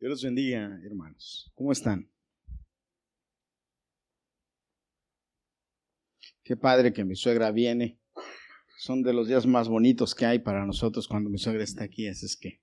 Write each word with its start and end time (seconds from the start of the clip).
Dios 0.00 0.12
los 0.12 0.22
bendiga, 0.24 0.80
hermanos. 0.82 1.52
¿Cómo 1.54 1.72
están? 1.72 2.10
Qué 6.42 6.56
padre 6.56 6.94
que 6.94 7.04
mi 7.04 7.14
suegra 7.14 7.50
viene. 7.50 8.00
Son 8.78 9.02
de 9.02 9.12
los 9.12 9.28
días 9.28 9.44
más 9.44 9.68
bonitos 9.68 10.14
que 10.14 10.24
hay 10.24 10.38
para 10.38 10.64
nosotros 10.64 11.06
cuando 11.06 11.28
mi 11.28 11.36
suegra 11.36 11.62
está 11.62 11.84
aquí, 11.84 12.08
así 12.08 12.24
es 12.24 12.38
que 12.38 12.62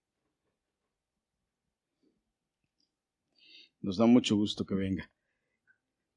nos 3.82 3.98
da 3.98 4.08
mucho 4.08 4.36
gusto 4.36 4.66
que 4.66 4.74
venga. 4.74 5.12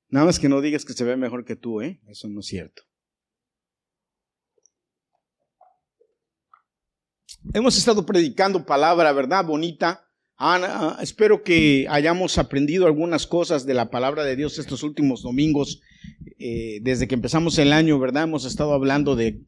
Nada 0.09 0.25
más 0.25 0.39
que 0.39 0.48
no 0.48 0.62
digas 0.62 0.87
que 0.87 0.95
se 0.95 1.05
ve 1.05 1.18
mejor 1.18 1.45
que 1.45 1.55
tú, 1.55 1.82
¿eh? 1.82 2.00
Eso 2.09 2.29
no 2.29 2.41
es 2.41 2.46
cierto. 2.46 2.82
Hemos 7.52 7.77
estado 7.77 8.07
predicando 8.07 8.64
palabra, 8.64 9.12
¿verdad? 9.12 9.45
Bonita. 9.45 10.10
Ah, 10.43 10.96
espero 11.02 11.43
que 11.43 11.86
hayamos 11.91 12.39
aprendido 12.39 12.86
algunas 12.86 13.26
cosas 13.26 13.67
de 13.67 13.75
la 13.75 13.90
palabra 13.90 14.25
de 14.25 14.36
Dios 14.36 14.58
estos 14.58 14.82
últimos 14.82 15.21
domingos. 15.21 15.82
Eh, 16.39 16.79
desde 16.81 17.07
que 17.07 17.14
empezamos 17.14 17.58
el 17.58 17.75
año, 17.75 17.98
¿verdad? 17.98 18.22
Hemos 18.22 18.46
estado 18.46 18.72
hablando 18.72 19.17
de, 19.17 19.45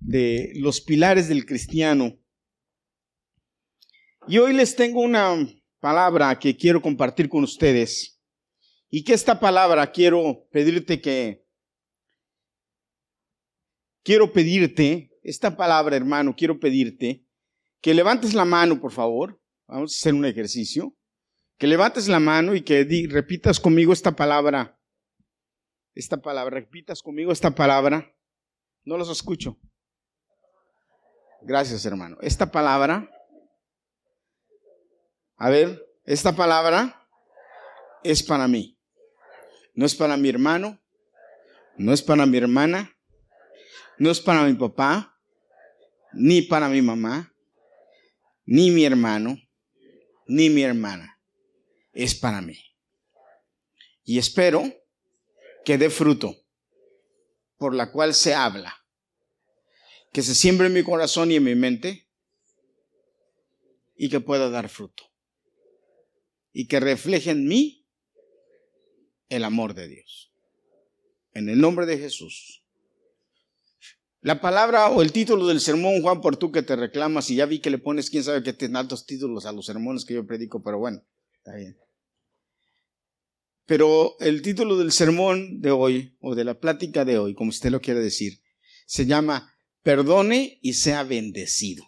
de 0.00 0.50
los 0.56 0.80
pilares 0.80 1.28
del 1.28 1.46
cristiano. 1.46 2.18
Y 4.26 4.38
hoy 4.38 4.52
les 4.52 4.74
tengo 4.74 5.00
una 5.00 5.48
palabra 5.78 6.36
que 6.40 6.56
quiero 6.56 6.82
compartir 6.82 7.28
con 7.28 7.44
ustedes. 7.44 8.20
Y 8.90 9.04
que 9.04 9.12
esta 9.12 9.38
palabra 9.38 9.92
quiero 9.92 10.48
pedirte 10.50 11.00
que, 11.00 11.46
quiero 14.02 14.32
pedirte, 14.32 15.12
esta 15.22 15.56
palabra 15.56 15.94
hermano, 15.94 16.34
quiero 16.36 16.58
pedirte 16.58 17.24
que 17.80 17.94
levantes 17.94 18.34
la 18.34 18.44
mano, 18.44 18.80
por 18.80 18.90
favor. 18.90 19.41
Vamos 19.66 19.92
a 19.92 19.96
hacer 19.96 20.14
un 20.14 20.24
ejercicio. 20.24 20.96
Que 21.58 21.66
levantes 21.66 22.08
la 22.08 22.18
mano 22.18 22.54
y 22.54 22.62
que 22.62 22.84
repitas 23.08 23.60
conmigo 23.60 23.92
esta 23.92 24.12
palabra. 24.16 24.78
Esta 25.94 26.20
palabra, 26.20 26.58
repitas 26.58 27.02
conmigo 27.02 27.30
esta 27.30 27.52
palabra. 27.52 28.12
No 28.84 28.96
los 28.96 29.08
escucho. 29.10 29.58
Gracias, 31.42 31.86
hermano. 31.86 32.16
Esta 32.20 32.50
palabra. 32.50 33.08
A 35.36 35.50
ver, 35.50 35.80
esta 36.04 36.34
palabra 36.34 37.08
es 38.02 38.22
para 38.22 38.48
mí. 38.48 38.78
No 39.74 39.86
es 39.86 39.94
para 39.94 40.16
mi 40.16 40.28
hermano. 40.28 40.82
No 41.76 41.92
es 41.92 42.02
para 42.02 42.26
mi 42.26 42.38
hermana. 42.38 42.92
No 43.98 44.10
es 44.10 44.20
para 44.20 44.44
mi 44.44 44.54
papá. 44.54 45.16
Ni 46.12 46.42
para 46.42 46.68
mi 46.68 46.82
mamá. 46.82 47.32
Ni 48.44 48.70
mi 48.70 48.84
hermano 48.84 49.36
ni 50.26 50.50
mi 50.50 50.62
hermana. 50.62 51.18
Es 51.92 52.14
para 52.14 52.40
mí. 52.40 52.58
Y 54.04 54.18
espero 54.18 54.64
que 55.64 55.78
dé 55.78 55.90
fruto, 55.90 56.36
por 57.56 57.74
la 57.74 57.92
cual 57.92 58.14
se 58.14 58.34
habla. 58.34 58.84
Que 60.12 60.22
se 60.22 60.34
siembre 60.34 60.66
en 60.66 60.72
mi 60.72 60.82
corazón 60.82 61.30
y 61.30 61.36
en 61.36 61.44
mi 61.44 61.54
mente 61.54 62.08
y 63.96 64.08
que 64.08 64.20
pueda 64.20 64.50
dar 64.50 64.68
fruto. 64.68 65.04
Y 66.52 66.66
que 66.66 66.80
refleje 66.80 67.30
en 67.30 67.46
mí 67.46 67.86
el 69.28 69.44
amor 69.44 69.74
de 69.74 69.88
Dios. 69.88 70.32
En 71.32 71.48
el 71.48 71.60
nombre 71.60 71.86
de 71.86 71.98
Jesús. 71.98 72.61
La 74.22 74.40
palabra 74.40 74.88
o 74.88 75.02
el 75.02 75.10
título 75.10 75.48
del 75.48 75.60
sermón, 75.60 76.00
Juan, 76.00 76.20
por 76.20 76.36
tú 76.36 76.52
que 76.52 76.62
te 76.62 76.76
reclamas, 76.76 77.28
y 77.28 77.34
ya 77.34 77.46
vi 77.46 77.58
que 77.58 77.70
le 77.70 77.78
pones, 77.78 78.08
quién 78.08 78.22
sabe 78.22 78.44
qué 78.44 78.70
altos 78.72 79.04
títulos 79.04 79.46
a 79.46 79.52
los 79.52 79.66
sermones 79.66 80.04
que 80.04 80.14
yo 80.14 80.24
predico, 80.24 80.62
pero 80.62 80.78
bueno, 80.78 81.04
está 81.38 81.56
bien. 81.56 81.76
Pero 83.66 84.16
el 84.20 84.40
título 84.40 84.78
del 84.78 84.92
sermón 84.92 85.60
de 85.60 85.72
hoy, 85.72 86.16
o 86.20 86.36
de 86.36 86.44
la 86.44 86.60
plática 86.60 87.04
de 87.04 87.18
hoy, 87.18 87.34
como 87.34 87.50
usted 87.50 87.70
lo 87.70 87.80
quiere 87.80 87.98
decir, 87.98 88.40
se 88.86 89.06
llama 89.06 89.52
Perdone 89.82 90.60
y 90.62 90.74
sea 90.74 91.02
bendecido. 91.02 91.84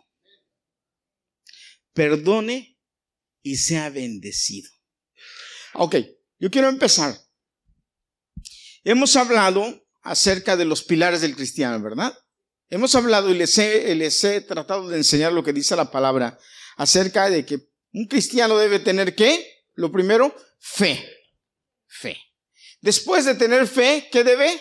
Perdone 1.92 2.80
y 3.42 3.56
sea 3.58 3.90
bendecido. 3.90 4.68
Ok, 5.74 5.96
yo 6.40 6.50
quiero 6.50 6.68
empezar. 6.68 7.16
Hemos 8.82 9.14
hablado 9.14 9.86
acerca 10.02 10.56
de 10.56 10.64
los 10.64 10.82
pilares 10.82 11.20
del 11.20 11.36
cristiano, 11.36 11.80
¿verdad? 11.80 12.12
Hemos 12.68 12.94
hablado 12.94 13.30
y 13.30 13.34
les 13.34 13.58
he, 13.58 14.40
tratado 14.40 14.88
de 14.88 14.96
enseñar 14.96 15.32
lo 15.32 15.44
que 15.44 15.52
dice 15.52 15.76
la 15.76 15.90
palabra 15.90 16.38
acerca 16.76 17.30
de 17.30 17.44
que 17.44 17.68
un 17.92 18.06
cristiano 18.06 18.56
debe 18.56 18.78
tener 18.78 19.14
qué? 19.14 19.64
Lo 19.74 19.92
primero, 19.92 20.34
fe. 20.58 21.04
Fe. 21.86 22.18
Después 22.80 23.24
de 23.24 23.34
tener 23.34 23.66
fe, 23.66 24.08
¿qué 24.10 24.24
debe? 24.24 24.60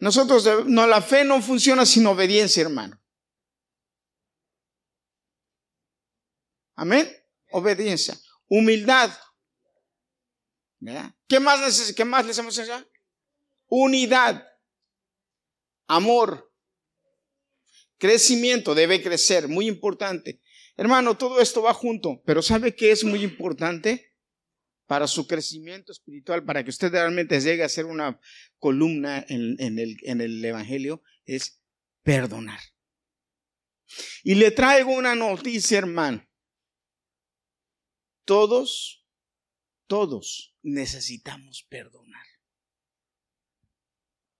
Nosotros, 0.00 0.66
no, 0.66 0.86
la 0.86 1.02
fe 1.02 1.24
no 1.24 1.40
funciona 1.40 1.86
sin 1.86 2.06
obediencia, 2.06 2.62
hermano. 2.62 3.00
Amén. 6.74 7.10
Obediencia. 7.52 8.18
Humildad. 8.48 9.10
¿Qué 11.28 11.38
más, 11.38 11.92
¿Qué 11.92 12.04
más 12.04 12.24
les 12.26 12.38
hemos 12.38 12.56
enseñado? 12.56 12.86
Unidad. 13.68 14.49
Amor. 15.90 16.54
Crecimiento 17.98 18.76
debe 18.76 19.02
crecer, 19.02 19.48
muy 19.48 19.66
importante. 19.66 20.40
Hermano, 20.76 21.18
todo 21.18 21.40
esto 21.40 21.62
va 21.62 21.74
junto, 21.74 22.22
pero 22.24 22.42
¿sabe 22.42 22.76
qué 22.76 22.92
es 22.92 23.02
muy 23.02 23.24
importante? 23.24 24.14
Para 24.86 25.08
su 25.08 25.26
crecimiento 25.26 25.90
espiritual, 25.90 26.44
para 26.44 26.62
que 26.62 26.70
usted 26.70 26.92
realmente 26.92 27.40
llegue 27.40 27.64
a 27.64 27.68
ser 27.68 27.86
una 27.86 28.20
columna 28.60 29.26
en, 29.28 29.58
el, 29.80 29.96
en 30.04 30.20
el 30.20 30.44
Evangelio, 30.44 31.02
es 31.24 31.60
perdonar. 32.04 32.60
Y 34.22 34.36
le 34.36 34.52
traigo 34.52 34.92
una 34.92 35.16
noticia, 35.16 35.78
hermano. 35.78 36.24
Todos, 38.24 39.04
todos 39.88 40.54
necesitamos 40.62 41.66
perdonar. 41.68 42.26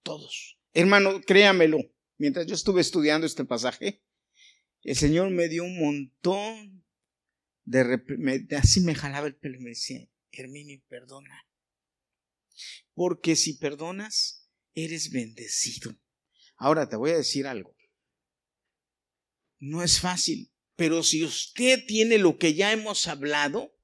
Todos. 0.05 0.60
Hermano, 0.73 1.21
créamelo 1.21 1.79
mientras 2.21 2.47
yo 2.47 2.55
estuve 2.55 2.83
estudiando 2.83 3.27
este 3.27 3.47
pasaje, 3.47 4.03
el 4.83 4.95
Señor 4.95 5.31
me 5.31 5.49
dio 5.49 5.65
un 5.65 5.79
montón 5.79 6.85
de... 7.65 7.99
así 8.57 8.81
me 8.83 8.95
jalaba 8.95 9.27
el 9.27 9.37
pelo 9.37 9.57
y 9.57 9.63
me 9.63 9.71
decía, 9.71 10.07
Herminio, 10.31 10.83
perdona. 10.89 11.47
Porque 12.95 13.37
si 13.37 13.55
perdonas, 13.55 14.51
eres 14.75 15.11
bendecido. 15.11 15.99
Ahora 16.57 16.89
te 16.89 16.97
voy 16.97 17.11
a 17.11 17.17
decir 17.17 17.47
algo. 17.47 17.75
No 19.59 19.83
es 19.83 19.99
fácil, 20.01 20.53
pero 20.77 21.03
si 21.03 21.25
usted 21.25 21.85
tiene 21.87 22.19
lo 22.19 22.39
que 22.39 22.55
ya 22.55 22.73
hemos 22.73 23.09
hablado, 23.09 23.75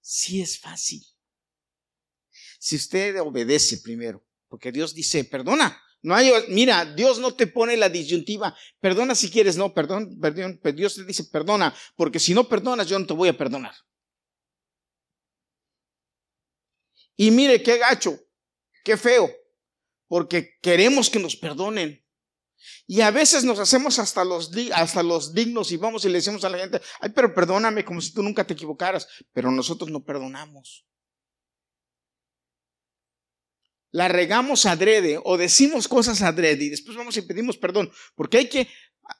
sí 0.00 0.42
es 0.42 0.58
fácil. 0.58 1.02
Si 2.58 2.76
usted 2.76 3.18
obedece 3.20 3.78
primero, 3.78 4.26
porque 4.52 4.70
Dios 4.70 4.92
dice, 4.92 5.24
perdona, 5.24 5.82
no 6.02 6.14
hay, 6.14 6.30
mira, 6.48 6.84
Dios 6.84 7.18
no 7.18 7.34
te 7.34 7.46
pone 7.46 7.74
la 7.74 7.88
disyuntiva, 7.88 8.54
perdona 8.80 9.14
si 9.14 9.30
quieres, 9.30 9.56
no, 9.56 9.72
perdón, 9.72 10.20
perdón, 10.20 10.60
Dios 10.74 10.96
te 10.96 11.04
dice 11.04 11.24
perdona, 11.24 11.74
porque 11.96 12.18
si 12.18 12.34
no 12.34 12.46
perdonas 12.46 12.86
yo 12.86 12.98
no 12.98 13.06
te 13.06 13.14
voy 13.14 13.30
a 13.30 13.38
perdonar. 13.38 13.74
Y 17.16 17.30
mire 17.30 17.62
qué 17.62 17.78
gacho, 17.78 18.20
qué 18.84 18.98
feo, 18.98 19.30
porque 20.06 20.58
queremos 20.60 21.08
que 21.08 21.18
nos 21.18 21.34
perdonen. 21.34 22.04
Y 22.86 23.00
a 23.00 23.10
veces 23.10 23.44
nos 23.44 23.58
hacemos 23.58 23.98
hasta 23.98 24.22
los, 24.22 24.50
hasta 24.74 25.02
los 25.02 25.32
dignos 25.32 25.72
y 25.72 25.78
vamos 25.78 26.04
y 26.04 26.08
le 26.08 26.18
decimos 26.18 26.44
a 26.44 26.50
la 26.50 26.58
gente, 26.58 26.78
ay, 27.00 27.08
pero 27.14 27.34
perdóname 27.34 27.86
como 27.86 28.02
si 28.02 28.12
tú 28.12 28.22
nunca 28.22 28.46
te 28.46 28.52
equivocaras, 28.52 29.08
pero 29.32 29.50
nosotros 29.50 29.90
no 29.90 30.04
perdonamos 30.04 30.84
la 33.92 34.08
regamos 34.08 34.66
adrede 34.66 35.20
o 35.22 35.36
decimos 35.36 35.86
cosas 35.86 36.22
adrede 36.22 36.64
y 36.64 36.70
después 36.70 36.96
vamos 36.96 37.16
y 37.16 37.22
pedimos 37.22 37.58
perdón. 37.58 37.92
Porque 38.14 38.38
hay 38.38 38.48
que, 38.48 38.68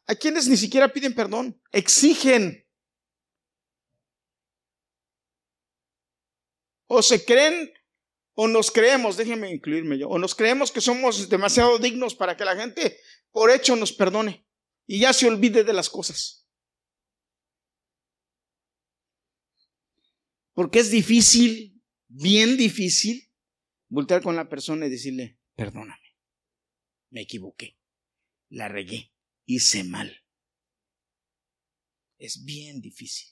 hay 0.06 0.16
quienes 0.16 0.48
ni 0.48 0.56
siquiera 0.56 0.92
piden 0.92 1.14
perdón, 1.14 1.60
exigen. 1.70 2.66
O 6.86 7.02
se 7.02 7.24
creen 7.24 7.72
o 8.34 8.48
nos 8.48 8.70
creemos, 8.70 9.18
déjenme 9.18 9.52
incluirme 9.52 9.98
yo, 9.98 10.08
o 10.08 10.18
nos 10.18 10.34
creemos 10.34 10.72
que 10.72 10.80
somos 10.80 11.28
demasiado 11.28 11.78
dignos 11.78 12.14
para 12.14 12.34
que 12.34 12.46
la 12.46 12.56
gente 12.56 12.98
por 13.30 13.50
hecho 13.50 13.76
nos 13.76 13.92
perdone 13.92 14.46
y 14.86 15.00
ya 15.00 15.12
se 15.12 15.26
olvide 15.26 15.64
de 15.64 15.72
las 15.74 15.90
cosas. 15.90 16.48
Porque 20.54 20.80
es 20.80 20.90
difícil, 20.90 21.82
bien 22.08 22.56
difícil, 22.56 23.31
voltear 23.92 24.22
con 24.22 24.36
la 24.36 24.48
persona 24.48 24.86
y 24.86 24.90
decirle, 24.90 25.38
perdóname, 25.54 26.16
me 27.10 27.20
equivoqué, 27.20 27.78
la 28.48 28.68
regué, 28.68 29.12
hice 29.44 29.84
mal. 29.84 30.24
Es 32.16 32.42
bien 32.44 32.80
difícil. 32.80 33.28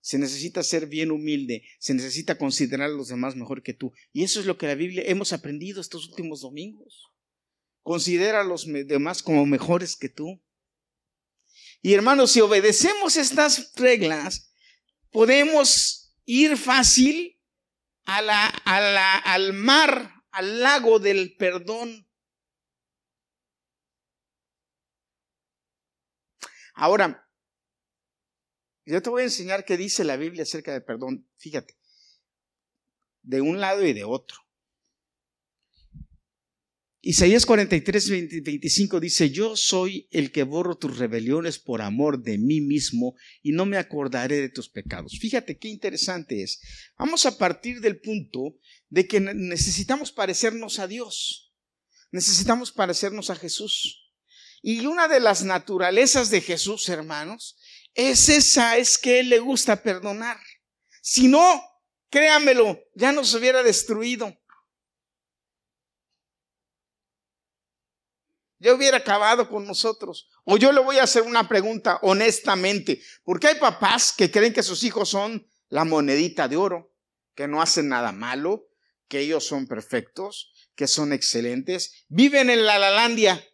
se 0.00 0.18
necesita 0.18 0.62
ser 0.62 0.86
bien 0.86 1.10
humilde, 1.10 1.64
se 1.78 1.94
necesita 1.94 2.36
considerar 2.38 2.90
a 2.90 2.92
los 2.92 3.08
demás 3.08 3.34
mejor 3.34 3.62
que 3.62 3.72
tú. 3.72 3.92
Y 4.12 4.22
eso 4.22 4.38
es 4.38 4.46
lo 4.46 4.58
que 4.58 4.66
la 4.66 4.74
Biblia 4.74 5.02
hemos 5.06 5.32
aprendido 5.32 5.80
estos 5.80 6.08
últimos 6.08 6.42
domingos. 6.42 7.10
Considera 7.82 8.42
a 8.42 8.44
los 8.44 8.66
demás 8.66 9.22
como 9.22 9.46
mejores 9.46 9.96
que 9.96 10.08
tú. 10.08 10.40
Y 11.82 11.94
hermanos, 11.94 12.32
si 12.32 12.40
obedecemos 12.40 13.16
estas 13.16 13.72
reglas, 13.76 14.52
podemos 15.10 16.14
ir 16.24 16.56
fácil 16.56 17.35
al 18.06 19.52
mar, 19.52 20.22
al 20.30 20.60
lago 20.60 20.98
del 20.98 21.36
perdón. 21.36 22.08
Ahora, 26.74 27.28
yo 28.84 29.02
te 29.02 29.10
voy 29.10 29.22
a 29.22 29.24
enseñar 29.24 29.64
qué 29.64 29.76
dice 29.76 30.04
la 30.04 30.16
Biblia 30.16 30.44
acerca 30.44 30.72
del 30.72 30.84
perdón. 30.84 31.28
Fíjate, 31.38 31.76
de 33.22 33.40
un 33.40 33.60
lado 33.60 33.84
y 33.84 33.92
de 33.92 34.04
otro. 34.04 34.45
Isaías 37.08 37.46
43, 37.46 38.42
25 38.42 38.98
dice, 38.98 39.30
yo 39.30 39.54
soy 39.54 40.08
el 40.10 40.32
que 40.32 40.42
borro 40.42 40.76
tus 40.76 40.98
rebeliones 40.98 41.60
por 41.60 41.80
amor 41.80 42.20
de 42.20 42.36
mí 42.36 42.60
mismo 42.60 43.14
y 43.44 43.52
no 43.52 43.64
me 43.64 43.76
acordaré 43.76 44.40
de 44.40 44.48
tus 44.48 44.68
pecados. 44.68 45.16
Fíjate 45.20 45.56
qué 45.56 45.68
interesante 45.68 46.42
es. 46.42 46.60
Vamos 46.98 47.24
a 47.24 47.38
partir 47.38 47.80
del 47.80 48.00
punto 48.00 48.56
de 48.88 49.06
que 49.06 49.20
necesitamos 49.20 50.10
parecernos 50.10 50.80
a 50.80 50.88
Dios. 50.88 51.54
Necesitamos 52.10 52.72
parecernos 52.72 53.30
a 53.30 53.36
Jesús. 53.36 54.10
Y 54.60 54.84
una 54.86 55.06
de 55.06 55.20
las 55.20 55.44
naturalezas 55.44 56.28
de 56.30 56.40
Jesús, 56.40 56.88
hermanos, 56.88 57.56
es 57.94 58.28
esa, 58.28 58.78
es 58.78 58.98
que 58.98 59.20
Él 59.20 59.28
le 59.28 59.38
gusta 59.38 59.80
perdonar. 59.80 60.40
Si 61.02 61.28
no, 61.28 61.62
créamelo, 62.10 62.80
ya 62.96 63.12
nos 63.12 63.32
hubiera 63.32 63.62
destruido. 63.62 64.36
Ya 68.58 68.74
hubiera 68.74 68.98
acabado 68.98 69.48
con 69.48 69.66
nosotros. 69.66 70.28
O 70.44 70.56
yo 70.56 70.72
le 70.72 70.80
voy 70.80 70.98
a 70.98 71.04
hacer 71.04 71.22
una 71.22 71.48
pregunta 71.48 71.98
honestamente, 72.02 73.02
porque 73.24 73.48
hay 73.48 73.54
papás 73.56 74.14
que 74.16 74.30
creen 74.30 74.52
que 74.52 74.62
sus 74.62 74.82
hijos 74.82 75.08
son 75.08 75.46
la 75.68 75.84
monedita 75.84 76.48
de 76.48 76.56
oro, 76.56 76.94
que 77.34 77.48
no 77.48 77.60
hacen 77.60 77.88
nada 77.88 78.12
malo, 78.12 78.68
que 79.08 79.20
ellos 79.20 79.46
son 79.46 79.66
perfectos, 79.66 80.52
que 80.74 80.86
son 80.86 81.12
excelentes, 81.12 82.06
viven 82.08 82.50
en 82.50 82.64
la 82.64 82.78
Lalandia, 82.78 83.44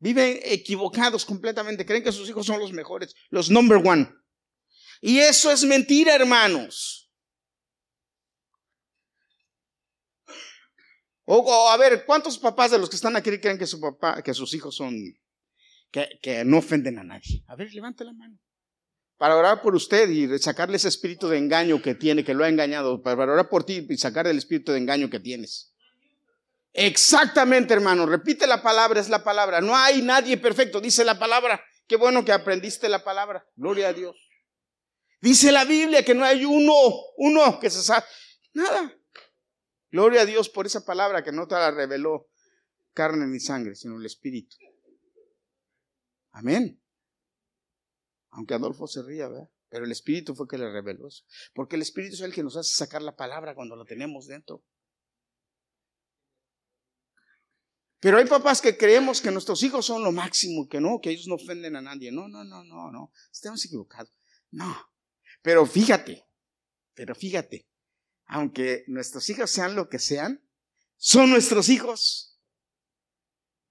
Viven 0.00 0.40
equivocados 0.42 1.26
completamente. 1.26 1.84
Creen 1.84 2.02
que 2.02 2.10
sus 2.10 2.28
hijos 2.28 2.46
son 2.46 2.58
los 2.58 2.72
mejores, 2.72 3.14
los 3.28 3.50
number 3.50 3.86
one. 3.86 4.10
Y 5.02 5.18
eso 5.18 5.52
es 5.52 5.62
mentira, 5.62 6.14
hermanos. 6.14 6.99
O, 11.32 11.68
a 11.70 11.76
ver, 11.76 12.04
¿cuántos 12.04 12.38
papás 12.38 12.72
de 12.72 12.78
los 12.78 12.90
que 12.90 12.96
están 12.96 13.14
aquí 13.14 13.38
creen 13.38 13.56
que 13.56 13.66
su 13.66 13.80
papá, 13.80 14.20
que 14.20 14.34
sus 14.34 14.52
hijos 14.52 14.74
son, 14.74 14.96
que, 15.92 16.44
no 16.44 16.58
ofenden 16.58 16.98
a 16.98 17.04
nadie? 17.04 17.44
A 17.46 17.54
ver, 17.54 17.72
levante 17.72 18.04
la 18.04 18.12
mano. 18.12 18.36
Para 19.16 19.36
orar 19.36 19.62
por 19.62 19.76
usted 19.76 20.08
y 20.08 20.26
sacarle 20.40 20.76
ese 20.76 20.88
espíritu 20.88 21.28
de 21.28 21.38
engaño 21.38 21.80
que 21.80 21.94
tiene, 21.94 22.24
que 22.24 22.34
lo 22.34 22.42
ha 22.42 22.48
engañado, 22.48 23.00
para 23.00 23.22
orar 23.22 23.48
por 23.48 23.62
ti 23.62 23.86
y 23.88 23.96
sacarle 23.96 24.32
el 24.32 24.38
espíritu 24.38 24.72
de 24.72 24.78
engaño 24.78 25.08
que 25.08 25.20
tienes. 25.20 25.72
Exactamente, 26.72 27.74
hermano. 27.74 28.06
Repite 28.06 28.48
la 28.48 28.60
palabra, 28.60 28.98
es 28.98 29.08
la 29.08 29.22
palabra. 29.22 29.60
No 29.60 29.76
hay 29.76 30.02
nadie 30.02 30.36
perfecto, 30.36 30.80
dice 30.80 31.04
la 31.04 31.16
palabra. 31.16 31.62
Qué 31.86 31.94
bueno 31.94 32.24
que 32.24 32.32
aprendiste 32.32 32.88
la 32.88 33.04
palabra. 33.04 33.46
Gloria 33.54 33.88
a 33.88 33.92
Dios. 33.92 34.16
Dice 35.20 35.52
la 35.52 35.64
Biblia 35.64 36.04
que 36.04 36.14
no 36.14 36.24
hay 36.24 36.44
uno, 36.44 36.74
uno 37.18 37.60
que 37.60 37.70
se 37.70 37.82
sabe. 37.82 38.04
Nada. 38.52 38.99
Gloria 39.90 40.22
a 40.22 40.26
Dios 40.26 40.48
por 40.48 40.66
esa 40.66 40.84
palabra 40.84 41.22
que 41.24 41.32
no 41.32 41.48
te 41.48 41.54
la 41.54 41.70
reveló 41.70 42.28
carne 42.92 43.26
ni 43.26 43.40
sangre, 43.40 43.74
sino 43.74 43.98
el 43.98 44.06
Espíritu. 44.06 44.56
Amén. 46.32 46.80
Aunque 48.30 48.54
Adolfo 48.54 48.86
se 48.86 49.02
ría, 49.02 49.28
¿verdad? 49.28 49.50
Pero 49.68 49.84
el 49.84 49.92
Espíritu 49.92 50.34
fue 50.34 50.48
que 50.48 50.58
le 50.58 50.70
reveló 50.70 51.08
eso. 51.08 51.24
Porque 51.54 51.76
el 51.76 51.82
Espíritu 51.82 52.14
es 52.14 52.20
el 52.20 52.32
que 52.32 52.42
nos 52.42 52.56
hace 52.56 52.74
sacar 52.74 53.02
la 53.02 53.16
palabra 53.16 53.54
cuando 53.54 53.76
la 53.76 53.84
tenemos 53.84 54.26
dentro. 54.26 54.64
Pero 58.00 58.16
hay 58.16 58.24
papás 58.24 58.62
que 58.62 58.76
creemos 58.76 59.20
que 59.20 59.30
nuestros 59.30 59.62
hijos 59.62 59.84
son 59.84 60.02
lo 60.02 60.10
máximo, 60.10 60.68
que 60.68 60.80
no, 60.80 61.00
que 61.00 61.10
ellos 61.10 61.26
no 61.26 61.34
ofenden 61.34 61.76
a 61.76 61.82
nadie. 61.82 62.10
No, 62.10 62.28
no, 62.28 62.44
no, 62.44 62.64
no, 62.64 62.90
no. 62.90 63.12
Estamos 63.30 63.64
equivocados. 63.64 64.12
No. 64.50 64.74
Pero 65.42 65.66
fíjate, 65.66 66.26
pero 66.94 67.14
fíjate, 67.14 67.69
aunque 68.30 68.84
nuestros 68.86 69.28
hijos 69.28 69.50
sean 69.50 69.74
lo 69.74 69.88
que 69.88 69.98
sean, 69.98 70.40
son 70.96 71.30
nuestros 71.30 71.68
hijos. 71.68 72.38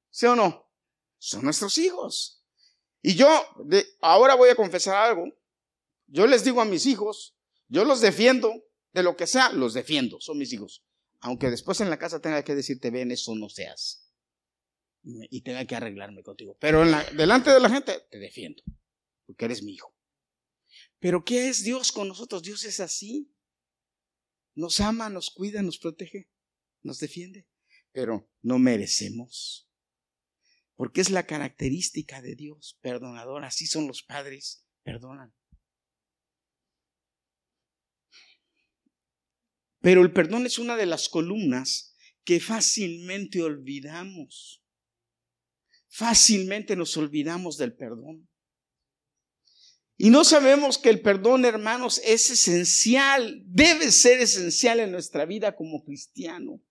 ¿Sí 0.10 0.26
o 0.26 0.36
no? 0.36 0.70
Son 1.18 1.44
nuestros 1.44 1.78
hijos. 1.78 2.44
Y 3.02 3.16
yo 3.16 3.28
de, 3.64 3.86
ahora 4.02 4.36
voy 4.36 4.50
a 4.50 4.56
confesar 4.56 4.96
algo. 4.96 5.26
Yo 6.08 6.28
les 6.28 6.44
digo 6.44 6.60
a 6.60 6.66
mis 6.66 6.86
hijos, 6.86 7.38
yo 7.68 7.86
los 7.86 8.02
defiendo 8.02 8.52
de 8.92 9.04
lo 9.04 9.16
que 9.16 9.28
sea, 9.28 9.52
los 9.52 9.74
defiendo, 9.74 10.20
son 10.20 10.38
mis 10.38 10.52
hijos. 10.52 10.84
Aunque 11.22 11.50
después 11.50 11.80
en 11.80 11.90
la 11.90 12.00
casa 12.00 12.20
tenga 12.20 12.44
que 12.44 12.56
decirte, 12.56 12.92
ven, 12.92 13.12
eso 13.12 13.36
no 13.36 13.48
seas 13.48 14.10
y 15.04 15.42
tenga 15.42 15.66
que 15.66 15.76
arreglarme 15.76 16.22
contigo. 16.22 16.58
Pero 16.60 16.84
delante 17.14 17.52
de 17.52 17.60
la 17.62 17.70
gente 17.70 17.98
te 18.12 18.20
defiendo, 18.20 18.62
porque 19.26 19.46
eres 19.46 19.64
mi 19.64 19.74
hijo. 19.74 19.96
Pero 21.00 21.24
¿qué 21.24 21.48
es 21.48 21.64
Dios 21.64 21.94
con 21.94 22.10
nosotros? 22.10 22.44
Dios 22.44 22.66
es 22.66 22.82
así. 22.82 23.34
Nos 24.60 24.82
ama, 24.82 25.10
nos 25.10 25.30
cuida, 25.30 25.62
nos 25.62 25.78
protege, 25.78 26.30
nos 26.84 27.00
defiende. 27.00 27.48
Pero 27.94 28.30
no 28.42 28.60
merecemos. 28.60 29.70
Porque 30.76 31.00
es 31.00 31.10
la 31.10 31.26
característica 31.26 32.22
de 32.22 32.36
Dios, 32.36 32.78
perdonador. 32.82 33.46
Así 33.46 33.68
son 33.68 33.88
los 33.88 34.04
padres, 34.04 34.66
perdonan. 34.84 35.34
Pero 39.80 40.02
el 40.02 40.12
perdón 40.12 40.46
es 40.46 40.60
una 40.60 40.76
de 40.76 40.86
las 40.86 41.08
columnas 41.08 41.96
que 42.26 42.42
fácilmente 42.42 43.42
olvidamos 43.42 44.60
fácilmente 45.90 46.76
nos 46.76 46.96
olvidamos 46.98 47.58
del 47.58 47.74
perdón. 47.76 48.29
Y 50.02 50.12
no 50.12 50.24
sabemos 50.24 50.78
que 50.78 50.90
el 50.90 51.02
perdón, 51.02 51.44
hermanos, 51.44 52.00
es 52.06 52.30
esencial, 52.30 53.44
debe 53.46 53.92
ser 53.92 54.22
esencial 54.22 54.80
en 54.80 54.94
nuestra 54.94 55.26
vida 55.26 55.58
como 55.58 55.84
cristiano. 55.84 56.62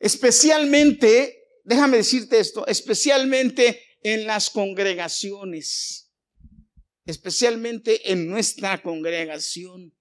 Especialmente, 0.00 1.38
déjame 1.62 1.98
decirte 1.98 2.40
esto, 2.40 2.66
especialmente 2.66 3.80
en 4.02 4.26
las 4.26 4.50
congregaciones, 4.50 6.12
especialmente 7.06 8.10
en 8.10 8.28
nuestra 8.28 8.82
congregación 8.82 9.94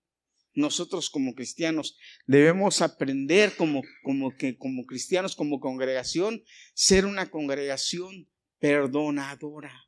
nosotros 0.56 1.12
como 1.12 1.36
cristianos 1.36 1.96
debemos 2.26 2.82
aprender 2.82 3.56
como, 3.56 3.84
como, 4.02 4.36
que, 4.36 4.58
como 4.58 4.88
cristianos, 4.88 5.36
como 5.36 5.60
congregación, 5.60 6.44
ser 6.74 7.06
una 7.06 7.30
congregación 7.30 8.28
perdonadora. 8.58 9.87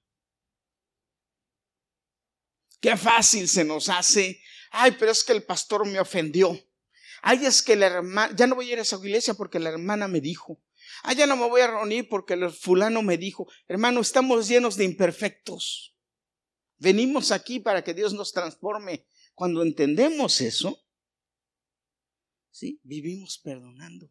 Qué 2.80 2.96
fácil 2.96 3.48
se 3.48 3.64
nos 3.64 3.90
hace. 3.90 4.42
Ay, 4.72 4.96
pero 4.98 5.12
es 5.12 5.24
que 5.24 5.34
el 5.34 5.44
pastor 5.44 5.86
me 5.86 6.00
ofendió. 6.00 6.58
Ay, 7.22 7.46
es 7.46 7.62
que 7.62 7.76
la 7.76 7.88
hermana, 7.88 8.34
ya 8.36 8.48
no 8.48 8.56
voy 8.56 8.70
a 8.70 8.74
ir 8.74 8.80
a 8.80 8.84
esa 8.84 8.98
iglesia 8.98 9.34
porque 9.34 9.60
la 9.60 9.70
hermana 9.70 10.08
me 10.08 10.22
dijo. 10.22 10.62
Ay, 11.04 11.18
ya 11.18 11.28
no 11.28 11.36
me 11.36 11.48
voy 11.48 11.62
a 11.62 11.68
reunir 11.68 12.08
porque 12.08 12.34
el 12.34 12.50
fulano 12.52 13.02
me 13.02 13.18
dijo. 13.18 13.48
Hermano, 13.68 14.00
estamos 14.02 14.48
llenos 14.48 14.76
de 14.78 14.86
imperfectos. 14.86 15.96
Venimos 16.78 17.32
aquí 17.32 17.60
para 17.60 17.84
que 17.84 17.94
Dios 17.94 18.14
nos 18.14 18.32
transforme. 18.32 19.06
Cuando 19.34 19.64
entendemos 19.64 20.42
eso, 20.42 20.86
¿sí? 22.52 22.80
vivimos 22.84 23.38
perdonando. 23.38 24.10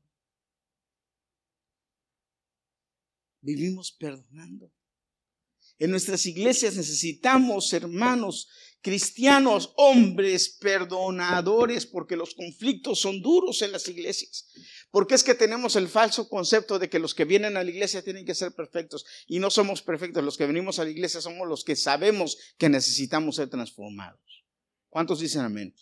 Vivimos 3.40 3.92
perdonando. 3.92 4.70
En 5.78 5.90
nuestras 5.90 6.26
iglesias 6.26 6.76
necesitamos, 6.76 7.72
hermanos 7.72 8.48
cristianos, 8.80 9.72
hombres 9.76 10.56
perdonadores, 10.60 11.86
porque 11.86 12.16
los 12.16 12.34
conflictos 12.34 13.00
son 13.00 13.20
duros 13.20 13.62
en 13.62 13.72
las 13.72 13.88
iglesias. 13.88 14.48
Porque 14.90 15.14
es 15.14 15.24
que 15.24 15.34
tenemos 15.34 15.76
el 15.76 15.88
falso 15.88 16.28
concepto 16.28 16.78
de 16.78 16.88
que 16.88 16.98
los 16.98 17.14
que 17.14 17.24
vienen 17.24 17.56
a 17.56 17.64
la 17.64 17.70
iglesia 17.70 18.02
tienen 18.02 18.24
que 18.24 18.34
ser 18.34 18.52
perfectos 18.52 19.04
y 19.26 19.38
no 19.38 19.50
somos 19.50 19.82
perfectos. 19.82 20.24
Los 20.24 20.36
que 20.36 20.46
venimos 20.46 20.78
a 20.78 20.84
la 20.84 20.90
iglesia 20.90 21.20
somos 21.20 21.46
los 21.48 21.64
que 21.64 21.76
sabemos 21.76 22.38
que 22.56 22.68
necesitamos 22.68 23.36
ser 23.36 23.48
transformados. 23.50 24.44
¿Cuántos 24.88 25.20
dicen 25.20 25.42
amén? 25.42 25.74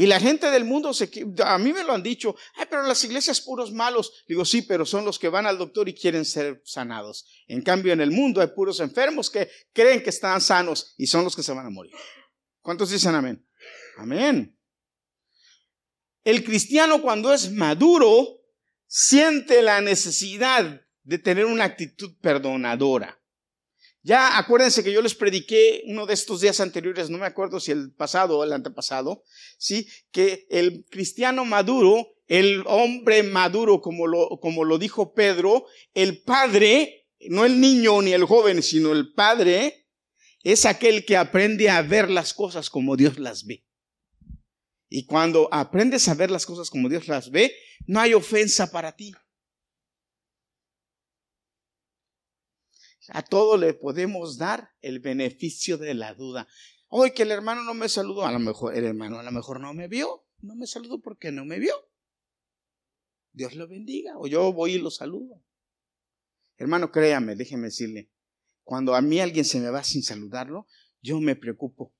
Y 0.00 0.06
la 0.06 0.18
gente 0.18 0.50
del 0.50 0.64
mundo, 0.64 0.94
se, 0.94 1.10
a 1.44 1.58
mí 1.58 1.74
me 1.74 1.84
lo 1.84 1.92
han 1.92 2.02
dicho, 2.02 2.34
Ay, 2.54 2.64
pero 2.70 2.82
las 2.84 3.04
iglesias 3.04 3.42
puros 3.42 3.70
malos. 3.70 4.24
Digo, 4.26 4.46
sí, 4.46 4.62
pero 4.62 4.86
son 4.86 5.04
los 5.04 5.18
que 5.18 5.28
van 5.28 5.44
al 5.44 5.58
doctor 5.58 5.90
y 5.90 5.94
quieren 5.94 6.24
ser 6.24 6.62
sanados. 6.64 7.28
En 7.46 7.60
cambio, 7.60 7.92
en 7.92 8.00
el 8.00 8.10
mundo 8.10 8.40
hay 8.40 8.46
puros 8.46 8.80
enfermos 8.80 9.28
que 9.28 9.50
creen 9.74 10.02
que 10.02 10.08
están 10.08 10.40
sanos 10.40 10.94
y 10.96 11.06
son 11.06 11.22
los 11.22 11.36
que 11.36 11.42
se 11.42 11.52
van 11.52 11.66
a 11.66 11.70
morir. 11.70 11.92
¿Cuántos 12.62 12.88
dicen 12.88 13.14
amén? 13.14 13.46
Amén. 13.98 14.58
El 16.24 16.44
cristiano 16.44 17.02
cuando 17.02 17.34
es 17.34 17.52
maduro 17.52 18.40
siente 18.86 19.60
la 19.60 19.82
necesidad 19.82 20.80
de 21.02 21.18
tener 21.18 21.44
una 21.44 21.64
actitud 21.64 22.16
perdonadora. 22.22 23.19
Ya 24.02 24.38
acuérdense 24.38 24.82
que 24.82 24.92
yo 24.92 25.02
les 25.02 25.14
prediqué 25.14 25.82
uno 25.86 26.06
de 26.06 26.14
estos 26.14 26.40
días 26.40 26.60
anteriores, 26.60 27.10
no 27.10 27.18
me 27.18 27.26
acuerdo 27.26 27.60
si 27.60 27.70
el 27.70 27.92
pasado 27.92 28.38
o 28.38 28.44
el 28.44 28.52
antepasado, 28.52 29.22
sí, 29.58 29.88
que 30.10 30.46
el 30.50 30.86
cristiano 30.90 31.44
maduro, 31.44 32.08
el 32.26 32.62
hombre 32.66 33.22
maduro, 33.22 33.82
como 33.82 34.06
lo, 34.06 34.38
como 34.40 34.64
lo 34.64 34.78
dijo 34.78 35.12
Pedro, 35.12 35.66
el 35.92 36.22
padre, 36.22 37.08
no 37.28 37.44
el 37.44 37.60
niño 37.60 38.00
ni 38.00 38.12
el 38.12 38.24
joven, 38.24 38.62
sino 38.62 38.92
el 38.92 39.12
padre, 39.12 39.86
es 40.42 40.64
aquel 40.64 41.04
que 41.04 41.18
aprende 41.18 41.68
a 41.68 41.82
ver 41.82 42.10
las 42.10 42.32
cosas 42.32 42.70
como 42.70 42.96
Dios 42.96 43.18
las 43.18 43.44
ve. 43.44 43.66
Y 44.88 45.04
cuando 45.04 45.48
aprendes 45.52 46.08
a 46.08 46.14
ver 46.14 46.30
las 46.30 46.46
cosas 46.46 46.70
como 46.70 46.88
Dios 46.88 47.06
las 47.06 47.30
ve, 47.30 47.54
no 47.86 48.00
hay 48.00 48.14
ofensa 48.14 48.70
para 48.70 48.96
ti. 48.96 49.14
A 53.12 53.22
todo 53.22 53.56
le 53.56 53.74
podemos 53.74 54.38
dar 54.38 54.70
el 54.82 55.00
beneficio 55.00 55.78
de 55.78 55.94
la 55.94 56.14
duda. 56.14 56.46
Hoy 56.88 57.12
que 57.12 57.24
el 57.24 57.32
hermano 57.32 57.62
no 57.64 57.74
me 57.74 57.88
saludó, 57.88 58.24
a 58.24 58.32
lo 58.32 58.38
mejor 58.38 58.76
el 58.76 58.84
hermano 58.84 59.18
a 59.18 59.22
lo 59.22 59.32
mejor 59.32 59.60
no 59.60 59.74
me 59.74 59.88
vio, 59.88 60.26
no 60.40 60.54
me 60.54 60.66
saludó 60.66 61.00
porque 61.00 61.32
no 61.32 61.44
me 61.44 61.58
vio. 61.58 61.74
Dios 63.32 63.54
lo 63.54 63.68
bendiga, 63.68 64.18
o 64.18 64.26
yo 64.26 64.52
voy 64.52 64.74
y 64.74 64.78
lo 64.78 64.90
saludo. 64.90 65.42
Hermano, 66.56 66.92
créame, 66.92 67.36
déjeme 67.36 67.66
decirle, 67.66 68.10
cuando 68.64 68.94
a 68.94 69.00
mí 69.00 69.18
alguien 69.20 69.44
se 69.44 69.60
me 69.60 69.70
va 69.70 69.82
sin 69.82 70.02
saludarlo, 70.02 70.66
yo 71.00 71.20
me 71.20 71.34
preocupo. 71.34 71.92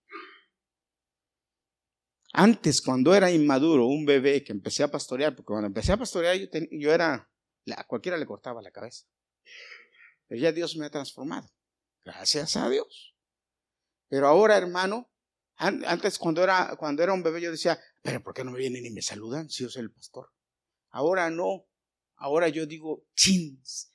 Antes, 2.33 2.81
cuando 2.81 3.15
era 3.15 3.33
inmaduro, 3.33 3.87
un 3.87 4.05
bebé 4.05 4.45
que 4.45 4.53
empecé 4.53 4.85
a 4.85 4.91
pastorear, 4.91 5.35
porque 5.35 5.49
cuando 5.49 5.67
empecé 5.67 5.93
a 5.93 5.97
pastorear 5.97 6.37
yo, 6.37 6.47
yo 6.71 6.93
era, 6.93 7.29
a 7.77 7.87
cualquiera 7.87 8.17
le 8.17 8.27
cortaba 8.27 8.63
la 8.63 8.71
cabeza. 8.71 9.07
Pero 10.31 10.43
ya 10.43 10.53
Dios 10.53 10.77
me 10.77 10.87
ha 10.87 10.91
transformado. 10.91 11.51
Gracias 12.05 12.57
a 12.57 12.71
Dios. 12.71 13.17
Pero 14.09 14.29
ahora, 14.29 14.57
hermano, 14.57 15.11
antes 15.57 16.19
cuando 16.19 16.45
era, 16.45 16.77
cuando 16.79 17.03
era 17.03 17.13
un 17.13 17.25
bebé 17.25 17.41
yo 17.41 17.51
decía, 17.51 17.81
pero 18.01 18.23
¿por 18.23 18.33
qué 18.33 18.45
no 18.45 18.53
me 18.53 18.61
vienen 18.61 18.87
y 18.87 18.91
me 18.91 19.03
saludan 19.03 19.51
si 19.51 19.65
yo 19.65 19.69
soy 19.69 19.83
el 19.83 19.91
pastor? 19.91 20.31
Ahora 20.91 21.31
no. 21.31 21.67
Ahora 22.15 22.49
yo 22.49 22.65
digo, 22.65 23.09
chins. 23.17 23.91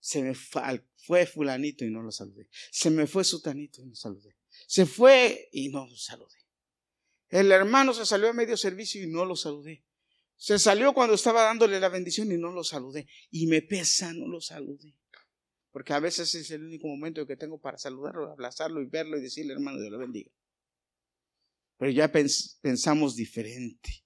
Se 0.00 0.22
me 0.24 0.34
fue 0.34 1.24
fulanito 1.24 1.84
y 1.84 1.90
no 1.90 2.02
lo 2.02 2.10
saludé. 2.10 2.48
Se 2.72 2.90
me 2.90 3.06
fue 3.06 3.22
sutanito 3.22 3.80
y 3.80 3.84
no 3.84 3.90
lo 3.90 3.96
saludé. 3.96 4.36
Se 4.66 4.86
fue 4.86 5.50
y 5.52 5.68
no 5.68 5.86
lo 5.86 5.96
saludé. 5.96 6.38
El 7.28 7.52
hermano 7.52 7.94
se 7.94 8.04
salió 8.04 8.28
a 8.28 8.32
medio 8.32 8.56
servicio 8.56 9.00
y 9.04 9.06
no 9.06 9.24
lo 9.24 9.36
saludé. 9.36 9.84
Se 10.34 10.58
salió 10.58 10.94
cuando 10.94 11.14
estaba 11.14 11.42
dándole 11.42 11.78
la 11.78 11.90
bendición 11.90 12.32
y 12.32 12.38
no 12.38 12.50
lo 12.50 12.64
saludé. 12.64 13.06
Y 13.30 13.46
me 13.46 13.62
pesa, 13.62 14.12
no 14.12 14.26
lo 14.26 14.40
saludé 14.40 14.96
porque 15.78 15.92
a 15.92 16.00
veces 16.00 16.34
es 16.34 16.50
el 16.50 16.64
único 16.64 16.88
momento 16.88 17.24
que 17.24 17.36
tengo 17.36 17.60
para 17.60 17.78
saludarlo, 17.78 18.32
abrazarlo 18.32 18.82
y 18.82 18.86
verlo 18.86 19.16
y 19.16 19.22
decirle, 19.22 19.52
hermano, 19.52 19.78
Dios 19.78 19.92
lo 19.92 19.98
bendiga. 19.98 20.28
Pero 21.76 21.92
ya 21.92 22.10
pensamos 22.10 23.14
diferente. 23.14 24.04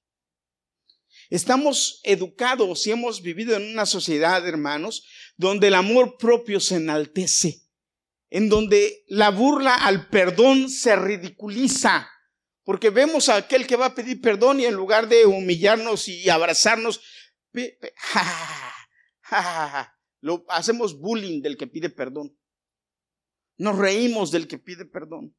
Estamos 1.31 2.02
educados 2.05 2.87
y 2.87 2.91
hemos 2.91 3.23
vivido 3.23 3.57
en 3.57 3.73
una 3.73 3.87
sociedad, 3.87 4.47
hermanos, 4.47 5.07
donde 5.38 5.69
el 5.69 5.75
amor 5.75 6.19
propio 6.19 6.61
se 6.61 6.76
enaltece, 6.76 7.62
en 8.29 8.50
donde 8.50 9.07
la 9.07 9.31
burla 9.31 9.75
al 9.75 10.11
perdón 10.11 10.69
se 10.69 10.95
ridiculiza, 10.95 12.07
porque 12.64 12.91
vemos 12.91 13.31
a 13.31 13.37
aquel 13.37 13.67
que 13.67 13.76
va 13.76 13.87
a 13.87 13.95
pedir 13.95 14.21
perdón 14.21 14.61
y 14.61 14.67
en 14.67 14.75
lugar 14.75 15.09
de 15.09 15.25
humillarnos 15.25 16.07
y 16.07 16.29
abrazarnos, 16.29 17.00
lo, 20.23 20.45
hacemos 20.49 20.99
bullying 20.99 21.43
del 21.43 21.57
que 21.57 21.67
pide 21.67 21.91
perdón. 21.91 22.38
Nos 23.59 23.76
reímos 23.76 24.31
del 24.31 24.49
que 24.49 24.59
pide 24.59 24.87
perdón. 24.87 25.37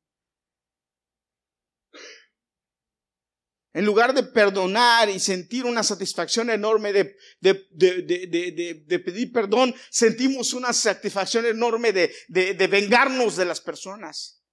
En 3.73 3.85
lugar 3.85 4.13
de 4.13 4.21
perdonar 4.21 5.09
y 5.09 5.19
sentir 5.19 5.65
una 5.65 5.81
satisfacción 5.81 6.51
enorme 6.51 6.93
de, 6.93 7.17
de, 7.39 8.99
pedir 9.03 9.31
perdón, 9.31 9.73
sentimos 9.89 10.53
una 10.53 10.73
satisfacción 10.73 11.47
enorme 11.47 11.91
de, 11.91 12.67
vengarnos 12.69 13.35
de 13.35 13.45
las 13.45 13.61
personas. 13.61 14.43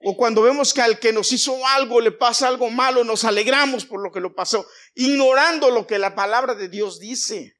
O 0.00 0.16
cuando 0.16 0.42
vemos 0.42 0.72
que 0.72 0.80
al 0.80 0.98
que 0.98 1.12
nos 1.12 1.30
hizo 1.30 1.64
algo 1.68 2.00
le 2.00 2.10
pasa 2.12 2.48
algo 2.48 2.70
malo, 2.70 3.04
nos 3.04 3.24
alegramos 3.24 3.84
por 3.84 4.02
lo 4.02 4.10
que 4.10 4.20
lo 4.20 4.34
pasó, 4.34 4.66
ignorando 4.94 5.70
lo 5.70 5.86
que 5.86 5.98
la 5.98 6.14
palabra 6.14 6.54
de 6.54 6.68
Dios 6.68 6.98
dice. 6.98 7.57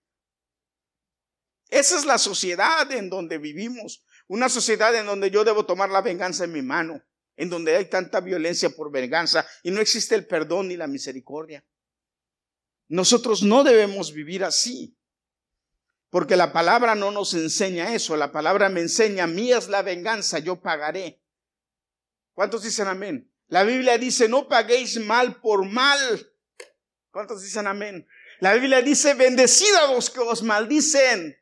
Esa 1.68 1.98
es 1.98 2.04
la 2.04 2.18
sociedad 2.18 2.90
en 2.92 3.10
donde 3.10 3.38
vivimos. 3.38 4.04
Una 4.26 4.48
sociedad 4.48 4.94
en 4.94 5.06
donde 5.06 5.30
yo 5.30 5.44
debo 5.44 5.64
tomar 5.66 5.90
la 5.90 6.02
venganza 6.02 6.44
en 6.44 6.52
mi 6.52 6.62
mano, 6.62 7.02
en 7.36 7.48
donde 7.50 7.76
hay 7.76 7.86
tanta 7.86 8.20
violencia 8.20 8.70
por 8.70 8.90
venganza 8.90 9.46
y 9.62 9.70
no 9.70 9.80
existe 9.80 10.14
el 10.14 10.26
perdón 10.26 10.68
ni 10.68 10.76
la 10.76 10.86
misericordia. 10.86 11.64
Nosotros 12.88 13.42
no 13.42 13.64
debemos 13.64 14.12
vivir 14.12 14.44
así, 14.44 14.98
porque 16.10 16.36
la 16.36 16.52
palabra 16.52 16.94
no 16.94 17.10
nos 17.10 17.34
enseña 17.34 17.94
eso. 17.94 18.16
La 18.16 18.32
palabra 18.32 18.68
me 18.68 18.80
enseña, 18.80 19.26
mía 19.26 19.58
es 19.58 19.68
la 19.68 19.82
venganza, 19.82 20.38
yo 20.38 20.60
pagaré. 20.60 21.22
¿Cuántos 22.32 22.62
dicen 22.62 22.86
amén? 22.86 23.30
La 23.48 23.64
Biblia 23.64 23.98
dice, 23.98 24.28
no 24.28 24.48
paguéis 24.48 24.98
mal 25.00 25.40
por 25.40 25.64
mal. 25.64 26.32
¿Cuántos 27.10 27.42
dicen 27.42 27.66
amén? 27.66 28.06
La 28.40 28.54
Biblia 28.54 28.80
dice, 28.80 29.14
bendecida 29.14 29.92
los 29.92 30.10
que 30.10 30.20
os 30.20 30.42
maldicen. 30.42 31.36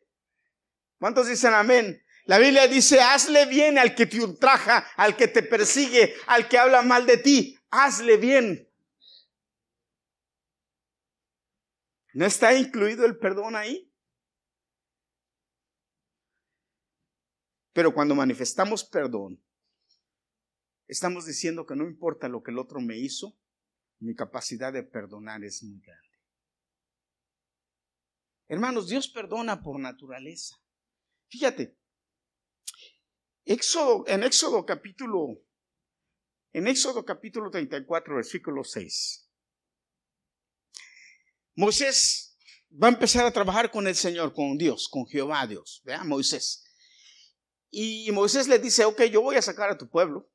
¿Cuántos 0.98 1.28
dicen 1.28 1.54
amén? 1.54 2.02
La 2.24 2.38
Biblia 2.38 2.66
dice, 2.66 3.00
hazle 3.00 3.46
bien 3.46 3.78
al 3.78 3.94
que 3.94 4.06
te 4.06 4.20
ultraja, 4.20 4.78
al 4.96 5.16
que 5.16 5.28
te 5.28 5.42
persigue, 5.42 6.14
al 6.26 6.48
que 6.48 6.58
habla 6.58 6.82
mal 6.82 7.06
de 7.06 7.18
ti. 7.18 7.56
Hazle 7.70 8.16
bien. 8.16 8.68
¿No 12.14 12.24
está 12.24 12.54
incluido 12.54 13.04
el 13.04 13.18
perdón 13.18 13.54
ahí? 13.54 13.92
Pero 17.72 17.92
cuando 17.92 18.14
manifestamos 18.14 18.82
perdón, 18.84 19.40
estamos 20.88 21.26
diciendo 21.26 21.66
que 21.66 21.76
no 21.76 21.84
importa 21.84 22.26
lo 22.26 22.42
que 22.42 22.50
el 22.50 22.58
otro 22.58 22.80
me 22.80 22.96
hizo, 22.96 23.38
mi 24.00 24.14
capacidad 24.14 24.72
de 24.72 24.82
perdonar 24.82 25.44
es 25.44 25.62
muy 25.62 25.78
grande. 25.80 26.06
Hermanos, 28.48 28.88
Dios 28.88 29.08
perdona 29.08 29.62
por 29.62 29.78
naturaleza. 29.78 30.56
Fíjate, 31.28 31.76
Éxodo, 33.45 34.04
en 34.06 34.23
Éxodo 34.23 34.64
capítulo, 34.64 35.42
en 36.52 36.68
Éxodo 36.68 37.04
capítulo 37.04 37.50
34, 37.50 38.16
versículo 38.16 38.64
6, 38.64 39.30
Moisés 41.54 42.38
va 42.71 42.88
a 42.88 42.92
empezar 42.92 43.25
a 43.25 43.33
trabajar 43.33 43.71
con 43.71 43.87
el 43.87 43.95
Señor, 43.95 44.35
con 44.35 44.56
Dios, 44.56 44.88
con 44.88 45.06
Jehová 45.06 45.47
Dios, 45.47 45.83
vea, 45.85 46.04
Moisés. 46.04 46.64
Y 47.71 48.11
Moisés 48.12 48.47
le 48.47 48.59
dice, 48.59 48.85
ok, 48.85 49.02
yo 49.04 49.23
voy 49.23 49.37
a 49.37 49.42
sacar 49.42 49.71
a 49.71 49.78
tu 49.78 49.88
pueblo, 49.88 50.30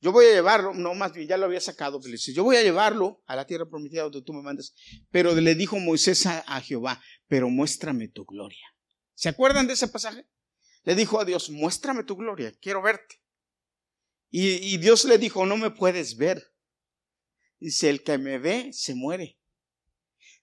yo 0.00 0.12
voy 0.12 0.26
a 0.26 0.32
llevarlo, 0.32 0.72
no 0.72 0.94
más 0.94 1.12
bien 1.12 1.28
ya 1.28 1.36
lo 1.36 1.46
había 1.46 1.60
sacado, 1.60 2.00
yo 2.00 2.44
voy 2.44 2.56
a 2.56 2.62
llevarlo 2.62 3.22
a 3.26 3.36
la 3.36 3.46
tierra 3.46 3.68
prometida 3.68 4.04
donde 4.04 4.22
tú 4.22 4.32
me 4.32 4.42
mandes. 4.42 4.74
Pero 5.10 5.34
le 5.34 5.54
dijo 5.54 5.78
Moisés 5.78 6.24
a 6.26 6.60
Jehová, 6.60 7.02
pero 7.26 7.50
muéstrame 7.50 8.08
tu 8.08 8.24
gloria. 8.24 8.66
¿Se 9.20 9.28
acuerdan 9.28 9.66
de 9.66 9.74
ese 9.74 9.86
pasaje? 9.86 10.26
Le 10.82 10.94
dijo 10.94 11.20
a 11.20 11.26
Dios, 11.26 11.50
muéstrame 11.50 12.04
tu 12.04 12.16
gloria, 12.16 12.54
quiero 12.58 12.80
verte. 12.80 13.20
Y, 14.30 14.78
Dios 14.78 15.04
le 15.04 15.18
dijo, 15.18 15.44
no 15.44 15.58
me 15.58 15.70
puedes 15.70 16.16
ver. 16.16 16.54
Dice, 17.58 17.90
el 17.90 18.02
que 18.02 18.16
me 18.16 18.38
ve 18.38 18.70
se 18.72 18.94
muere. 18.94 19.38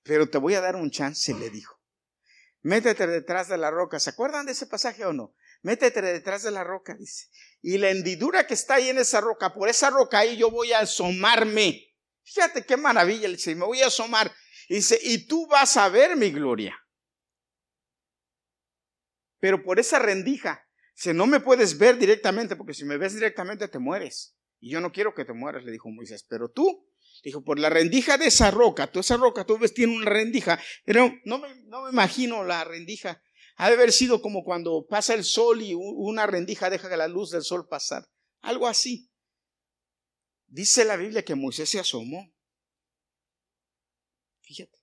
Pero 0.03 0.29
te 0.29 0.37
voy 0.37 0.53
a 0.53 0.61
dar 0.61 0.75
un 0.75 0.91
chance, 0.91 1.33
le 1.33 1.49
dijo. 1.49 1.81
Métete 2.61 3.07
detrás 3.07 3.47
de 3.47 3.57
la 3.57 3.71
roca. 3.71 3.99
¿Se 3.99 4.11
acuerdan 4.11 4.45
de 4.45 4.51
ese 4.51 4.67
pasaje 4.67 5.03
o 5.05 5.13
no? 5.13 5.33
Métete 5.63 6.03
detrás 6.03 6.43
de 6.43 6.51
la 6.51 6.63
roca, 6.63 6.93
dice. 6.93 7.29
Y 7.63 7.79
la 7.79 7.89
hendidura 7.89 8.45
que 8.45 8.53
está 8.53 8.75
ahí 8.75 8.89
en 8.89 8.99
esa 8.99 9.21
roca, 9.21 9.55
por 9.55 9.69
esa 9.69 9.89
roca 9.89 10.19
ahí 10.19 10.37
yo 10.37 10.51
voy 10.51 10.71
a 10.73 10.81
asomarme. 10.81 11.95
Fíjate 12.21 12.63
qué 12.63 12.77
maravilla, 12.77 13.27
dice, 13.27 13.55
me 13.55 13.65
voy 13.65 13.81
a 13.81 13.87
asomar. 13.87 14.31
Dice, 14.69 14.99
y 15.01 15.25
tú 15.25 15.47
vas 15.47 15.77
a 15.77 15.89
ver 15.89 16.15
mi 16.15 16.29
gloria. 16.29 16.77
Pero 19.39 19.63
por 19.63 19.79
esa 19.79 19.99
rendija, 19.99 20.67
si 20.95 21.13
no 21.13 21.27
me 21.27 21.39
puedes 21.39 21.77
ver 21.77 21.97
directamente, 21.97 22.55
porque 22.55 22.73
si 22.73 22.85
me 22.85 22.97
ves 22.97 23.13
directamente 23.13 23.67
te 23.67 23.79
mueres. 23.79 24.35
Y 24.59 24.71
yo 24.71 24.81
no 24.81 24.91
quiero 24.91 25.13
que 25.13 25.25
te 25.25 25.33
mueras, 25.33 25.63
le 25.63 25.71
dijo 25.71 25.89
Moisés, 25.89 26.25
pero 26.27 26.49
tú, 26.49 26.89
dijo, 27.23 27.43
por 27.43 27.59
la 27.59 27.69
rendija 27.69 28.17
de 28.17 28.27
esa 28.27 28.49
roca, 28.49 28.91
tú 28.91 28.99
esa 28.99 29.17
roca, 29.17 29.45
tú 29.45 29.57
ves, 29.59 29.73
tiene 29.73 29.95
una 29.95 30.09
rendija, 30.09 30.59
pero 30.85 31.13
no 31.25 31.37
me, 31.37 31.53
no 31.65 31.83
me 31.83 31.91
imagino 31.91 32.43
la 32.43 32.63
rendija. 32.63 33.21
Ha 33.57 33.69
de 33.69 33.75
haber 33.75 33.91
sido 33.91 34.21
como 34.21 34.43
cuando 34.43 34.85
pasa 34.87 35.13
el 35.13 35.23
sol 35.23 35.61
y 35.61 35.73
una 35.75 36.27
rendija 36.27 36.69
deja 36.69 36.95
la 36.95 37.07
luz 37.07 37.31
del 37.31 37.41
sol 37.41 37.67
pasar. 37.67 38.07
Algo 38.41 38.67
así. 38.67 39.11
Dice 40.45 40.85
la 40.85 40.95
Biblia 40.95 41.25
que 41.25 41.35
Moisés 41.35 41.69
se 41.69 41.79
asomó. 41.79 42.31
Fíjate, 44.41 44.77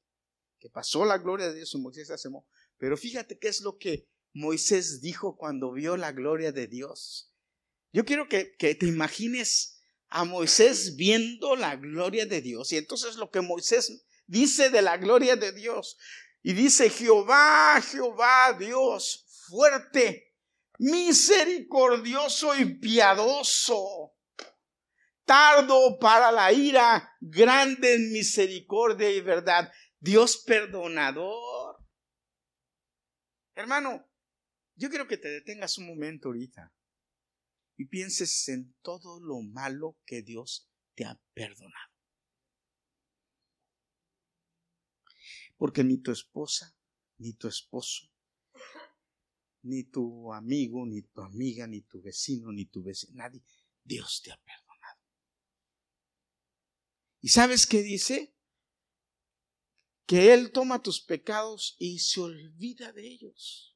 que 0.59 0.69
pasó 0.71 1.05
la 1.05 1.19
gloria 1.19 1.49
de 1.49 1.55
Dios 1.55 1.73
y 1.75 1.79
Moisés 1.79 2.09
se 2.09 2.15
asomó. 2.15 2.47
Pero 2.77 2.97
fíjate 2.97 3.39
qué 3.39 3.49
es 3.49 3.61
lo 3.61 3.79
que 3.79 4.09
Moisés 4.35 5.01
dijo 5.01 5.37
cuando 5.37 5.73
vio 5.73 5.97
la 5.97 6.13
gloria 6.13 6.53
de 6.53 6.67
Dios. 6.67 7.33
Yo 7.93 8.05
quiero 8.05 8.29
que, 8.29 8.55
que 8.57 8.75
te 8.75 8.87
imagines 8.87 9.83
a 10.09 10.25
Moisés 10.25 10.97
viendo 10.97 11.57
la 11.57 11.77
gloria 11.77 12.27
de 12.27 12.43
Dios. 12.43 12.73
Y 12.73 12.77
entonces 12.77 13.17
lo 13.17 13.31
que 13.31 13.41
Moisés 13.41 14.05
dice 14.27 14.69
de 14.69 14.83
la 14.83 14.99
gloria 14.99 15.37
de 15.37 15.53
Dios. 15.53 15.97
Y 16.43 16.53
dice, 16.53 16.91
Jehová, 16.91 17.81
Jehová, 17.81 18.55
Dios 18.59 19.25
fuerte, 19.49 20.35
misericordioso 20.79 22.55
y 22.57 22.79
piadoso, 22.79 24.15
tardo 25.25 25.99
para 25.99 26.33
la 26.33 26.53
ira, 26.53 27.17
grande 27.21 27.95
en 27.95 28.13
misericordia 28.13 29.11
y 29.11 29.21
verdad, 29.21 29.73
Dios 30.01 30.39
perdonador. 30.39 31.79
Hermano, 33.55 34.05
yo 34.77 34.89
quiero 34.89 35.07
que 35.07 35.17
te 35.17 35.29
detengas 35.29 35.79
un 35.79 35.87
momento 35.87 36.29
ahorita 36.29 36.75
y 37.77 37.87
pienses 37.87 38.49
en 38.49 38.75
todo 38.83 39.21
lo 39.21 39.41
malo 39.41 39.99
que 40.05 40.23
Dios 40.23 40.69
te 40.95 41.05
ha 41.05 41.21
perdonado. 41.33 41.93
Porque 45.57 45.85
ni 45.85 45.99
tu 45.99 46.11
esposa, 46.11 46.77
ni 47.19 47.35
tu 47.35 47.47
esposo, 47.49 48.11
ni 49.63 49.85
tu 49.85 50.33
amigo, 50.33 50.85
ni 50.87 51.03
tu 51.03 51.21
amiga, 51.21 51.67
ni 51.67 51.83
tu 51.83 52.03
vecino, 52.03 52.53
ni 52.53 52.67
tu 52.67 52.83
vecino, 52.83 53.13
nadie, 53.15 53.43
Dios 53.83 54.21
te 54.23 54.33
ha 54.33 54.37
perdonado. 54.37 55.01
¿Y 57.21 57.29
sabes 57.29 57.67
qué 57.67 57.83
dice? 57.83 58.35
Que 60.07 60.35
Él 60.35 60.53
toma 60.53 60.83
tus 60.83 61.01
pecados 61.01 61.77
y 61.79 62.01
se 62.01 62.21
olvida 62.21 62.93
de 62.93 63.07
ellos 63.07 63.74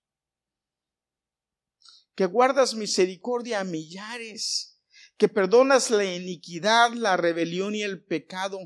que 2.18 2.26
guardas 2.26 2.74
misericordia 2.74 3.60
a 3.60 3.64
millares, 3.64 4.76
que 5.16 5.28
perdonas 5.28 5.88
la 5.88 6.04
iniquidad, 6.04 6.90
la 6.94 7.16
rebelión 7.16 7.76
y 7.76 7.82
el 7.82 8.04
pecado. 8.04 8.58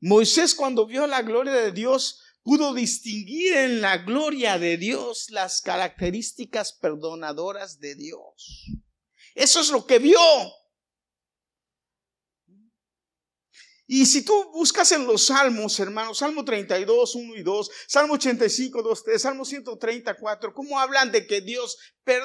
Moisés 0.00 0.54
cuando 0.54 0.86
vio 0.86 1.06
la 1.06 1.20
gloria 1.20 1.52
de 1.52 1.70
Dios 1.70 2.22
pudo 2.42 2.72
distinguir 2.72 3.52
en 3.52 3.82
la 3.82 3.98
gloria 3.98 4.58
de 4.58 4.78
Dios 4.78 5.28
las 5.28 5.60
características 5.60 6.72
perdonadoras 6.80 7.78
de 7.78 7.94
Dios. 7.94 8.70
Eso 9.34 9.60
es 9.60 9.68
lo 9.68 9.84
que 9.86 9.98
vio. 9.98 10.18
Y 13.94 14.06
si 14.06 14.24
tú 14.24 14.50
buscas 14.52 14.90
en 14.92 15.06
los 15.06 15.26
salmos, 15.26 15.78
hermanos, 15.78 16.16
Salmo 16.16 16.46
32, 16.46 17.14
1 17.14 17.36
y 17.36 17.42
2, 17.42 17.70
Salmo 17.86 18.14
85, 18.14 18.82
2, 18.82 19.04
3, 19.04 19.20
Salmo 19.20 19.44
134, 19.44 20.54
¿cómo 20.54 20.80
hablan 20.80 21.12
de 21.12 21.26
que 21.26 21.42
Dios 21.42 21.76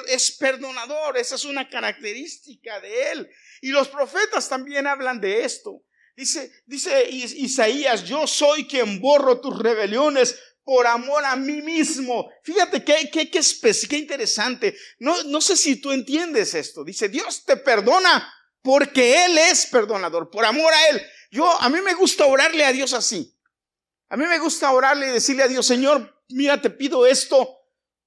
es 0.06 0.30
perdonador? 0.38 1.18
Esa 1.18 1.34
es 1.34 1.44
una 1.44 1.68
característica 1.68 2.80
de 2.80 3.10
Él. 3.12 3.28
Y 3.60 3.68
los 3.68 3.88
profetas 3.88 4.48
también 4.48 4.86
hablan 4.86 5.20
de 5.20 5.44
esto. 5.44 5.82
Dice, 6.16 6.50
dice 6.64 7.06
Isaías, 7.10 8.02
yo 8.04 8.26
soy 8.26 8.66
quien 8.66 8.98
borro 8.98 9.38
tus 9.38 9.58
rebeliones 9.58 10.38
por 10.64 10.86
amor 10.86 11.22
a 11.26 11.36
mí 11.36 11.60
mismo. 11.60 12.30
Fíjate 12.44 12.82
qué, 12.82 13.10
qué, 13.12 13.30
qué, 13.30 13.42
qué 13.90 13.96
interesante. 13.98 14.74
No, 15.00 15.22
no 15.24 15.42
sé 15.42 15.54
si 15.54 15.76
tú 15.76 15.92
entiendes 15.92 16.54
esto. 16.54 16.82
Dice, 16.82 17.10
Dios 17.10 17.44
te 17.44 17.58
perdona 17.58 18.32
porque 18.62 19.26
Él 19.26 19.36
es 19.36 19.66
perdonador, 19.66 20.30
por 20.30 20.46
amor 20.46 20.72
a 20.72 20.88
Él. 20.88 21.02
Yo, 21.30 21.48
a 21.60 21.68
mí 21.68 21.80
me 21.80 21.94
gusta 21.94 22.26
orarle 22.26 22.64
a 22.64 22.72
Dios 22.72 22.92
así. 22.92 23.38
A 24.08 24.16
mí 24.16 24.24
me 24.26 24.38
gusta 24.38 24.72
orarle 24.72 25.08
y 25.08 25.12
decirle 25.12 25.42
a 25.42 25.48
Dios, 25.48 25.66
Señor, 25.66 26.22
mira, 26.28 26.60
te 26.60 26.70
pido 26.70 27.06
esto 27.06 27.58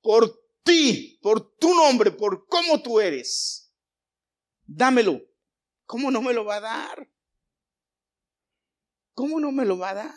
por 0.01 0.41
ti, 0.63 1.19
por 1.21 1.55
tu 1.57 1.75
nombre, 1.75 2.12
por 2.12 2.47
cómo 2.47 2.81
tú 2.81 2.99
eres. 2.99 3.71
Dámelo. 4.65 5.21
¿Cómo 5.86 6.10
no 6.10 6.21
me 6.21 6.34
lo 6.34 6.45
va 6.45 6.55
a 6.55 6.62
dar? 6.62 7.10
¿Cómo 9.13 9.39
no 9.39 9.51
me 9.51 9.65
lo 9.65 9.77
va 9.77 9.89
a 9.89 9.95
dar? 9.95 10.15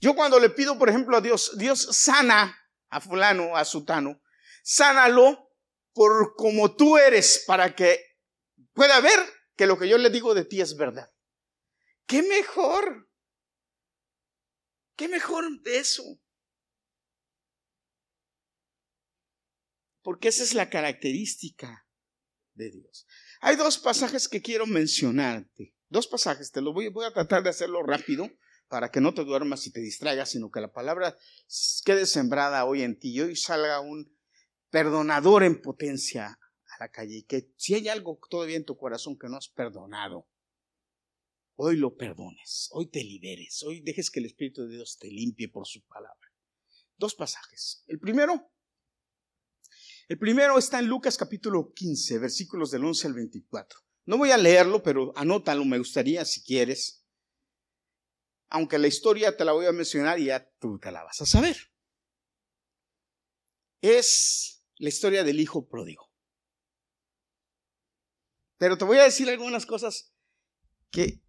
Yo 0.00 0.14
cuando 0.14 0.38
le 0.40 0.50
pido, 0.50 0.76
por 0.78 0.88
ejemplo, 0.88 1.16
a 1.16 1.20
Dios, 1.20 1.56
Dios 1.56 1.88
sana 1.92 2.58
a 2.88 3.00
fulano, 3.00 3.56
a 3.56 3.64
sutano, 3.64 4.20
sánalo 4.62 5.50
por 5.92 6.34
como 6.36 6.74
tú 6.74 6.98
eres 6.98 7.44
para 7.46 7.74
que 7.74 8.00
pueda 8.74 9.00
ver 9.00 9.18
que 9.56 9.66
lo 9.66 9.78
que 9.78 9.88
yo 9.88 9.96
le 9.98 10.10
digo 10.10 10.34
de 10.34 10.44
ti 10.44 10.60
es 10.60 10.76
verdad. 10.76 11.10
¿Qué 12.06 12.22
mejor? 12.22 13.08
¿Qué 14.96 15.08
mejor 15.08 15.44
de 15.62 15.78
eso? 15.78 16.04
Porque 20.02 20.28
esa 20.28 20.44
es 20.44 20.54
la 20.54 20.70
característica 20.70 21.86
de 22.54 22.70
Dios. 22.70 23.06
Hay 23.40 23.56
dos 23.56 23.78
pasajes 23.78 24.28
que 24.28 24.40
quiero 24.40 24.66
mencionarte. 24.66 25.74
Dos 25.88 26.06
pasajes, 26.06 26.52
te 26.52 26.62
lo 26.62 26.72
voy, 26.72 26.88
voy 26.88 27.06
a 27.06 27.12
tratar 27.12 27.42
de 27.42 27.50
hacerlo 27.50 27.82
rápido 27.82 28.30
para 28.68 28.90
que 28.90 29.00
no 29.00 29.14
te 29.14 29.24
duermas 29.24 29.66
y 29.66 29.72
te 29.72 29.80
distraigas, 29.80 30.30
sino 30.30 30.50
que 30.50 30.60
la 30.60 30.72
palabra 30.72 31.16
quede 31.84 32.06
sembrada 32.06 32.64
hoy 32.64 32.82
en 32.82 32.98
ti 32.98 33.12
y 33.12 33.20
hoy 33.20 33.36
salga 33.36 33.80
un 33.80 34.16
perdonador 34.70 35.42
en 35.42 35.60
potencia 35.60 36.38
a 36.64 36.78
la 36.80 36.90
calle. 36.90 37.18
Y 37.18 37.22
que 37.24 37.52
si 37.56 37.74
hay 37.74 37.88
algo 37.88 38.18
todavía 38.28 38.56
en 38.56 38.64
tu 38.64 38.76
corazón 38.76 39.18
que 39.18 39.28
no 39.28 39.36
has 39.36 39.48
perdonado, 39.48 40.28
hoy 41.56 41.76
lo 41.76 41.96
perdones, 41.96 42.68
hoy 42.72 42.88
te 42.90 43.02
liberes, 43.02 43.62
hoy 43.62 43.80
dejes 43.80 44.10
que 44.10 44.20
el 44.20 44.26
Espíritu 44.26 44.62
de 44.62 44.76
Dios 44.76 44.98
te 44.98 45.10
limpie 45.10 45.48
por 45.48 45.66
su 45.66 45.82
palabra. 45.86 46.32
Dos 46.96 47.14
pasajes. 47.14 47.82
El 47.86 47.98
primero, 47.98 48.50
el 50.08 50.18
primero 50.18 50.58
está 50.58 50.78
en 50.78 50.86
Lucas 50.86 51.16
capítulo 51.16 51.72
15, 51.74 52.18
versículos 52.18 52.70
del 52.70 52.84
11 52.84 53.08
al 53.08 53.14
24. 53.14 53.80
No 54.04 54.18
voy 54.18 54.30
a 54.30 54.38
leerlo, 54.38 54.82
pero 54.82 55.12
anótalo, 55.16 55.64
me 55.64 55.78
gustaría 55.78 56.24
si 56.24 56.42
quieres. 56.42 57.04
Aunque 58.48 58.78
la 58.78 58.86
historia 58.86 59.36
te 59.36 59.44
la 59.44 59.52
voy 59.52 59.66
a 59.66 59.72
mencionar 59.72 60.20
y 60.20 60.26
ya 60.26 60.48
tú 60.60 60.78
te 60.78 60.92
la 60.92 61.02
vas 61.02 61.20
a 61.20 61.26
saber. 61.26 61.56
Es 63.80 64.64
la 64.76 64.88
historia 64.88 65.24
del 65.24 65.40
hijo 65.40 65.66
pródigo. 65.66 66.12
Pero 68.58 68.78
te 68.78 68.84
voy 68.84 68.98
a 68.98 69.04
decir 69.04 69.28
algunas 69.28 69.66
cosas 69.66 70.14
que 70.90 71.25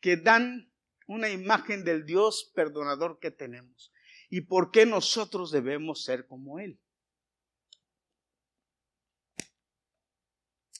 que 0.00 0.16
dan 0.16 0.72
una 1.06 1.30
imagen 1.30 1.84
del 1.84 2.04
Dios 2.04 2.52
perdonador 2.54 3.18
que 3.18 3.30
tenemos 3.30 3.92
y 4.30 4.42
por 4.42 4.70
qué 4.70 4.86
nosotros 4.86 5.50
debemos 5.50 6.04
ser 6.04 6.26
como 6.26 6.58
Él. 6.58 6.80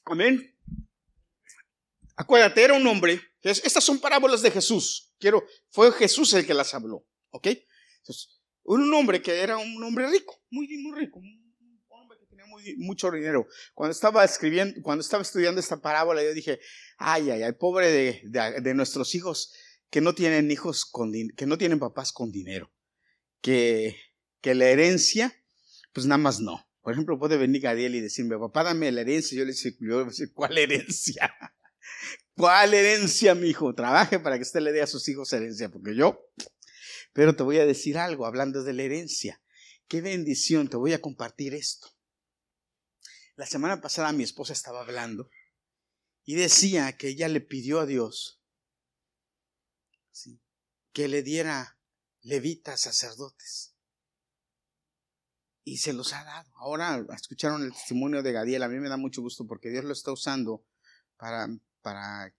Amén. 0.04 0.54
Acuérdate, 2.16 2.62
era 2.62 2.74
un 2.74 2.86
hombre. 2.86 3.20
Estas 3.42 3.84
son 3.84 4.00
parábolas 4.00 4.42
de 4.42 4.50
Jesús. 4.50 5.14
Quiero, 5.18 5.44
fue 5.70 5.92
Jesús 5.92 6.32
el 6.34 6.46
que 6.46 6.54
las 6.54 6.74
habló. 6.74 7.06
¿Ok? 7.30 7.48
Un 8.64 8.92
hombre 8.92 9.22
que 9.22 9.40
era 9.40 9.56
un 9.56 9.82
hombre 9.82 10.10
rico, 10.10 10.42
muy, 10.50 10.66
muy 10.78 10.98
rico, 10.98 11.20
mucho 12.76 13.10
dinero. 13.10 13.46
Cuando 13.74 13.92
estaba 13.92 14.24
escribiendo, 14.24 14.80
cuando 14.82 15.02
estaba 15.02 15.22
estudiando 15.22 15.60
esta 15.60 15.80
parábola, 15.80 16.22
yo 16.22 16.34
dije, 16.34 16.60
ay, 16.98 17.30
ay, 17.30 17.42
ay, 17.42 17.52
pobre 17.52 17.90
de, 17.90 18.74
nuestros 18.74 19.14
hijos 19.14 19.52
que 19.90 20.00
no 20.00 20.14
tienen 20.14 20.50
hijos 20.50 20.84
con, 20.84 21.12
que 21.36 21.46
no 21.46 21.58
tienen 21.58 21.78
papás 21.78 22.12
con 22.12 22.30
dinero. 22.30 22.72
Que, 23.40 23.96
que 24.40 24.54
la 24.54 24.66
herencia, 24.66 25.34
pues 25.92 26.06
nada 26.06 26.18
más 26.18 26.40
no. 26.40 26.68
Por 26.82 26.92
ejemplo, 26.92 27.18
puede 27.18 27.36
venir 27.36 27.60
Gadiel 27.60 27.94
y 27.94 28.00
decirme, 28.00 28.38
papá, 28.38 28.64
dame 28.64 28.90
la 28.90 29.02
herencia. 29.02 29.36
Yo 29.36 29.44
le 29.44 29.52
digo, 29.52 30.08
¿cuál 30.34 30.56
herencia? 30.56 31.34
¿Cuál 32.36 32.72
herencia, 32.72 33.34
mi 33.34 33.48
hijo? 33.48 33.74
Trabaje 33.74 34.18
para 34.20 34.36
que 34.36 34.42
usted 34.42 34.60
le 34.60 34.72
dé 34.72 34.80
a 34.80 34.86
sus 34.86 35.08
hijos 35.08 35.32
herencia, 35.32 35.68
porque 35.68 35.94
yo. 35.94 36.30
Pero 37.12 37.34
te 37.34 37.42
voy 37.42 37.58
a 37.58 37.66
decir 37.66 37.98
algo, 37.98 38.26
hablando 38.26 38.62
de 38.62 38.72
la 38.72 38.84
herencia. 38.84 39.42
Qué 39.88 40.00
bendición, 40.00 40.68
te 40.68 40.76
voy 40.76 40.92
a 40.92 41.00
compartir 41.00 41.54
esto. 41.54 41.88
La 43.38 43.46
semana 43.46 43.80
pasada 43.80 44.12
mi 44.12 44.24
esposa 44.24 44.52
estaba 44.52 44.80
hablando 44.80 45.30
y 46.24 46.34
decía 46.34 46.96
que 46.96 47.06
ella 47.06 47.28
le 47.28 47.40
pidió 47.40 47.78
a 47.78 47.86
Dios 47.86 48.42
que 50.92 51.06
le 51.06 51.22
diera 51.22 51.78
levitas 52.22 52.80
sacerdotes. 52.80 53.76
y 55.62 55.76
se 55.76 55.92
los 55.92 56.14
ha 56.14 56.24
dado. 56.24 56.50
Ahora 56.56 57.06
escucharon 57.14 57.62
el 57.62 57.72
testimonio 57.72 58.24
de 58.24 58.32
Gadiel, 58.32 58.64
a 58.64 58.68
mí 58.68 58.80
me 58.80 58.88
da 58.88 58.96
mucho 58.96 59.22
gusto 59.22 59.46
porque 59.46 59.68
Dios 59.70 59.84
lo 59.84 59.92
está 59.92 60.10
usando 60.10 60.64
para, 61.16 61.46
para 61.80 62.34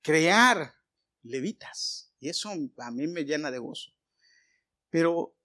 crear 0.00 0.74
levitas. 1.22 2.14
Y 2.20 2.30
eso 2.30 2.52
a 2.78 2.90
mí 2.90 3.06
me 3.06 3.24
llena 3.24 3.50
de 3.50 3.58
gozo. 3.58 3.92
Pero 4.88 5.36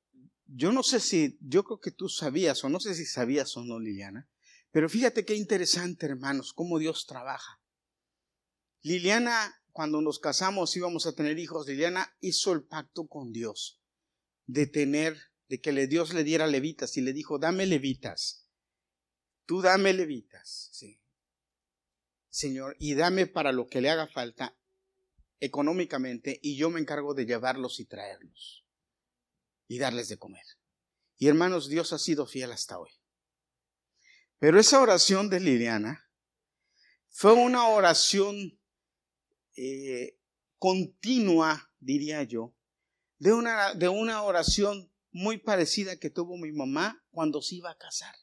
yo 0.45 0.71
no 0.71 0.81
sé 0.81 1.01
si, 1.01 1.37
yo 1.41 1.65
creo 1.65 1.81
que 1.81 1.91
tú 1.91 2.07
sabías, 2.07 2.63
o 2.63 2.69
no 2.69 2.79
sé 2.79 2.95
si 2.95 3.05
sabías 3.05 3.57
o 3.57 3.65
no, 3.65 3.79
Liliana, 3.79 4.29
pero 4.77 4.89
fíjate 4.89 5.25
qué 5.25 5.33
interesante, 5.33 6.05
hermanos, 6.05 6.53
cómo 6.53 6.77
Dios 6.77 7.07
trabaja. 7.07 7.59
Liliana, 8.83 9.59
cuando 9.71 10.01
nos 10.01 10.19
casamos 10.19 10.75
íbamos 10.75 11.07
a 11.07 11.15
tener 11.15 11.39
hijos, 11.39 11.65
Liliana 11.65 12.15
hizo 12.19 12.53
el 12.53 12.63
pacto 12.63 13.07
con 13.07 13.31
Dios 13.31 13.81
de 14.45 14.67
tener, 14.67 15.17
de 15.47 15.59
que 15.61 15.71
Dios 15.87 16.13
le 16.13 16.23
diera 16.23 16.45
levitas 16.45 16.95
y 16.95 17.01
le 17.01 17.11
dijo, 17.11 17.39
dame 17.39 17.65
levitas, 17.65 18.51
tú 19.47 19.63
dame 19.63 19.93
levitas, 19.93 20.69
sí. 20.73 21.01
Señor, 22.29 22.75
y 22.77 22.93
dame 22.93 23.25
para 23.25 23.51
lo 23.51 23.65
que 23.65 23.81
le 23.81 23.89
haga 23.89 24.05
falta 24.05 24.55
económicamente 25.39 26.39
y 26.43 26.55
yo 26.55 26.69
me 26.69 26.79
encargo 26.79 27.15
de 27.15 27.25
llevarlos 27.25 27.79
y 27.79 27.85
traerlos 27.85 28.63
y 29.67 29.79
darles 29.79 30.07
de 30.07 30.19
comer. 30.19 30.45
Y 31.17 31.29
hermanos, 31.29 31.67
Dios 31.67 31.93
ha 31.93 31.97
sido 31.97 32.27
fiel 32.27 32.51
hasta 32.51 32.77
hoy. 32.77 32.91
Pero 34.39 34.59
esa 34.59 34.79
oración 34.79 35.29
de 35.29 35.39
Liliana 35.39 36.07
fue 37.09 37.33
una 37.33 37.67
oración 37.69 38.59
eh, 39.55 40.19
continua, 40.59 41.71
diría 41.79 42.23
yo, 42.23 42.55
de 43.17 43.33
una, 43.33 43.73
de 43.73 43.89
una 43.89 44.21
oración 44.21 44.91
muy 45.11 45.39
parecida 45.39 45.97
que 45.97 46.11
tuvo 46.11 46.37
mi 46.37 46.51
mamá 46.51 47.03
cuando 47.09 47.41
se 47.41 47.55
iba 47.55 47.71
a 47.71 47.77
casar. 47.77 48.13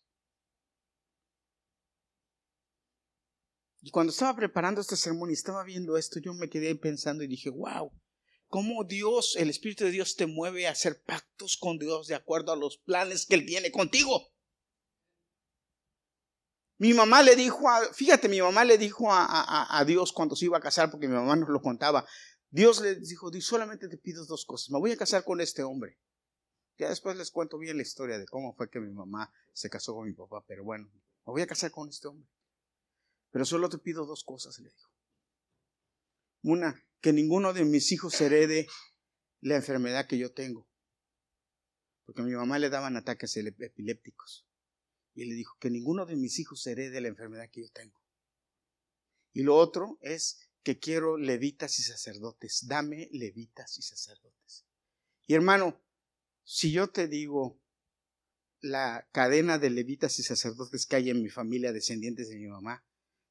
Y 3.81 3.91
cuando 3.91 4.13
estaba 4.13 4.37
preparando 4.37 4.81
este 4.81 4.97
sermón 4.97 5.31
y 5.31 5.35
estaba 5.35 5.65
viendo 5.65 5.97
esto, 5.99 6.21
yo 6.21 6.33
me 6.33 6.49
quedé 6.49 6.75
pensando 6.77 7.25
y 7.25 7.27
dije, 7.27 7.51
wow, 7.51 7.93
cómo 8.47 8.85
Dios, 8.85 9.35
el 9.37 9.51
Espíritu 9.51 9.85
de 9.85 9.91
Dios 9.91 10.15
te 10.15 10.27
mueve 10.27 10.67
a 10.67 10.71
hacer 10.71 11.03
pactos 11.03 11.57
con 11.57 11.79
Dios 11.79 12.07
de 12.07 12.15
acuerdo 12.15 12.53
a 12.53 12.57
los 12.57 12.79
planes 12.79 13.27
que 13.27 13.35
Él 13.35 13.45
tiene 13.45 13.73
contigo. 13.73 14.34
Mi 16.79 16.93
mamá 16.93 17.23
le 17.23 17.37
dijo, 17.37 17.69
a, 17.69 17.93
fíjate, 17.93 18.29
mi 18.29 18.41
mamá 18.41 18.65
le 18.65 18.79
dijo 18.79 19.13
a, 19.13 19.79
a, 19.79 19.85
Dios 19.85 20.13
cuando 20.13 20.35
se 20.35 20.47
iba 20.47 20.59
a 20.59 20.61
casar, 20.61 20.91
porque 20.91 21.07
mi 21.07 21.15
mamá 21.15 21.37
nos 21.37 21.49
lo 21.49 21.61
contaba, 21.63 22.05
Dios 22.51 22.81
le 22.81 22.97
dijo, 22.97 23.31
solamente 23.41 23.89
te 23.89 23.97
pido 23.97 24.25
dos 24.27 24.45
cosas, 24.45 24.71
me 24.71 24.79
voy 24.79 24.93
a 24.93 24.97
casar 24.97 25.25
con 25.25 25.41
este 25.41 25.63
hombre. 25.63 25.99
Ya 26.77 26.89
después 26.89 27.17
les 27.17 27.31
cuento 27.31 27.59
bien 27.59 27.77
la 27.77 27.85
historia 27.85 28.19
de 28.19 28.27
cómo 28.27 28.55
fue 28.55 28.69
que 28.69 28.81
mi 28.81 28.93
mamá 28.93 29.33
se 29.53 29.71
casó 29.71 29.95
con 29.95 30.07
mi 30.07 30.13
papá, 30.13 30.45
pero 30.47 30.65
bueno, 30.65 30.91
me 30.93 31.33
voy 31.33 31.43
a 31.43 31.47
casar 31.47 31.71
con 31.71 31.89
este 31.89 32.09
hombre. 32.09 32.29
Pero 33.31 33.45
solo 33.45 33.69
te 33.69 33.79
pido 33.79 34.07
dos 34.07 34.25
cosas, 34.25 34.59
le 34.59 34.71
dijo. 34.71 34.91
Una, 36.43 36.85
que 37.01 37.13
ninguno 37.13 37.53
de 37.53 37.65
mis 37.65 37.91
hijos 37.93 38.21
herede 38.21 38.67
la 39.41 39.57
enfermedad 39.57 40.07
que 40.07 40.19
yo 40.19 40.33
tengo. 40.33 40.69
Porque 42.05 42.23
a 42.23 42.25
mi 42.25 42.33
mamá 42.33 42.59
le 42.59 42.71
daban 42.71 42.97
ataques 42.97 43.37
epilépticos. 43.37 44.47
Y 45.15 45.25
le 45.27 45.35
dijo, 45.35 45.57
que 45.61 45.71
ninguno 45.71 46.07
de 46.07 46.17
mis 46.17 46.39
hijos 46.39 46.67
herede 46.67 47.01
la 47.01 47.09
enfermedad 47.09 47.49
que 47.51 47.63
yo 47.63 47.69
tengo. 47.71 48.01
Y 49.33 49.43
lo 49.43 49.57
otro 49.57 49.99
es 50.01 50.49
que 50.63 50.79
quiero 50.79 51.17
levitas 51.17 51.79
y 51.79 51.83
sacerdotes. 51.83 52.67
Dame 52.67 53.09
levitas 53.13 53.79
y 53.79 53.83
sacerdotes. 53.83 54.65
Y 55.27 55.35
hermano, 55.35 55.81
si 56.43 56.73
yo 56.73 56.89
te 56.89 57.09
digo 57.09 57.61
la 58.61 59.09
cadena 59.13 59.59
de 59.59 59.71
levitas 59.71 60.19
y 60.19 60.23
sacerdotes 60.23 60.87
que 60.87 60.97
hay 60.97 61.11
en 61.11 61.23
mi 61.23 61.29
familia, 61.29 61.73
descendientes 61.73 62.29
de 62.29 62.37
mi 62.37 62.47
mamá, 62.47 62.85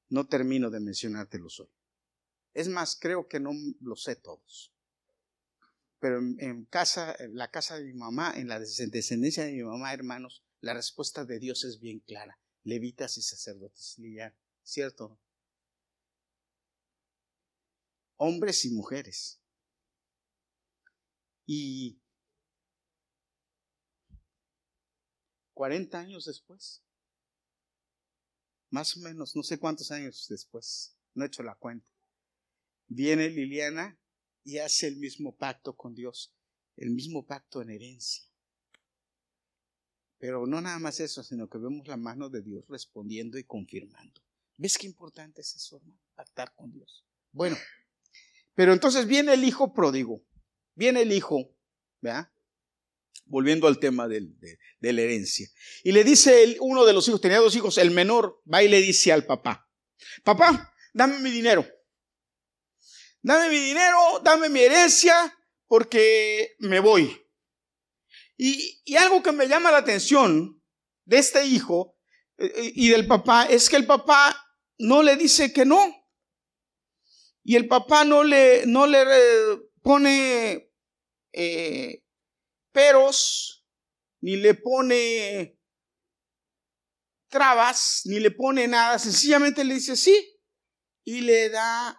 no 0.10 0.28
termino 0.28 0.70
de 0.70 0.80
mencionártelos 0.80 1.60
hoy. 1.60 1.70
Es 2.54 2.70
más, 2.70 2.96
creo 2.96 3.28
que 3.28 3.40
no 3.40 3.52
lo 3.82 3.96
sé 3.96 4.16
todos. 4.16 4.72
Pero 6.00 6.20
en, 6.20 6.66
casa, 6.66 7.16
en 7.18 7.36
la 7.36 7.50
casa 7.50 7.78
de 7.78 7.86
mi 7.86 7.94
mamá, 7.94 8.34
en 8.36 8.48
la 8.48 8.60
descendencia 8.60 9.46
de 9.46 9.54
mi 9.54 9.64
mamá, 9.64 9.94
hermanos, 9.94 10.44
la 10.64 10.74
respuesta 10.74 11.26
de 11.26 11.40
Dios 11.40 11.66
es 11.66 11.82
bien 11.82 12.00
clara. 12.00 12.40
Levitas 12.64 13.18
y 13.18 13.22
sacerdotes, 13.22 13.98
¿cierto? 14.64 15.20
Hombres 18.16 18.64
y 18.64 18.72
mujeres. 18.72 19.42
Y 21.46 22.00
40 25.54 26.00
años 26.00 26.24
después, 26.24 26.82
más 28.70 28.96
o 28.96 29.02
menos, 29.02 29.36
no 29.36 29.44
sé 29.44 29.60
cuántos 29.60 29.92
años 29.92 30.28
después, 30.30 30.96
no 31.14 31.26
he 31.26 31.28
hecho 31.28 31.44
la 31.44 31.56
cuenta. 31.56 31.92
Viene 32.88 33.30
Liliana 33.30 34.00
y 34.46 34.60
hace 34.60 34.88
el 34.88 34.96
mismo 34.96 35.36
pacto 35.36 35.76
con 35.76 35.94
Dios, 35.94 36.34
el 36.78 36.92
mismo 36.92 37.26
pacto 37.26 37.62
en 37.62 37.72
herencia. 37.72 38.33
Pero 40.24 40.48
no 40.48 40.62
nada 40.62 40.80
más 40.80 41.02
eso, 41.02 41.22
sino 41.22 41.50
que 41.50 41.58
vemos 41.58 41.86
la 41.86 41.98
mano 41.98 42.30
de 42.30 42.42
Dios 42.42 42.64
respondiendo 42.70 43.38
y 43.38 43.44
confirmando. 43.44 44.22
¿Ves 44.56 44.78
qué 44.78 44.88
importante 44.88 45.42
es 45.42 45.54
eso, 45.54 45.76
hermano? 45.76 46.00
Pactar 46.16 46.56
con 46.56 46.72
Dios. 46.72 47.06
Bueno, 47.34 47.58
pero 48.56 48.72
entonces 48.72 49.06
viene 49.06 49.34
el 49.34 49.44
hijo 49.44 49.74
pródigo, 49.74 50.24
viene 50.76 51.02
el 51.02 51.12
hijo, 51.12 51.54
¿verdad? 52.00 52.32
volviendo 53.26 53.68
al 53.68 53.80
tema 53.80 54.08
de, 54.08 54.22
la 54.80 55.02
herencia. 55.02 55.50
Y 55.84 55.92
le 55.92 56.06
dice 56.06 56.56
uno 56.62 56.86
de 56.86 56.94
los 56.94 57.06
hijos, 57.10 57.20
tenía 57.20 57.40
dos 57.40 57.58
hijos, 57.58 57.78
el 57.78 57.92
menor 57.92 58.42
va 58.50 58.64
y 58.64 58.70
le 58.70 58.82
dice 58.82 59.12
al 59.12 59.26
papá, 59.26 59.70
papá, 60.24 60.74
dame 60.94 61.20
mi 61.20 61.32
dinero. 61.32 61.68
Dame 63.22 63.50
mi 63.50 63.60
dinero, 63.60 64.22
dame 64.24 64.48
mi 64.48 64.62
herencia, 64.62 65.38
porque 65.68 66.56
me 66.60 66.80
voy. 66.80 67.23
Y, 68.46 68.98
algo 68.98 69.24
que 69.24 69.32
me 69.32 69.48
llama 69.48 69.72
la 69.72 69.78
atención 69.78 70.62
de 71.06 71.18
este 71.18 71.46
hijo 71.46 71.98
eh, 72.38 72.52
eh, 72.54 72.72
y 72.76 72.90
del 72.90 73.08
papá 73.08 73.46
es 73.46 73.70
que 73.70 73.78
el 73.78 73.86
papá 73.86 74.36
no 74.80 75.02
le 75.02 75.16
dice 75.16 75.54
que 75.54 75.64
no. 75.64 75.80
Y 77.46 77.56
el 77.56 77.70
papá 77.70 78.04
no 78.04 78.22
le, 78.22 78.66
no 78.66 78.86
le 78.86 79.02
eh, 79.02 79.60
pone 79.82 80.70
peros, 82.74 83.66
ni 84.20 84.36
le 84.36 84.56
pone 84.56 85.58
trabas, 87.30 88.02
ni 88.04 88.20
le 88.20 88.32
pone 88.32 88.68
nada, 88.68 89.00
sencillamente 89.00 89.64
le 89.64 89.76
dice 89.76 89.96
sí 89.96 90.38
y 91.06 91.22
le 91.22 91.48
da 91.48 91.98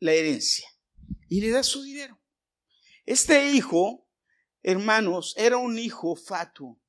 la 0.00 0.12
herencia 0.12 0.68
y 1.30 1.40
le 1.40 1.48
da 1.50 1.62
su 1.62 1.82
dinero. 1.82 2.22
Este 3.06 3.50
hijo, 3.50 4.03
hermanos, 4.64 5.34
era 5.36 5.56
un 5.58 5.78
hijo 5.78 6.16
fatuo, 6.16 6.80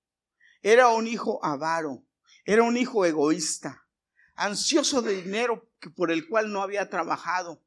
era 0.63 0.87
un 0.87 1.05
hijo 1.05 1.43
avaro, 1.45 2.03
era 2.43 2.63
un 2.63 2.77
hijo 2.77 3.05
egoísta, 3.05 3.85
ansioso 4.33 5.03
de 5.03 5.21
dinero 5.21 5.69
por 5.95 6.11
el 6.11 6.27
cual 6.27 6.51
no 6.51 6.63
había 6.63 6.89
trabajado, 6.89 7.63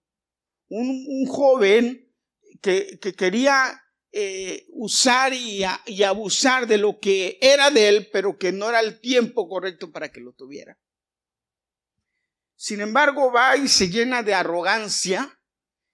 un, 0.69 1.27
joven 1.27 2.13
que, 2.61 2.99
que 3.01 3.15
quería 3.15 3.81
eh, 4.11 4.67
usar 4.71 5.35
y, 5.35 5.63
abusar 6.03 6.67
de 6.67 6.79
lo 6.79 6.99
que 6.99 7.39
era 7.43 7.71
de 7.71 7.89
él, 7.89 8.09
pero 8.11 8.39
que 8.39 8.53
no 8.53 8.69
era 8.69 8.81
el 8.81 9.01
tiempo 9.01 9.49
correcto 9.49 9.93
para 9.93 10.11
que 10.11 10.21
lo 10.21 10.33
tuviera. 10.33 10.79
Sin 12.57 12.81
embargo, 12.81 13.31
va 13.31 13.57
y 13.57 13.69
se 13.69 13.89
llena 13.91 14.23
de 14.23 14.35
arrogancia 14.35 15.38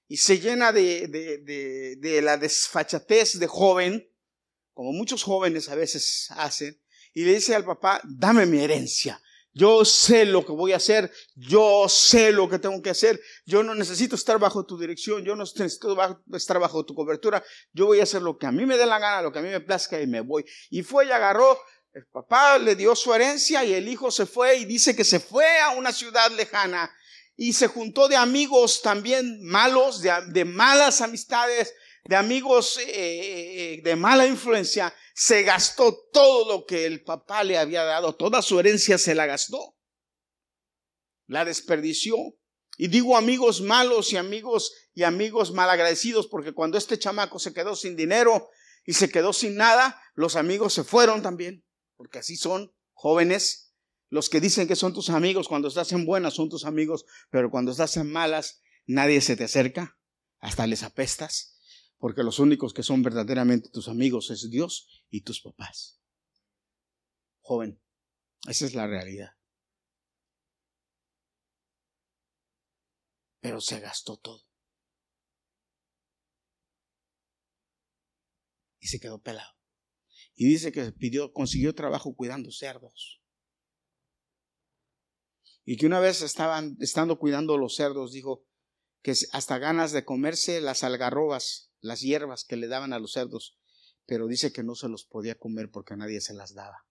y 0.08 0.16
se 0.18 0.38
llena 0.38 0.72
de, 0.72 1.08
de, 1.08 1.96
de 1.96 2.22
la 2.22 2.36
desfachatez 2.36 3.38
de 3.38 3.46
joven, 3.46 4.08
como 4.72 4.92
muchos 4.92 5.22
jóvenes 5.22 5.68
a 5.68 5.74
veces 5.74 6.28
hacen, 6.30 6.80
y 7.12 7.24
le 7.24 7.34
dice 7.34 7.54
al 7.54 7.64
papá, 7.64 8.00
dame 8.04 8.44
mi 8.46 8.60
herencia, 8.60 9.22
yo 9.56 9.84
sé 9.84 10.24
lo 10.24 10.44
que 10.44 10.50
voy 10.50 10.72
a 10.72 10.76
hacer, 10.76 11.12
yo 11.36 11.88
sé 11.88 12.32
lo 12.32 12.50
que 12.50 12.58
tengo 12.58 12.82
que 12.82 12.90
hacer, 12.90 13.20
yo 13.46 13.62
no 13.62 13.74
necesito 13.76 14.16
estar 14.16 14.40
bajo 14.40 14.66
tu 14.66 14.76
dirección, 14.76 15.24
yo 15.24 15.36
no 15.36 15.44
necesito 15.44 15.96
estar 16.32 16.58
bajo 16.58 16.84
tu 16.84 16.92
cobertura, 16.94 17.42
yo 17.72 17.86
voy 17.86 18.00
a 18.00 18.02
hacer 18.02 18.20
lo 18.20 18.36
que 18.36 18.46
a 18.46 18.52
mí 18.52 18.66
me 18.66 18.76
dé 18.76 18.84
la 18.84 18.98
gana, 18.98 19.22
lo 19.22 19.32
que 19.32 19.38
a 19.38 19.42
mí 19.42 19.48
me 19.48 19.60
plazca 19.60 20.00
y 20.00 20.08
me 20.08 20.22
voy. 20.22 20.44
Y 20.70 20.82
fue 20.82 21.06
y 21.06 21.12
agarró, 21.12 21.56
el 21.92 22.04
papá 22.06 22.58
le 22.58 22.74
dio 22.74 22.96
su 22.96 23.14
herencia 23.14 23.64
y 23.64 23.74
el 23.74 23.86
hijo 23.86 24.10
se 24.10 24.26
fue 24.26 24.56
y 24.56 24.64
dice 24.64 24.96
que 24.96 25.04
se 25.04 25.20
fue 25.20 25.46
a 25.60 25.70
una 25.70 25.92
ciudad 25.92 26.32
lejana 26.32 26.92
y 27.36 27.52
se 27.52 27.66
juntó 27.66 28.08
de 28.08 28.16
amigos 28.16 28.82
también 28.82 29.42
malos, 29.42 30.02
de, 30.02 30.44
malas 30.44 31.00
amistades, 31.00 31.74
de 32.04 32.16
amigos 32.16 32.78
eh, 32.78 32.84
eh, 33.74 33.80
de 33.82 33.96
mala 33.96 34.26
influencia 34.26 34.94
se 35.14 35.42
gastó 35.42 35.96
todo 36.12 36.48
lo 36.48 36.66
que 36.66 36.86
el 36.86 37.02
papá 37.02 37.44
le 37.44 37.56
había 37.56 37.84
dado, 37.84 38.16
toda 38.16 38.42
su 38.42 38.58
herencia 38.58 38.98
se 38.98 39.14
la 39.14 39.26
gastó, 39.26 39.76
la 41.26 41.44
desperdició. 41.44 42.16
Y 42.76 42.88
digo 42.88 43.16
amigos 43.16 43.60
malos 43.60 44.12
y 44.12 44.16
amigos 44.16 44.72
y 44.94 45.04
amigos 45.04 45.52
malagradecidos, 45.52 46.26
porque 46.26 46.52
cuando 46.52 46.76
este 46.76 46.98
chamaco 46.98 47.38
se 47.38 47.54
quedó 47.54 47.76
sin 47.76 47.94
dinero 47.94 48.48
y 48.84 48.94
se 48.94 49.08
quedó 49.08 49.32
sin 49.32 49.54
nada, 49.54 50.02
los 50.14 50.34
amigos 50.34 50.74
se 50.74 50.82
fueron 50.82 51.22
también, 51.22 51.64
porque 51.96 52.18
así 52.18 52.36
son 52.36 52.74
jóvenes. 52.92 53.63
Los 54.14 54.30
que 54.30 54.40
dicen 54.40 54.68
que 54.68 54.76
son 54.76 54.94
tus 54.94 55.10
amigos 55.10 55.48
cuando 55.48 55.66
estás 55.66 55.90
en 55.90 56.06
buenas 56.06 56.34
son 56.34 56.48
tus 56.48 56.66
amigos, 56.66 57.04
pero 57.30 57.50
cuando 57.50 57.72
estás 57.72 57.96
en 57.96 58.12
malas 58.12 58.62
nadie 58.86 59.20
se 59.20 59.34
te 59.34 59.42
acerca, 59.42 59.98
hasta 60.38 60.68
les 60.68 60.84
apestas, 60.84 61.58
porque 61.98 62.22
los 62.22 62.38
únicos 62.38 62.72
que 62.72 62.84
son 62.84 63.02
verdaderamente 63.02 63.70
tus 63.70 63.88
amigos 63.88 64.30
es 64.30 64.48
Dios 64.48 65.04
y 65.10 65.22
tus 65.22 65.40
papás. 65.40 66.00
Joven, 67.40 67.82
esa 68.46 68.66
es 68.66 68.76
la 68.76 68.86
realidad. 68.86 69.30
Pero 73.40 73.60
se 73.60 73.80
gastó 73.80 74.16
todo. 74.16 74.46
Y 78.78 78.86
se 78.86 79.00
quedó 79.00 79.20
pelado. 79.20 79.56
Y 80.36 80.46
dice 80.46 80.70
que 80.70 80.92
pidió, 80.92 81.32
consiguió 81.32 81.74
trabajo 81.74 82.14
cuidando 82.14 82.52
cerdos. 82.52 83.23
Y 85.64 85.76
que 85.76 85.86
una 85.86 86.00
vez 86.00 86.22
estaban, 86.22 86.76
estando 86.80 87.18
cuidando 87.18 87.56
los 87.56 87.76
cerdos, 87.76 88.12
dijo 88.12 88.44
que 89.02 89.14
hasta 89.32 89.58
ganas 89.58 89.92
de 89.92 90.04
comerse 90.04 90.60
las 90.60 90.84
algarrobas, 90.84 91.70
las 91.80 92.00
hierbas 92.00 92.44
que 92.44 92.56
le 92.56 92.68
daban 92.68 92.92
a 92.92 92.98
los 92.98 93.12
cerdos, 93.12 93.58
pero 94.06 94.26
dice 94.26 94.52
que 94.52 94.62
no 94.62 94.74
se 94.74 94.88
los 94.88 95.04
podía 95.04 95.38
comer 95.38 95.70
porque 95.70 95.96
nadie 95.96 96.20
se 96.20 96.34
las 96.34 96.54
daba. 96.54 96.86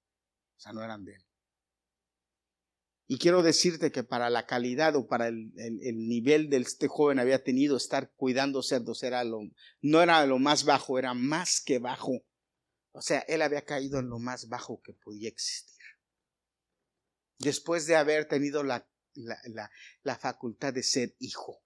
O 0.57 0.59
sea, 0.59 0.73
no 0.73 0.83
eran 0.83 1.03
de 1.05 1.15
él. 1.15 1.25
Y 3.07 3.17
quiero 3.17 3.43
decirte 3.43 3.91
que 3.91 4.03
para 4.03 4.29
la 4.29 4.45
calidad 4.45 4.95
o 4.95 5.07
para 5.07 5.27
el, 5.27 5.51
nivel 6.07 6.49
de 6.49 6.57
este 6.57 6.88
joven 6.88 7.19
había 7.19 7.43
tenido 7.43 7.75
estar 7.75 8.12
cuidando 8.15 8.63
cerdos, 8.63 9.03
era 9.03 9.23
lo, 9.23 9.41
no 9.81 10.01
era 10.01 10.25
lo 10.25 10.39
más 10.39 10.63
bajo, 10.63 10.97
era 10.97 11.13
más 11.13 11.62
que 11.62 11.79
bajo. 11.79 12.23
O 12.91 13.01
sea, 13.01 13.19
él 13.27 13.41
había 13.41 13.65
caído 13.65 13.99
en 13.99 14.09
lo 14.09 14.19
más 14.19 14.47
bajo 14.47 14.81
que 14.81 14.93
podía 14.93 15.29
existir. 15.29 15.72
Después 17.43 17.86
de 17.86 17.95
haber 17.95 18.27
tenido 18.27 18.63
la, 18.63 18.88
la, 19.13 19.69
la 20.01 20.17
facultad 20.17 20.73
de 20.73 20.84
ser 20.84 21.15
hijo. 21.19 21.62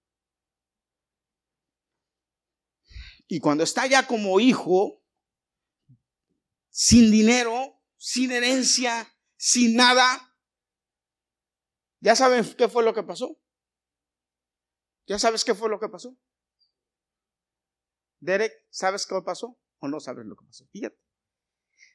Y 3.26 3.40
cuando 3.40 3.64
está 3.64 3.86
ya 3.86 4.06
como 4.06 4.40
hijo, 4.40 5.02
sin 6.70 7.10
dinero, 7.10 7.82
sin 7.96 8.32
herencia, 8.32 9.14
sin 9.36 9.76
nada, 9.76 10.28
¿Ya 12.00 12.14
saben 12.14 12.44
qué 12.56 12.68
fue 12.68 12.84
lo 12.84 12.94
que 12.94 13.02
pasó? 13.02 13.38
¿Ya 15.06 15.18
sabes 15.18 15.44
qué 15.44 15.54
fue 15.54 15.68
lo 15.68 15.80
que 15.80 15.88
pasó? 15.88 16.16
Derek, 18.20 18.52
¿sabes 18.70 19.06
qué 19.06 19.16
pasó? 19.24 19.58
¿O 19.78 19.88
no 19.88 20.00
sabes 20.00 20.26
lo 20.26 20.36
que 20.36 20.44
pasó? 20.44 20.66
Fíjate. 20.68 20.98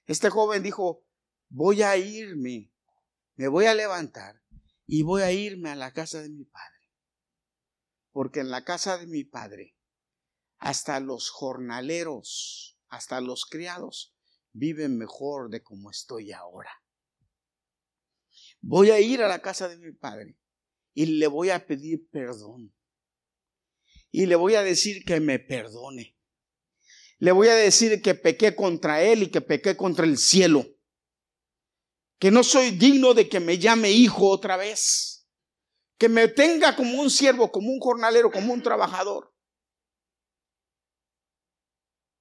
Este 0.06 0.30
joven 0.30 0.63
dijo, 0.63 1.06
voy 1.50 1.84
a 1.84 1.96
irme, 1.96 2.73
me 3.36 3.48
voy 3.48 3.65
a 3.65 3.74
levantar 3.74 4.41
y 4.86 5.04
voy 5.04 5.22
a 5.22 5.32
irme 5.32 5.69
a 5.69 5.76
la 5.76 5.91
casa 5.91 6.22
de 6.22 6.30
mi 6.30 6.46
padre. 6.46 6.91
Porque 8.12 8.41
en 8.41 8.50
la 8.50 8.63
casa 8.63 8.98
de 8.98 9.08
mi 9.08 9.24
padre, 9.24 9.76
hasta 10.58 11.00
los 11.00 11.30
jornaleros, 11.30 12.80
hasta 12.89 13.22
los 13.22 13.46
criados, 13.46 14.15
viven 14.52 14.98
mejor 14.98 15.50
de 15.50 15.63
como 15.63 15.89
estoy 15.89 16.32
ahora 16.32 16.84
voy 18.63 18.91
a 18.91 19.00
ir 19.00 19.22
a 19.22 19.28
la 19.28 19.41
casa 19.41 19.67
de 19.67 19.78
mi 19.78 19.91
padre 19.91 20.38
y 20.93 21.06
le 21.06 21.28
voy 21.28 21.50
a 21.50 21.67
pedir 21.67 22.08
perdón. 22.10 22.74
Y 24.10 24.26
le 24.26 24.36
voy 24.36 24.56
a 24.56 24.63
decir 24.63 25.04
que 25.06 25.19
me 25.19 25.39
perdone. 25.39 26.15
Le 27.17 27.32
voy 27.32 27.48
a 27.48 27.56
decir 27.56 28.02
que 28.02 28.15
pequé 28.15 28.56
contra 28.56 29.02
él 29.04 29.24
y 29.24 29.32
que 29.32 29.41
pequé 29.41 29.76
contra 29.76 30.06
el 30.06 30.17
cielo. 30.17 30.65
Que 32.24 32.32
no 32.32 32.42
soy 32.42 32.72
digno 32.72 33.14
de 33.14 33.28
que 33.28 33.42
me 33.42 33.58
llame 33.58 33.92
hijo 33.92 34.30
otra 34.30 34.56
vez. 34.56 35.28
Que 35.98 36.08
me 36.08 36.30
tenga 36.30 36.74
como 36.74 37.02
un 37.02 37.10
siervo, 37.10 37.52
como 37.52 37.70
un 37.70 37.82
jornalero, 37.82 38.32
como 38.32 38.54
un 38.54 38.64
trabajador. 38.64 39.36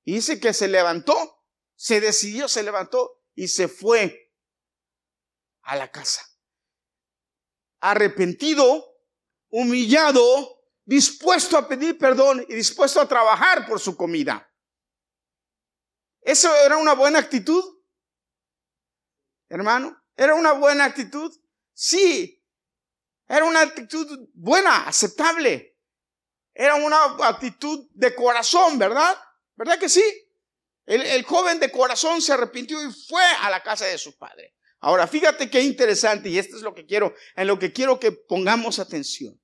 Y 0.05 0.15
dice 0.15 0.41
que 0.41 0.53
se 0.55 0.67
levantó, 0.67 1.15
se 1.77 2.01
decidió, 2.01 2.49
se 2.49 2.65
levantó 2.65 3.23
y 3.37 3.47
se 3.47 3.69
fue 3.69 4.33
a 5.63 5.77
la 5.77 5.89
casa 5.93 6.21
arrepentido, 7.79 8.97
humillado, 9.51 10.65
dispuesto 10.85 11.57
a 11.57 11.69
pedir 11.69 11.97
perdón 11.97 12.45
y 12.49 12.55
dispuesto 12.57 13.01
a 13.01 13.07
trabajar 13.07 13.67
por 13.69 13.79
su 13.79 13.97
comida. 13.97 14.53
¿Eso 16.23 16.53
era 16.57 16.77
una 16.77 16.97
buena 16.97 17.21
actitud? 17.21 17.82
Hermano, 19.53 20.03
¿era 20.17 20.35
una 20.35 20.53
buena 20.53 20.87
actitud? 20.87 21.31
Sí, 21.75 22.43
era 23.29 23.45
una 23.45 23.61
actitud 23.61 24.31
buena, 24.33 24.87
aceptable. 24.87 25.77
Era 26.55 26.77
una 26.77 27.29
actitud 27.29 27.87
de 27.93 28.15
corazón, 28.15 28.79
¿verdad? 28.79 29.15
¿Verdad 29.55 29.79
que 29.79 29.91
sí? 29.91 30.03
El, 30.87 31.23
joven 31.25 31.61
de 31.61 31.71
corazón 31.71 32.23
se 32.23 32.33
arrepintió 32.33 32.83
y 32.83 32.91
fue 32.91 33.23
a 33.43 33.51
la 33.51 33.63
casa 33.63 33.85
de 33.85 33.99
su 33.99 34.17
padre. 34.17 34.55
Ahora, 34.81 35.07
fíjate 35.07 35.51
qué 35.51 35.61
interesante, 35.61 36.31
y 36.31 36.39
esto 36.39 36.57
es 36.57 36.63
lo 36.63 36.75
que 36.75 36.87
quiero, 36.87 37.15
en 37.37 37.47
lo 37.47 37.59
que 37.59 37.75
quiero 37.75 38.01
que 38.01 38.11
pongamos 38.11 38.79
atención. 38.79 39.39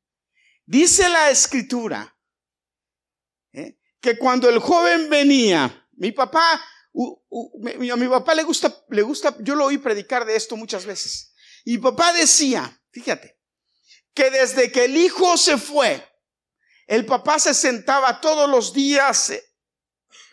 Dice 0.64 1.06
la 1.10 1.28
escritura 1.28 2.16
¿eh? 3.52 3.78
que 4.00 4.16
cuando 4.16 4.48
el 4.48 4.58
joven 4.58 5.10
venía, 5.10 5.86
mi 5.92 6.12
papá, 6.12 6.64
a 6.94 7.96
mi 7.96 8.08
papá 8.08 8.34
le 8.34 8.42
gusta, 8.42 8.84
le 8.88 9.02
gusta, 9.02 9.36
yo 9.40 9.54
lo 9.54 9.66
oí 9.66 9.78
predicar 9.78 10.24
de 10.24 10.36
esto 10.36 10.56
muchas 10.56 10.86
veces. 10.86 11.34
Y 11.64 11.78
papá 11.78 12.12
decía, 12.12 12.80
fíjate, 12.90 13.38
que 14.14 14.30
desde 14.30 14.72
que 14.72 14.86
el 14.86 14.96
hijo 14.96 15.36
se 15.36 15.58
fue, 15.58 16.04
el 16.86 17.04
papá 17.06 17.38
se 17.38 17.54
sentaba 17.54 18.20
todos 18.20 18.48
los 18.48 18.72
días 18.72 19.32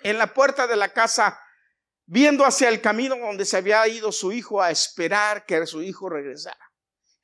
en 0.04 0.18
la 0.18 0.34
puerta 0.34 0.68
de 0.68 0.76
la 0.76 0.94
casa 0.94 1.40
viendo 2.06 2.46
hacia 2.46 2.70
el 2.70 2.82
camino 2.82 3.18
donde 3.18 3.46
se 3.46 3.58
había 3.58 3.88
ido 3.88 4.12
su 4.12 4.32
hijo 4.32 4.62
a 4.62 4.72
esperar 4.72 5.46
que 5.46 5.66
su 5.66 5.82
hijo 5.82 6.10
regresara. 6.10 6.72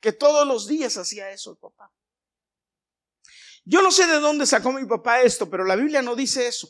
Que 0.00 0.12
todos 0.12 0.46
los 0.46 0.66
días 0.66 0.96
hacía 0.96 1.30
eso 1.30 1.52
el 1.52 1.58
papá. 1.58 1.92
Yo 3.64 3.80
no 3.80 3.92
sé 3.92 4.06
de 4.06 4.18
dónde 4.18 4.46
sacó 4.46 4.72
mi 4.72 4.84
papá 4.84 5.22
esto, 5.22 5.48
pero 5.48 5.64
la 5.64 5.76
Biblia 5.76 6.02
no 6.02 6.16
dice 6.16 6.48
eso. 6.48 6.68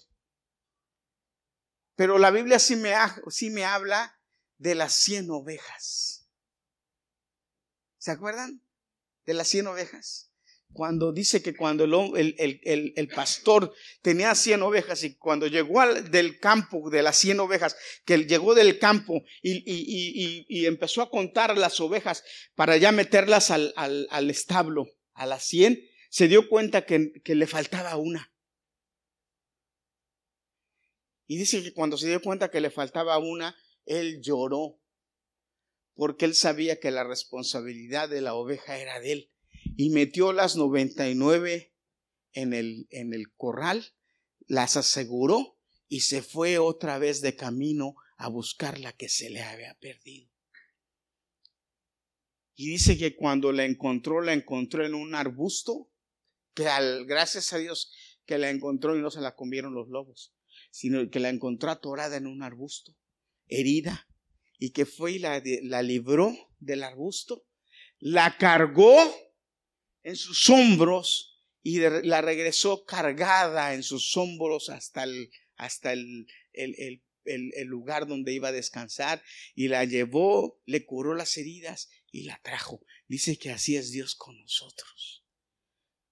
Pero 2.03 2.19
la 2.19 2.33
Biblia 2.33 2.59
sí 2.59 2.75
me, 2.75 2.93
sí 3.29 3.49
me 3.49 3.65
habla 3.65 4.19
de 4.59 4.75
las 4.75 4.93
cien 4.93 5.31
ovejas. 5.31 6.27
¿Se 7.97 8.11
acuerdan 8.11 8.61
de 9.25 9.35
las 9.35 9.47
cien 9.47 9.69
ovejas? 9.69 10.33
cuando 10.73 11.13
dice 11.13 11.43
que 11.43 11.55
cuando 11.55 11.85
el, 11.85 12.35
el, 12.39 12.93
el, 12.97 13.09
pastor 13.09 13.73
tenía 14.01 14.35
100 14.35 14.63
ovejas 14.63 15.05
y 15.05 15.15
cuando 15.17 15.47
llegó 15.47 15.81
al, 15.81 16.11
del 16.11 16.41
campo 16.41 16.89
de 16.91 17.03
las 17.03 17.19
100 17.19 17.41
ovejas, 17.41 17.77
que 18.07 18.17
llegó 18.25 18.55
del 18.55 18.79
campo 18.81 19.23
y, 19.43 19.59
y, 19.59 20.47
y, 20.49 20.67
empezó 20.67 21.03
a 21.03 21.11
contar 21.11 21.57
las 21.59 21.79
ovejas 21.79 22.25
para 22.55 22.79
ya 22.79 22.91
meterlas 22.91 23.51
al, 23.51 23.75
al, 23.77 24.09
al 24.11 24.31
establo, 24.31 24.87
a 25.13 25.27
las 25.27 25.45
100, 25.45 25.79
se 26.09 26.27
dio 26.27 26.49
cuenta 26.49 26.87
que, 26.87 27.21
que 27.23 27.35
le 27.35 27.47
faltaba 27.47 27.97
una. 27.97 28.32
Y 31.33 31.39
dice 31.39 31.63
que 31.63 31.73
cuando 31.73 31.97
se 31.97 32.09
dio 32.09 32.21
cuenta 32.21 32.51
que 32.51 32.61
le 32.61 32.71
faltaba 32.71 33.17
una, 33.17 33.57
él 33.87 34.21
lloró, 34.21 34.79
porque 35.95 36.27
él 36.27 36.35
sabía 36.35 36.79
que 36.79 36.91
la 36.91 37.05
responsabilidad 37.05 38.11
de 38.11 38.21
la 38.21 38.35
oveja 38.35 38.79
era 38.79 39.01
de 39.01 39.13
él 39.13 39.33
y 39.79 39.89
metió 39.89 40.35
las 40.35 40.57
99 40.57 41.75
en 42.33 42.53
el, 42.53 42.87
en 42.91 43.15
el 43.15 43.33
corral, 43.35 43.95
las 44.41 44.77
aseguró 44.77 45.59
y 45.89 46.01
se 46.01 46.21
fue 46.21 46.59
otra 46.59 46.99
vez 46.99 47.23
de 47.23 47.35
camino 47.35 47.95
a 48.19 48.29
buscar 48.29 48.79
la 48.79 48.93
que 48.93 49.09
se 49.09 49.31
le 49.31 49.41
había 49.41 49.75
perdido. 49.81 50.31
Y 52.57 52.69
dice 52.73 52.99
que 52.99 53.17
cuando 53.17 53.53
la 53.53 53.65
encontró, 53.65 54.21
la 54.21 54.35
encontró 54.35 54.85
en 54.85 54.93
un 54.93 55.15
arbusto, 55.15 55.91
que 56.53 56.69
al, 56.69 57.07
gracias 57.07 57.55
a 57.55 57.57
Dios 57.57 57.91
que 58.27 58.37
la 58.37 58.51
encontró 58.51 58.99
y 58.99 59.01
no 59.01 59.11
se 59.11 59.23
la 59.23 59.35
comieron 59.35 59.73
los 59.73 59.89
lobos, 59.89 60.35
sino 60.73 61.09
que 61.11 61.21
la 61.21 61.29
encontró 61.29 61.71
atorada 61.71 62.17
en 62.17 62.27
un 62.27 62.43
arbusto, 62.43 62.97
herida, 63.47 64.09
y 64.59 64.71
que 64.71 64.87
fue 64.87 65.13
y 65.13 65.19
la, 65.19 65.41
la 65.63 65.83
libró 65.83 66.35
del 66.59 66.83
arbusto, 66.83 67.45
la 67.99 68.37
cargó 68.39 68.97
en 70.03 70.17
sus 70.17 70.49
hombros 70.51 71.43
y 71.63 71.79
la 71.79 72.23
regresó 72.23 72.85
cargada 72.85 73.75
en 73.75 73.83
sus 73.83 74.17
hombros 74.17 74.71
hasta 74.71 75.05
el, 75.05 75.31
hasta 75.57 75.93
el, 75.93 76.27
el, 76.53 77.03
el, 77.25 77.67
lugar 77.67 78.07
donde 78.07 78.33
iba 78.33 78.49
a 78.49 78.53
descansar 78.53 79.23
y 79.55 79.69
la 79.69 79.85
llevó, 79.85 80.61
le 80.65 80.85
curó 80.85 81.15
las 81.15 81.37
heridas 81.37 81.91
y 82.11 82.23
la 82.23 82.41
trajo. 82.43 82.81
Dice 83.09 83.37
que 83.37 83.51
así 83.51 83.77
es 83.77 83.93
Dios 83.93 84.15
con 84.17 84.41
nosotros. 84.41 85.25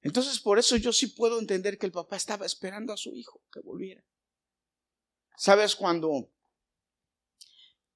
Entonces 0.02 0.38
por 0.38 0.58
eso 0.58 0.76
yo 0.76 0.92
sí 0.92 1.08
puedo 1.08 1.40
entender 1.40 1.78
que 1.78 1.86
el 1.86 1.92
papá 1.92 2.16
estaba 2.16 2.46
esperando 2.46 2.92
a 2.92 2.98
su 2.98 3.16
hijo 3.16 3.42
que 3.52 3.60
volviera. 3.60 4.04
¿Sabes 5.40 5.74
cuando 5.74 6.31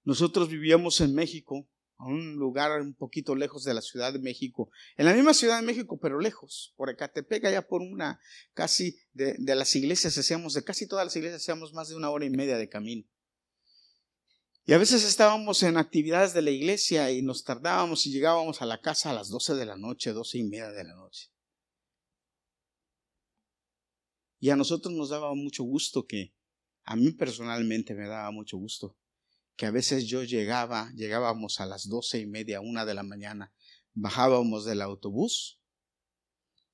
nosotros 0.02 0.48
vivíamos 0.48 1.02
en 1.02 1.14
México, 1.14 1.68
a 1.98 2.06
un 2.06 2.36
lugar 2.36 2.80
un 2.80 2.94
poquito 2.94 3.34
lejos 3.34 3.64
de 3.64 3.74
la 3.74 3.82
Ciudad 3.82 4.14
de 4.14 4.18
México, 4.18 4.70
en 4.96 5.04
la 5.04 5.12
misma 5.12 5.34
Ciudad 5.34 5.60
de 5.60 5.66
México, 5.66 5.98
pero 6.00 6.18
lejos, 6.18 6.72
por 6.74 6.88
Ecatepec, 6.88 7.44
allá 7.44 7.68
por 7.68 7.82
una, 7.82 8.18
casi 8.54 8.96
de, 9.12 9.36
de 9.38 9.54
las 9.56 9.76
iglesias 9.76 10.16
hacíamos, 10.16 10.54
de 10.54 10.64
casi 10.64 10.88
todas 10.88 11.04
las 11.04 11.16
iglesias 11.16 11.42
hacíamos 11.42 11.74
más 11.74 11.90
de 11.90 11.96
una 11.96 12.08
hora 12.08 12.24
y 12.24 12.30
media 12.30 12.56
de 12.56 12.70
camino. 12.70 13.06
Y 14.64 14.72
a 14.72 14.78
veces 14.78 15.04
estábamos 15.04 15.62
en 15.64 15.76
actividades 15.76 16.32
de 16.32 16.40
la 16.40 16.50
iglesia 16.50 17.10
y 17.10 17.20
nos 17.20 17.44
tardábamos 17.44 18.06
y 18.06 18.10
llegábamos 18.10 18.62
a 18.62 18.64
la 18.64 18.80
casa 18.80 19.10
a 19.10 19.12
las 19.12 19.28
12 19.28 19.52
de 19.52 19.66
la 19.66 19.76
noche, 19.76 20.14
doce 20.14 20.38
y 20.38 20.44
media 20.44 20.70
de 20.70 20.84
la 20.84 20.94
noche. 20.94 21.30
Y 24.40 24.48
a 24.48 24.56
nosotros 24.56 24.94
nos 24.94 25.10
daba 25.10 25.34
mucho 25.34 25.62
gusto 25.62 26.06
que, 26.06 26.33
a 26.84 26.96
mí 26.96 27.12
personalmente 27.12 27.94
me 27.94 28.06
daba 28.06 28.30
mucho 28.30 28.58
gusto, 28.58 28.96
que 29.56 29.66
a 29.66 29.70
veces 29.70 30.06
yo 30.06 30.22
llegaba, 30.22 30.90
llegábamos 30.94 31.60
a 31.60 31.66
las 31.66 31.88
doce 31.88 32.20
y 32.20 32.26
media, 32.26 32.60
una 32.60 32.84
de 32.84 32.94
la 32.94 33.02
mañana, 33.02 33.52
bajábamos 33.92 34.64
del 34.64 34.82
autobús 34.82 35.60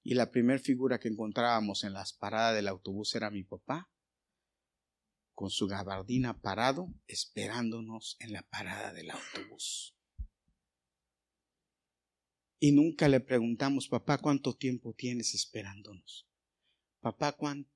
y 0.02 0.14
la 0.14 0.30
primera 0.30 0.58
figura 0.58 0.98
que 0.98 1.08
encontrábamos 1.08 1.84
en 1.84 1.92
las 1.92 2.12
paradas 2.12 2.54
del 2.54 2.68
autobús 2.68 3.14
era 3.14 3.30
mi 3.30 3.44
papá 3.44 3.90
con 5.34 5.50
su 5.50 5.66
gabardina 5.66 6.40
parado 6.40 6.92
esperándonos 7.06 8.16
en 8.20 8.32
la 8.32 8.42
parada 8.42 8.92
del 8.92 9.10
autobús. 9.10 9.96
Y 12.58 12.72
nunca 12.72 13.08
le 13.08 13.20
preguntamos, 13.20 13.88
papá, 13.88 14.18
¿cuánto 14.18 14.54
tiempo 14.54 14.92
tienes 14.92 15.34
esperándonos? 15.34 16.28
Papá, 17.00 17.32
¿cuánto, 17.32 17.70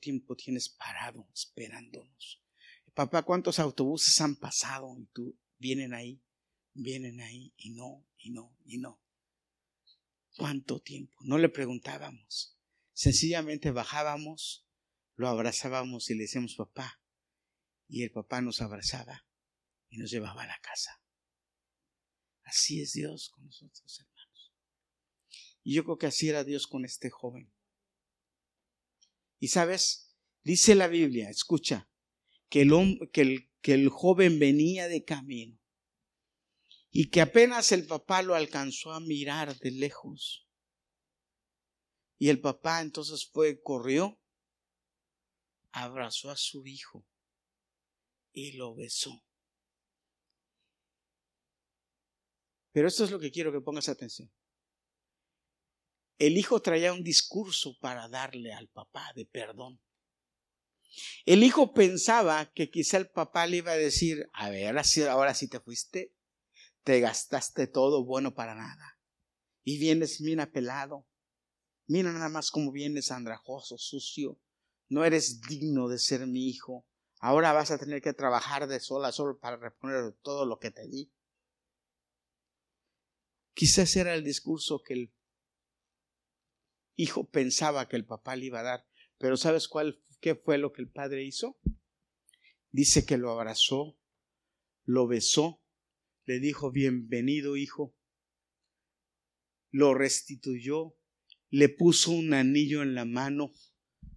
tiempo 0.00 0.36
tienes 0.36 0.68
parado 0.68 1.28
esperándonos? 1.34 2.42
Papá, 2.94 3.22
¿cuántos 3.22 3.58
autobuses 3.58 4.20
han 4.20 4.36
pasado 4.36 4.94
y 4.98 5.06
tú 5.06 5.38
vienen 5.58 5.94
ahí, 5.94 6.22
vienen 6.74 7.20
ahí 7.20 7.54
y 7.56 7.70
no, 7.70 8.06
y 8.18 8.30
no, 8.30 8.56
y 8.64 8.78
no? 8.78 9.00
¿Cuánto 10.36 10.80
tiempo? 10.80 11.16
No 11.22 11.38
le 11.38 11.48
preguntábamos. 11.48 12.58
Sencillamente 12.92 13.70
bajábamos, 13.70 14.66
lo 15.16 15.28
abrazábamos 15.28 16.10
y 16.10 16.14
le 16.14 16.22
decíamos, 16.22 16.54
papá, 16.54 17.00
y 17.88 18.02
el 18.02 18.10
papá 18.10 18.40
nos 18.40 18.60
abrazaba 18.60 19.26
y 19.88 19.98
nos 19.98 20.10
llevaba 20.10 20.42
a 20.42 20.46
la 20.46 20.58
casa. 20.60 21.02
Así 22.44 22.82
es 22.82 22.92
Dios 22.92 23.30
con 23.30 23.44
nosotros, 23.44 24.00
hermanos. 24.00 24.52
Y 25.62 25.74
yo 25.74 25.84
creo 25.84 25.98
que 25.98 26.06
así 26.06 26.28
era 26.28 26.44
Dios 26.44 26.66
con 26.66 26.84
este 26.84 27.08
joven. 27.08 27.52
Y 29.42 29.48
sabes, 29.48 30.14
dice 30.44 30.76
la 30.76 30.86
Biblia, 30.86 31.28
escucha, 31.28 31.90
que 32.48 32.60
el, 32.60 33.88
joven 33.88 34.38
venía 34.38 34.86
de 34.86 35.02
camino 35.02 35.60
y 36.92 37.10
que 37.10 37.22
apenas 37.22 37.72
el 37.72 37.88
papá 37.88 38.22
lo 38.22 38.36
alcanzó 38.36 38.92
a 38.92 39.00
mirar 39.00 39.58
de 39.58 39.72
lejos. 39.72 40.46
Y 42.18 42.28
el 42.28 42.40
papá 42.40 42.82
entonces 42.82 43.28
fue, 43.32 43.60
corrió, 43.60 44.20
abrazó 45.72 46.30
a 46.30 46.36
su 46.36 46.64
hijo 46.64 47.04
y 48.32 48.52
lo 48.52 48.76
besó. 48.76 49.24
Pero 52.70 52.86
esto 52.86 53.02
es 53.02 53.10
lo 53.10 53.18
que 53.18 53.32
quiero 53.32 53.50
que 53.50 53.60
pongas 53.60 53.88
atención. 53.88 54.32
El 56.22 56.38
hijo 56.38 56.62
traía 56.62 56.92
un 56.92 57.02
discurso 57.02 57.76
para 57.80 58.06
darle 58.06 58.52
al 58.52 58.68
papá 58.68 59.12
de 59.16 59.26
perdón. 59.26 59.80
El 61.26 61.42
hijo 61.42 61.74
pensaba 61.74 62.52
que 62.52 62.70
quizá 62.70 62.98
el 62.98 63.10
papá 63.10 63.48
le 63.48 63.56
iba 63.56 63.72
a 63.72 63.76
decir, 63.76 64.30
a 64.32 64.48
ver, 64.48 64.72
ahora 65.10 65.34
sí 65.34 65.48
te 65.48 65.58
fuiste, 65.58 66.14
te 66.84 67.00
gastaste 67.00 67.66
todo 67.66 68.04
bueno 68.04 68.36
para 68.36 68.54
nada. 68.54 69.00
Y 69.64 69.80
vienes 69.80 70.22
bien 70.22 70.38
apelado. 70.38 71.08
Mira 71.88 72.12
nada 72.12 72.28
más 72.28 72.52
cómo 72.52 72.70
vienes 72.70 73.10
andrajoso, 73.10 73.76
sucio. 73.76 74.38
No 74.88 75.04
eres 75.04 75.40
digno 75.40 75.88
de 75.88 75.98
ser 75.98 76.28
mi 76.28 76.48
hijo. 76.48 76.86
Ahora 77.18 77.52
vas 77.52 77.72
a 77.72 77.78
tener 77.78 78.00
que 78.00 78.12
trabajar 78.12 78.68
de 78.68 78.78
sol 78.78 79.04
a 79.06 79.10
sol 79.10 79.40
para 79.40 79.56
reponer 79.56 80.12
todo 80.22 80.46
lo 80.46 80.60
que 80.60 80.70
te 80.70 80.86
di. 80.86 81.12
Quizás 83.54 83.96
era 83.96 84.14
el 84.14 84.22
discurso 84.22 84.84
que 84.84 84.94
el 84.94 85.12
hijo 86.96 87.28
pensaba 87.30 87.88
que 87.88 87.96
el 87.96 88.04
papá 88.04 88.36
le 88.36 88.46
iba 88.46 88.60
a 88.60 88.64
dar, 88.64 88.86
pero 89.18 89.36
¿sabes 89.36 89.68
cuál 89.68 90.02
qué 90.20 90.34
fue 90.34 90.58
lo 90.58 90.72
que 90.72 90.82
el 90.82 90.90
padre 90.90 91.24
hizo? 91.24 91.58
Dice 92.70 93.04
que 93.04 93.18
lo 93.18 93.30
abrazó, 93.30 93.98
lo 94.84 95.06
besó, 95.06 95.62
le 96.24 96.38
dijo 96.40 96.70
bienvenido 96.70 97.56
hijo, 97.56 97.94
lo 99.70 99.94
restituyó, 99.94 100.96
le 101.50 101.68
puso 101.68 102.12
un 102.12 102.34
anillo 102.34 102.82
en 102.82 102.94
la 102.94 103.04
mano, 103.04 103.52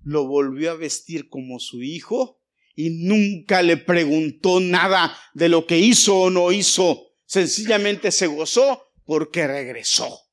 lo 0.04 0.28
volvió 0.28 0.72
a 0.72 0.76
vestir 0.76 1.30
como 1.30 1.60
su 1.60 1.82
hijo 1.82 2.42
y 2.76 2.90
nunca 2.92 3.62
le 3.62 3.78
preguntó 3.78 4.60
nada 4.60 5.18
de 5.34 5.50
lo 5.50 5.66
que 5.66 5.80
hizo 5.80 6.18
o 6.18 6.30
no 6.30 6.52
hizo. 6.52 7.14
Sencillamente 7.26 8.12
se 8.12 8.28
gozó 8.28 8.94
porque 9.06 9.48
regresó. 9.48 10.25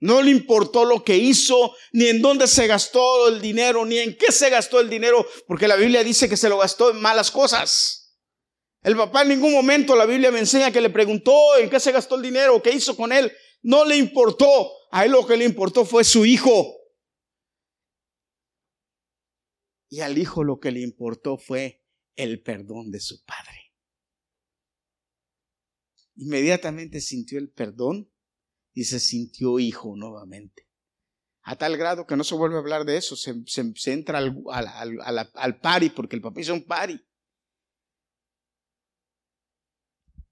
No 0.00 0.22
le 0.22 0.30
importó 0.30 0.84
lo 0.84 1.02
que 1.02 1.16
hizo, 1.16 1.74
ni 1.92 2.06
en 2.06 2.22
dónde 2.22 2.46
se 2.46 2.66
gastó 2.66 3.28
el 3.28 3.40
dinero, 3.40 3.84
ni 3.84 3.98
en 3.98 4.16
qué 4.16 4.30
se 4.30 4.48
gastó 4.48 4.80
el 4.80 4.88
dinero, 4.88 5.26
porque 5.46 5.66
la 5.66 5.76
Biblia 5.76 6.04
dice 6.04 6.28
que 6.28 6.36
se 6.36 6.48
lo 6.48 6.58
gastó 6.58 6.90
en 6.90 7.00
malas 7.00 7.30
cosas. 7.30 8.16
El 8.82 8.96
papá 8.96 9.22
en 9.22 9.28
ningún 9.28 9.52
momento, 9.52 9.96
la 9.96 10.06
Biblia 10.06 10.30
me 10.30 10.38
enseña 10.38 10.70
que 10.70 10.80
le 10.80 10.90
preguntó 10.90 11.56
en 11.56 11.68
qué 11.68 11.80
se 11.80 11.90
gastó 11.90 12.14
el 12.14 12.22
dinero, 12.22 12.62
qué 12.62 12.70
hizo 12.70 12.96
con 12.96 13.12
él. 13.12 13.32
No 13.62 13.84
le 13.84 13.96
importó. 13.96 14.70
A 14.90 15.04
él 15.04 15.12
lo 15.12 15.26
que 15.26 15.36
le 15.36 15.44
importó 15.44 15.84
fue 15.84 16.04
su 16.04 16.24
hijo. 16.24 16.78
Y 19.90 20.00
al 20.00 20.16
hijo 20.16 20.44
lo 20.44 20.58
que 20.58 20.70
le 20.70 20.80
importó 20.80 21.36
fue 21.36 21.82
el 22.16 22.42
perdón 22.42 22.90
de 22.90 23.00
su 23.00 23.22
padre. 23.24 23.74
Inmediatamente 26.14 27.00
sintió 27.00 27.38
el 27.38 27.50
perdón 27.50 28.10
y 28.78 28.84
se 28.84 29.00
sintió 29.00 29.58
hijo 29.58 29.96
nuevamente. 29.96 30.68
A 31.42 31.56
tal 31.56 31.76
grado 31.76 32.06
que 32.06 32.14
no 32.14 32.22
se 32.22 32.36
vuelve 32.36 32.54
a 32.54 32.60
hablar 32.60 32.84
de 32.84 32.96
eso, 32.96 33.16
se, 33.16 33.34
entra 33.90 34.18
al, 34.18 34.40
al, 34.52 35.30
al, 35.34 35.60
pari 35.60 35.90
porque 35.90 36.14
el 36.14 36.22
papá 36.22 36.40
hizo 36.40 36.54
un 36.54 36.64
pari. 36.64 37.04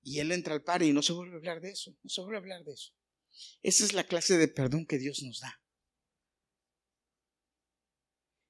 Y 0.01 0.21
él 0.21 0.31
entra 0.31 0.55
al 0.55 0.63
pari 0.63 0.91
y 0.91 0.93
no 0.93 1.03
se 1.03 1.13
vuelve 1.13 1.35
a 1.35 1.39
hablar 1.39 1.61
de 1.61 1.71
eso, 1.71 1.91
no 2.05 2.09
se 2.09 2.21
vuelve 2.21 2.37
a 2.37 2.39
hablar 2.39 2.63
de 2.63 2.75
eso. 2.75 2.93
Esa 3.63 3.85
es 3.85 3.95
la 3.95 4.05
clase 4.05 4.39
de 4.39 4.47
perdón 4.47 4.87
que 4.87 4.99
Dios 4.99 5.25
nos 5.25 5.41
da. 5.41 5.61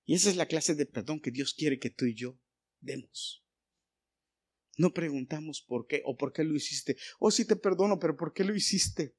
Y 0.04 0.14
esa 0.14 0.28
es 0.28 0.36
la 0.36 0.44
clase 0.44 0.74
de 0.74 0.84
perdón 0.84 1.20
que 1.20 1.30
Dios 1.30 1.54
quiere 1.54 1.78
que 1.78 1.88
tú 1.88 2.04
y 2.04 2.14
yo 2.14 2.38
demos. 2.80 3.42
No 4.76 4.92
preguntamos 4.92 5.62
por 5.62 5.86
qué 5.86 6.02
o 6.04 6.18
por 6.18 6.34
qué 6.34 6.44
lo 6.44 6.54
hiciste. 6.54 6.98
Oh, 7.18 7.30
si 7.30 7.46
te 7.46 7.56
perdono, 7.56 7.98
pero 7.98 8.14
¿por 8.14 8.34
qué 8.34 8.44
lo 8.44 8.54
hiciste? 8.54 9.16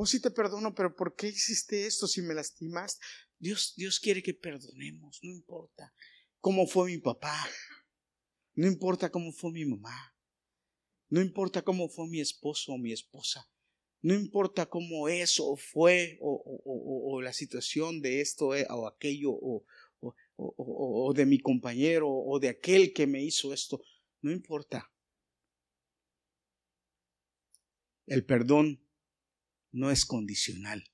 O 0.00 0.04
oh, 0.04 0.06
si 0.06 0.18
te 0.18 0.30
perdono, 0.30 0.74
pero 0.74 0.96
¿por 0.96 1.14
qué 1.14 1.28
hiciste 1.28 1.84
esto 1.84 2.06
si 2.06 2.22
me 2.22 2.32
lastimaste? 2.32 3.04
Dios, 3.38 3.74
Dios 3.76 4.00
quiere 4.00 4.22
que 4.22 4.32
perdonemos, 4.32 5.20
no 5.22 5.30
importa 5.30 5.92
cómo 6.40 6.66
fue 6.66 6.86
mi 6.86 6.96
papá, 6.96 7.36
no 8.54 8.66
importa 8.66 9.10
cómo 9.10 9.30
fue 9.30 9.52
mi 9.52 9.66
mamá, 9.66 10.16
no 11.10 11.20
importa 11.20 11.60
cómo 11.60 11.90
fue 11.90 12.08
mi 12.08 12.18
esposo 12.18 12.72
o 12.72 12.78
mi 12.78 12.94
esposa. 12.94 13.46
No 14.00 14.14
importa 14.14 14.64
cómo 14.64 15.10
eso 15.10 15.54
fue 15.56 16.16
o, 16.22 17.20
la 17.20 17.34
situación 17.34 18.00
de 18.00 18.22
esto 18.22 18.54
eh, 18.54 18.66
o 18.70 18.86
aquello 18.86 19.32
o 19.38 21.12
de 21.14 21.26
mi 21.26 21.40
compañero 21.40 22.08
o 22.08 22.38
de 22.40 22.48
aquel 22.48 22.94
que 22.94 23.06
me 23.06 23.22
hizo 23.22 23.52
esto. 23.52 23.82
No 24.22 24.32
importa. 24.32 24.90
El 28.06 28.24
perdón 28.24 28.79
no 29.72 29.90
es 29.90 30.04
condicional. 30.04 30.90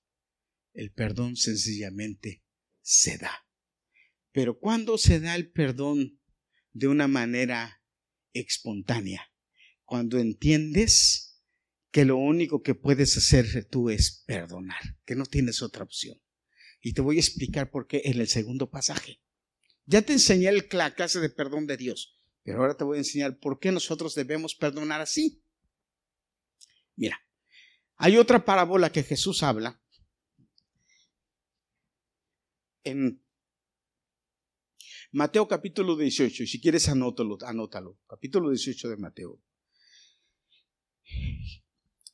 El 0.73 0.93
perdón 0.93 1.37
sencillamente 1.37 2.45
se 2.83 3.19
da. 3.19 3.47
Pero 4.33 4.59
cuando 4.59 4.99
se 4.99 5.21
da 5.21 5.35
el 5.35 5.51
perdón 5.51 6.21
de 6.73 6.89
una 6.89 7.09
manera 7.09 7.83
espontánea, 8.33 9.33
cuando 9.85 10.19
entiendes 10.19 11.41
que 11.91 12.05
lo 12.05 12.19
único 12.19 12.63
que 12.63 12.75
puedes 12.75 13.17
hacer 13.17 13.67
tú 13.71 13.89
es 13.89 14.23
perdonar, 14.27 14.99
que 15.07 15.15
no 15.15 15.25
tienes 15.25 15.63
otra 15.63 15.85
opción. 15.85 16.21
Y 16.83 16.93
te 16.93 17.01
voy 17.01 17.17
a 17.17 17.21
explicar 17.21 17.71
por 17.71 17.87
qué 17.87 18.03
en 18.05 18.21
el 18.21 18.29
segundo 18.29 18.71
pasaje. 18.71 19.23
Ya 19.87 20.03
te 20.03 20.13
enseñé 20.13 20.53
la 20.53 20.95
clase 20.95 21.21
de 21.21 21.31
perdón 21.31 21.67
de 21.67 21.79
Dios, 21.79 22.19
pero 22.43 22.59
ahora 22.59 22.77
te 22.77 22.85
voy 22.85 22.97
a 22.97 23.01
enseñar 23.01 23.39
por 23.39 23.59
qué 23.59 23.73
nosotros 23.73 24.15
debemos 24.15 24.55
perdonar 24.55 25.01
así. 25.01 25.43
Mira, 26.97 27.26
hay 27.97 28.17
otra 28.17 28.45
parábola 28.45 28.91
que 28.91 29.03
Jesús 29.03 29.43
habla 29.43 29.81
en 32.85 33.23
Mateo 35.13 35.49
capítulo 35.49 35.97
18, 35.97 36.43
y 36.43 36.47
si 36.47 36.61
quieres 36.61 36.89
anótalo, 36.89 37.39
anótalo. 37.47 37.99
Capítulo 38.07 38.51
18 38.51 38.91
de 38.91 38.97
Mateo. 38.97 39.41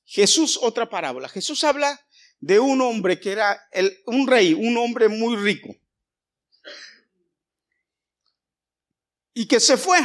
Jesús, 0.05 0.59
otra 0.63 0.89
parábola. 0.89 1.29
Jesús 1.29 1.65
habla 1.65 1.99
de 2.39 2.61
un 2.61 2.81
hombre 2.81 3.19
que 3.19 3.33
era 3.33 3.61
un 4.07 4.27
rey, 4.29 4.53
un 4.53 4.77
hombre 4.77 5.09
muy 5.09 5.37
rico. 5.37 5.75
Y 9.35 9.49
que 9.49 9.59
se 9.59 9.77
fue. 9.77 9.99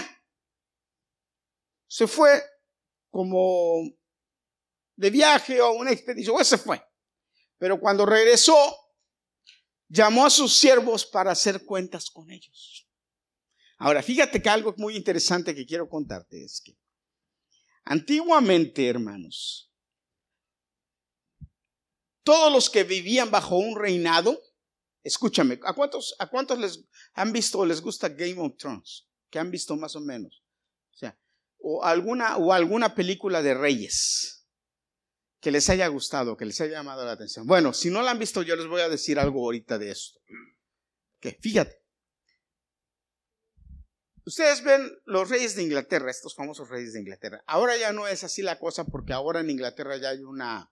Se 1.88 2.08
fue 2.08 2.42
como 3.10 3.82
de 4.98 5.10
viaje 5.10 5.62
o 5.62 5.72
una 5.74 5.92
expedición, 5.92 6.36
pues 6.36 6.48
se 6.48 6.58
fue. 6.58 6.84
Pero 7.58 7.80
cuando 7.80 8.06
regresó, 8.06 8.56
llamó 9.88 10.26
a 10.26 10.30
sus 10.30 10.58
siervos 10.58 11.06
para 11.06 11.32
hacer 11.32 11.64
cuentas 11.64 12.10
con 12.10 12.30
ellos. 12.30 12.88
Ahora, 13.78 14.02
fíjate 14.02 14.42
que 14.42 14.50
algo 14.50 14.74
muy 14.78 14.98
interesante 14.98 15.56
que 15.56 15.66
quiero 15.66 15.88
contarte 15.88 16.44
es 16.44 16.62
que 16.62 16.78
antiguamente, 17.86 18.88
hermanos, 18.88 19.72
todos 22.24 22.52
los 22.52 22.70
que 22.70 22.84
vivían 22.84 23.32
bajo 23.32 23.58
un 23.58 23.80
reinado, 23.80 24.42
escúchame, 25.04 25.60
¿a 25.64 25.74
cuántos, 25.74 26.16
a 26.20 26.28
cuántos 26.28 26.58
les 26.58 26.84
han 27.14 27.32
visto 27.32 27.60
o 27.60 27.66
les 27.66 27.80
gusta 27.82 28.10
Game 28.10 28.40
of 28.40 28.58
Thrones? 28.58 29.08
Que 29.30 29.40
han 29.40 29.52
visto 29.52 29.78
más 29.78 29.96
o 29.96 30.02
menos. 30.02 30.44
O 30.92 30.98
sea, 30.98 31.18
o 31.60 31.84
alguna, 31.84 32.38
o 32.38 32.52
alguna 32.52 32.96
película 32.96 33.44
de 33.44 33.54
reyes 33.54 34.37
que 35.40 35.52
les 35.52 35.70
haya 35.70 35.88
gustado, 35.88 36.36
que 36.36 36.46
les 36.46 36.60
haya 36.62 36.74
llamado 36.74 37.06
la 37.06 37.12
atención. 37.12 37.46
Bueno, 37.46 37.74
si 37.74 37.90
no 37.90 38.02
la 38.02 38.12
han 38.12 38.20
visto, 38.20 38.42
yo 38.42 38.56
les 38.56 38.68
voy 38.68 38.82
a 38.82 38.90
decir 38.90 39.20
algo 39.20 39.44
ahorita 39.44 39.78
de 39.78 39.92
esto. 39.92 40.20
Que 41.20 41.38
fíjate. 41.40 41.84
Ustedes 44.26 44.62
ven 44.64 44.92
los 45.06 45.30
reyes 45.30 45.56
de 45.56 45.64
Inglaterra, 45.64 46.12
estos 46.12 46.36
famosos 46.36 46.70
reyes 46.70 46.94
de 46.94 47.00
Inglaterra. 47.00 47.44
Ahora 47.48 47.78
ya 47.78 47.94
no 47.94 48.08
es 48.08 48.24
así 48.24 48.42
la 48.42 48.60
cosa 48.60 48.84
porque 48.84 49.14
ahora 49.14 49.40
en 49.40 49.50
Inglaterra 49.50 49.98
ya 49.98 50.10
hay 50.10 50.24
una... 50.24 50.72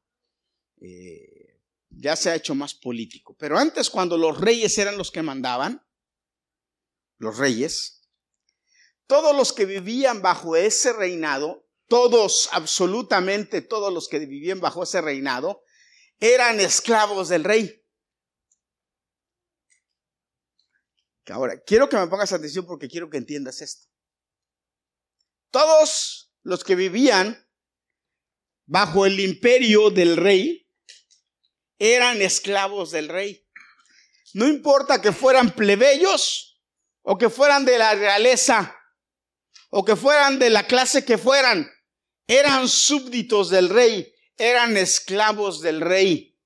Eh, 0.81 1.61
ya 1.89 2.17
se 2.17 2.29
ha 2.29 2.35
hecho 2.35 2.53
más 2.53 2.73
político. 2.73 3.35
Pero 3.39 3.57
antes 3.57 3.89
cuando 3.89 4.17
los 4.17 4.41
reyes 4.41 4.77
eran 4.77 4.97
los 4.97 5.09
que 5.09 5.21
mandaban, 5.21 5.81
los 7.17 7.37
reyes, 7.37 8.01
todos 9.07 9.33
los 9.33 9.53
que 9.53 9.65
vivían 9.65 10.21
bajo 10.21 10.57
ese 10.57 10.91
reinado 10.91 11.64
todos, 11.87 12.49
absolutamente 12.51 13.61
todos 13.61 13.93
los 13.93 14.07
que 14.07 14.19
vivían 14.19 14.59
bajo 14.59 14.83
ese 14.83 15.01
reinado, 15.01 15.63
eran 16.19 16.59
esclavos 16.59 17.29
del 17.29 17.43
rey. 17.43 17.81
Ahora, 21.27 21.59
quiero 21.65 21.89
que 21.89 21.97
me 21.97 22.07
pongas 22.07 22.33
atención 22.33 22.65
porque 22.65 22.87
quiero 22.87 23.09
que 23.09 23.17
entiendas 23.17 23.61
esto. 23.61 23.87
Todos 25.49 26.33
los 26.43 26.63
que 26.63 26.75
vivían 26.75 27.47
bajo 28.65 29.05
el 29.05 29.19
imperio 29.19 29.89
del 29.89 30.17
rey 30.17 30.69
eran 31.79 32.21
esclavos 32.21 32.91
del 32.91 33.09
rey. 33.09 33.47
No 34.33 34.47
importa 34.47 35.01
que 35.01 35.11
fueran 35.11 35.51
plebeyos 35.51 36.61
o 37.01 37.17
que 37.17 37.29
fueran 37.29 37.65
de 37.65 37.77
la 37.77 37.95
realeza 37.95 38.77
o 39.69 39.83
que 39.83 39.95
fueran 39.95 40.39
de 40.39 40.49
la 40.49 40.67
clase 40.67 41.05
que 41.05 41.17
fueran, 41.17 41.69
eran 42.27 42.67
súbditos 42.67 43.49
del 43.49 43.69
rey, 43.69 44.13
eran 44.37 44.77
esclavos 44.77 45.61
del 45.61 45.81
rey. 45.81 46.37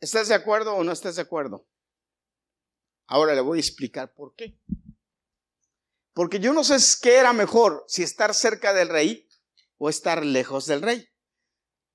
¿Estás 0.00 0.28
de 0.28 0.34
acuerdo 0.34 0.74
o 0.74 0.84
no 0.84 0.92
estás 0.92 1.16
de 1.16 1.22
acuerdo? 1.22 1.68
Ahora 3.06 3.34
le 3.34 3.40
voy 3.40 3.58
a 3.58 3.60
explicar 3.60 4.14
por 4.14 4.34
qué. 4.34 4.58
Porque 6.14 6.40
yo 6.40 6.52
no 6.52 6.64
sé 6.64 6.76
qué 7.02 7.16
era 7.16 7.32
mejor, 7.32 7.84
si 7.88 8.02
estar 8.02 8.34
cerca 8.34 8.72
del 8.72 8.88
rey 8.88 9.28
o 9.78 9.88
estar 9.88 10.24
lejos 10.24 10.66
del 10.66 10.82
rey. 10.82 11.08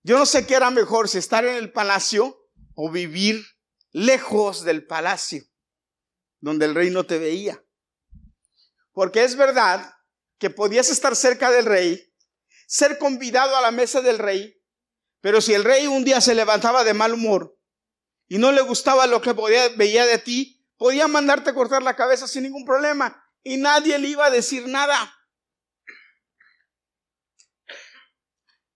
Yo 0.04 0.18
no 0.18 0.26
sé 0.26 0.48
qué 0.48 0.56
era 0.56 0.72
mejor, 0.72 1.10
si 1.10 1.18
estar 1.18 1.46
en 1.46 1.56
el 1.56 1.72
palacio 1.72 2.50
o 2.76 2.90
vivir 2.90 3.46
lejos 3.92 4.64
del 4.64 4.86
palacio, 4.86 5.44
donde 6.40 6.66
el 6.66 6.76
rey 6.76 6.90
no 6.90 7.06
te 7.06 7.20
veía. 7.20 7.64
Porque 8.94 9.24
es 9.24 9.36
verdad 9.36 9.97
que 10.38 10.50
podías 10.50 10.90
estar 10.90 11.16
cerca 11.16 11.52
del 11.52 11.66
rey, 11.66 12.14
ser 12.68 12.98
convidado 12.98 13.56
a 13.56 13.62
la 13.62 13.72
mesa 13.72 14.02
del 14.02 14.20
rey, 14.20 14.62
pero 15.22 15.42
si 15.42 15.54
el 15.54 15.64
rey 15.64 15.88
un 15.88 16.04
día 16.04 16.22
se 16.22 16.36
levantaba 16.36 16.84
de 16.84 16.94
mal 16.94 17.14
humor 17.14 17.58
y 18.28 18.38
no 18.38 18.52
le 18.52 18.62
gustaba 18.62 19.08
lo 19.08 19.22
que 19.22 19.34
veía 19.76 20.06
de 20.06 20.18
ti, 20.20 20.66
podía 20.78 21.08
mandarte 21.08 21.54
cortar 21.54 21.82
la 21.82 21.96
cabeza 21.96 22.28
sin 22.28 22.44
ningún 22.44 22.66
problema 22.66 23.24
y 23.44 23.58
nadie 23.58 23.98
le 23.98 24.10
iba 24.10 24.26
a 24.26 24.32
decir 24.32 24.68
nada. 24.68 25.14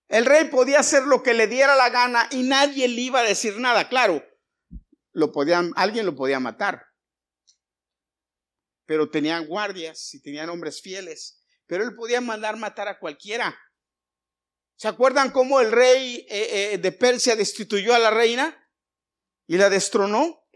El 0.08 0.26
rey 0.26 0.44
podía 0.46 0.80
hacer 0.80 1.04
lo 1.04 1.22
que 1.22 1.32
le 1.32 1.46
diera 1.46 1.74
la 1.74 1.88
gana 1.88 2.28
y 2.30 2.42
nadie 2.42 2.86
le 2.88 3.00
iba 3.00 3.20
a 3.20 3.24
decir 3.24 3.58
nada. 3.58 3.88
Claro, 3.88 4.22
lo 5.12 5.32
alguien 5.76 6.04
lo 6.04 6.14
podía 6.14 6.40
matar, 6.40 6.86
pero 8.84 9.08
tenían 9.10 9.46
guardias 9.46 10.12
y 10.12 10.20
tenían 10.20 10.50
hombres 10.50 10.82
fieles 10.82 11.41
pero 11.72 11.84
él 11.84 11.94
podía 11.94 12.20
mandar 12.20 12.58
matar 12.58 12.86
a 12.86 12.98
cualquiera. 12.98 13.58
¿Se 14.76 14.88
acuerdan 14.88 15.30
cómo 15.30 15.58
el 15.58 15.72
rey 15.72 16.26
eh, 16.28 16.74
eh, 16.74 16.76
de 16.76 16.92
Persia 16.92 17.34
destituyó 17.34 17.94
a 17.94 17.98
la 17.98 18.10
reina 18.10 18.68
y 19.46 19.56
la 19.56 19.70
destronó 19.70 20.46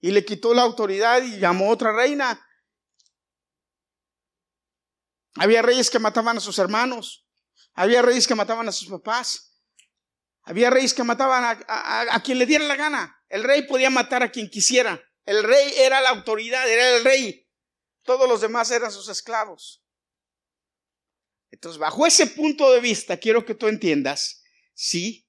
y 0.00 0.10
le 0.10 0.24
quitó 0.24 0.52
la 0.52 0.62
autoridad 0.62 1.22
y 1.22 1.38
llamó 1.38 1.66
a 1.66 1.74
otra 1.74 1.92
reina? 1.92 2.44
Había 5.36 5.62
reyes 5.62 5.88
que 5.88 6.00
mataban 6.00 6.38
a 6.38 6.40
sus 6.40 6.58
hermanos, 6.58 7.24
había 7.74 8.02
reyes 8.02 8.26
que 8.26 8.34
mataban 8.34 8.66
a 8.66 8.72
sus 8.72 8.88
papás, 8.88 9.56
había 10.42 10.68
reyes 10.68 10.92
que 10.92 11.04
mataban 11.04 11.44
a, 11.68 12.12
a 12.12 12.22
quien 12.24 12.40
le 12.40 12.46
diera 12.46 12.64
la 12.64 12.74
gana. 12.74 13.22
El 13.28 13.44
rey 13.44 13.68
podía 13.68 13.88
matar 13.88 14.24
a 14.24 14.32
quien 14.32 14.50
quisiera. 14.50 15.00
El 15.24 15.44
rey 15.44 15.74
era 15.76 16.00
la 16.00 16.08
autoridad, 16.08 16.68
era 16.68 16.96
el 16.96 17.04
rey. 17.04 17.48
Todos 18.02 18.28
los 18.28 18.40
demás 18.40 18.68
eran 18.72 18.90
sus 18.90 19.08
esclavos. 19.08 19.79
Entonces, 21.50 21.78
bajo 21.78 22.06
ese 22.06 22.26
punto 22.26 22.70
de 22.72 22.80
vista, 22.80 23.16
quiero 23.16 23.44
que 23.44 23.54
tú 23.54 23.66
entiendas, 23.66 24.42
sí, 24.74 25.26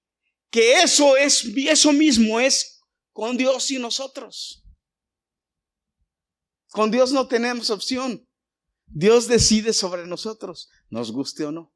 que 0.49 0.81
eso 0.81 1.17
es, 1.17 1.45
eso 1.55 1.93
mismo 1.93 2.39
es 2.39 2.81
con 3.11 3.37
Dios 3.37 3.71
y 3.71 3.79
nosotros. 3.79 4.63
Con 6.69 6.91
Dios 6.91 7.11
no 7.11 7.27
tenemos 7.27 7.69
opción. 7.69 8.27
Dios 8.85 9.27
decide 9.27 9.73
sobre 9.73 10.05
nosotros, 10.05 10.69
nos 10.89 11.11
guste 11.11 11.45
o 11.45 11.51
no. 11.51 11.73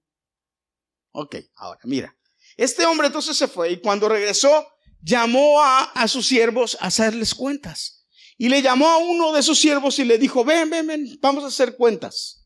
Ok, 1.12 1.38
ahora 1.56 1.80
mira. 1.84 2.18
Este 2.58 2.86
hombre 2.86 3.08
entonces 3.08 3.38
se 3.38 3.48
fue 3.48 3.72
y 3.72 3.82
cuando 3.82 4.08
regresó 4.10 4.68
llamó 5.02 5.62
a, 5.62 5.84
a 5.84 6.08
sus 6.08 6.28
siervos 6.28 6.78
a 6.80 6.88
hacerles 6.88 7.34
cuentas. 7.34 8.06
Y 8.38 8.50
le 8.50 8.62
llamó 8.62 8.88
a 8.88 8.98
uno 8.98 9.32
de 9.32 9.44
sus 9.44 9.60
siervos 9.60 9.98
y 10.00 10.04
le 10.04 10.18
dijo, 10.18 10.44
ven, 10.44 10.70
ven, 10.70 10.88
ven, 10.88 11.18
vamos 11.22 11.46
a 11.46 11.48
hacer 11.48 11.78
cuentas. 11.78 12.45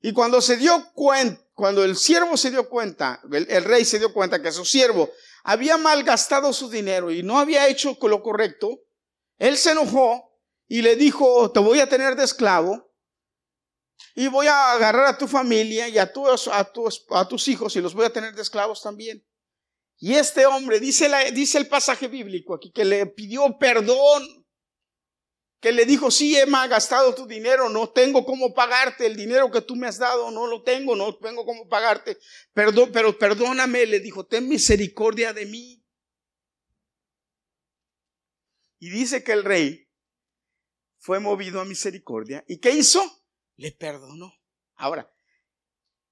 Y 0.00 0.12
cuando 0.12 0.40
se 0.40 0.56
dio 0.56 0.92
cuenta, 0.94 1.42
cuando 1.54 1.84
el 1.84 1.96
siervo 1.96 2.36
se 2.36 2.50
dio 2.50 2.68
cuenta, 2.68 3.20
el, 3.32 3.64
rey 3.64 3.84
se 3.84 3.98
dio 3.98 4.12
cuenta 4.12 4.40
que 4.40 4.52
su 4.52 4.64
siervo 4.64 5.10
había 5.42 5.76
malgastado 5.76 6.52
su 6.52 6.70
dinero 6.70 7.10
y 7.10 7.22
no 7.22 7.38
había 7.38 7.66
hecho 7.68 7.96
lo 8.00 8.22
correcto, 8.22 8.80
él 9.38 9.56
se 9.56 9.72
enojó 9.72 10.40
y 10.68 10.82
le 10.82 10.94
dijo, 10.94 11.50
te 11.50 11.60
voy 11.60 11.80
a 11.80 11.88
tener 11.88 12.14
de 12.14 12.24
esclavo 12.24 12.92
y 14.14 14.28
voy 14.28 14.46
a 14.46 14.72
agarrar 14.72 15.06
a 15.06 15.18
tu 15.18 15.26
familia 15.26 15.88
y 15.88 15.98
a, 15.98 16.12
a, 16.52 17.28
tus 17.28 17.48
hijos 17.48 17.74
y 17.74 17.80
los 17.80 17.94
voy 17.94 18.04
a 18.04 18.12
tener 18.12 18.34
de 18.34 18.42
esclavos 18.42 18.82
también. 18.82 19.24
Y 19.98 20.14
este 20.14 20.46
hombre, 20.46 20.78
dice, 20.78 21.08
la, 21.08 21.24
dice 21.24 21.58
el 21.58 21.66
pasaje 21.66 22.06
bíblico 22.06 22.54
aquí, 22.54 22.70
que 22.70 22.84
le 22.84 23.06
pidió 23.06 23.58
perdón 23.58 24.37
que 25.60 25.72
le 25.72 25.84
dijo, 25.84 26.10
sí, 26.10 26.36
Emma, 26.36 26.66
gastado 26.68 27.14
tu 27.14 27.26
dinero, 27.26 27.68
no 27.68 27.90
tengo 27.90 28.24
cómo 28.24 28.54
pagarte 28.54 29.06
el 29.06 29.16
dinero 29.16 29.50
que 29.50 29.60
tú 29.60 29.74
me 29.74 29.88
has 29.88 29.98
dado, 29.98 30.30
no 30.30 30.46
lo 30.46 30.62
tengo, 30.62 30.94
no 30.94 31.16
tengo 31.16 31.44
cómo 31.44 31.68
pagarte, 31.68 32.18
Perdón, 32.52 32.90
pero 32.92 33.18
perdóname, 33.18 33.86
le 33.86 34.00
dijo, 34.00 34.24
ten 34.26 34.48
misericordia 34.48 35.32
de 35.32 35.46
mí. 35.46 35.84
Y 38.78 38.90
dice 38.90 39.24
que 39.24 39.32
el 39.32 39.44
rey 39.44 39.88
fue 40.98 41.18
movido 41.18 41.60
a 41.60 41.64
misericordia. 41.64 42.44
¿Y 42.46 42.58
qué 42.58 42.70
hizo? 42.70 43.02
Le 43.56 43.72
perdonó. 43.72 44.32
Ahora, 44.76 45.12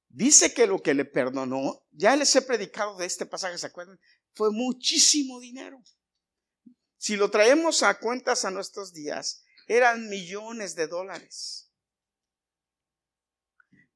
dice 0.09 0.53
que 0.53 0.67
lo 0.67 0.83
que 0.83 0.95
le 0.95 1.05
perdonó, 1.05 1.87
ya 1.93 2.17
les 2.17 2.35
he 2.35 2.43
predicado 2.43 2.97
de 2.97 3.07
este 3.07 3.27
pasaje, 3.27 3.59
¿se 3.59 3.67
acuerdan? 3.67 4.01
Fue 4.35 4.51
muchísimo 4.51 5.39
dinero. 5.39 5.81
Si 7.07 7.15
lo 7.15 7.31
traemos 7.31 7.85
a 7.85 8.01
cuentas 8.01 8.45
a 8.45 8.51
nuestros 8.51 8.93
días, 8.93 9.45
eran 9.69 10.09
millones 10.09 10.75
de 10.75 10.89
dólares. 10.89 11.71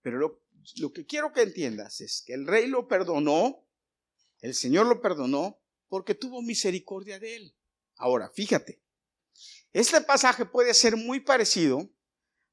Pero 0.00 0.40
lo, 0.76 0.92
que 0.92 1.04
quiero 1.06 1.32
que 1.32 1.42
entiendas 1.42 2.00
es 2.00 2.22
que 2.24 2.34
el 2.34 2.46
rey 2.46 2.68
lo 2.68 2.86
perdonó, 2.86 3.66
el 4.42 4.54
Señor 4.54 4.86
lo 4.86 5.00
perdonó 5.02 5.60
porque 5.88 6.14
tuvo 6.14 6.40
misericordia 6.40 7.18
de 7.18 7.34
él. 7.34 7.56
Ahora, 7.96 8.30
fíjate, 8.32 8.80
Este 9.72 10.00
pasaje 10.02 10.46
puede 10.46 10.72
ser 10.72 10.96
muy 10.96 11.18
parecido 11.18 11.90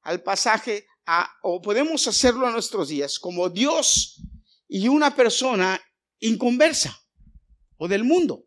al 0.02 0.24
pasaje, 0.24 0.88
a, 1.06 1.38
o 1.44 1.62
podemos 1.62 2.08
hacerlo 2.08 2.48
a 2.48 2.52
nuestros 2.52 2.90
días, 2.90 3.20
como 3.20 3.48
Dios 3.50 4.24
y 4.68 4.88
una 4.88 5.16
persona 5.16 5.80
inconversa 6.18 7.00
o 7.78 7.88
del 7.88 8.04
mundo. 8.04 8.47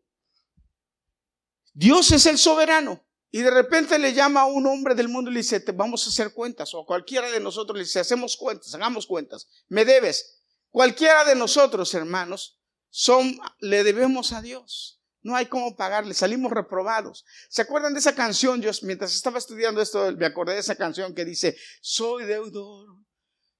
Dios 1.72 2.10
es 2.12 2.26
el 2.26 2.38
soberano 2.38 3.04
y 3.30 3.40
de 3.40 3.50
repente 3.50 3.98
le 3.98 4.12
llama 4.12 4.42
a 4.42 4.46
un 4.46 4.66
hombre 4.66 4.94
del 4.94 5.08
mundo 5.08 5.30
y 5.30 5.34
le 5.34 5.40
dice, 5.40 5.60
te 5.60 5.72
vamos 5.72 6.04
a 6.04 6.10
hacer 6.10 6.32
cuentas, 6.32 6.74
o 6.74 6.84
cualquiera 6.84 7.30
de 7.30 7.38
nosotros 7.40 7.76
le 7.76 7.84
dice, 7.84 8.00
hacemos 8.00 8.36
cuentas, 8.36 8.74
hagamos 8.74 9.06
cuentas, 9.06 9.48
me 9.68 9.84
debes. 9.84 10.42
Cualquiera 10.70 11.24
de 11.24 11.34
nosotros, 11.34 11.94
hermanos, 11.94 12.60
son, 12.88 13.38
le 13.60 13.84
debemos 13.84 14.32
a 14.32 14.42
Dios. 14.42 15.00
No 15.22 15.36
hay 15.36 15.46
cómo 15.46 15.76
pagarle, 15.76 16.14
salimos 16.14 16.50
reprobados. 16.50 17.24
¿Se 17.48 17.62
acuerdan 17.62 17.92
de 17.92 18.00
esa 18.00 18.14
canción? 18.14 18.62
Yo 18.62 18.70
mientras 18.82 19.14
estaba 19.14 19.38
estudiando 19.38 19.82
esto, 19.82 20.12
me 20.12 20.26
acordé 20.26 20.54
de 20.54 20.60
esa 20.60 20.76
canción 20.76 21.14
que 21.14 21.24
dice, 21.24 21.56
soy 21.80 22.24
deudor 22.24 22.88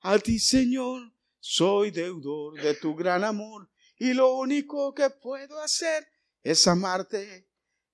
a 0.01 0.19
ti, 0.19 0.39
Señor, 0.39 1.13
soy 1.39 1.91
deudor 1.91 2.61
de 2.61 2.75
tu 2.75 2.95
gran 2.95 3.25
amor 3.25 3.71
y 3.99 4.15
lo 4.15 4.35
único 4.37 4.95
que 4.95 5.11
puedo 5.11 5.61
hacer 5.61 6.09
es 6.43 6.67
amarte 6.67 7.50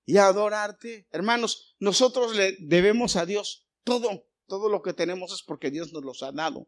y 0.07 0.17
adorarte. 0.17 1.05
Hermanos, 1.11 1.75
nosotros 1.79 2.35
le 2.35 2.57
debemos 2.61 3.17
a 3.17 3.25
Dios 3.25 3.67
todo, 3.83 4.25
todo 4.47 4.69
lo 4.69 4.81
que 4.81 4.93
tenemos 4.93 5.33
es 5.33 5.43
porque 5.43 5.69
Dios 5.69 5.91
nos 5.91 6.03
los 6.03 6.23
ha 6.23 6.31
dado. 6.31 6.67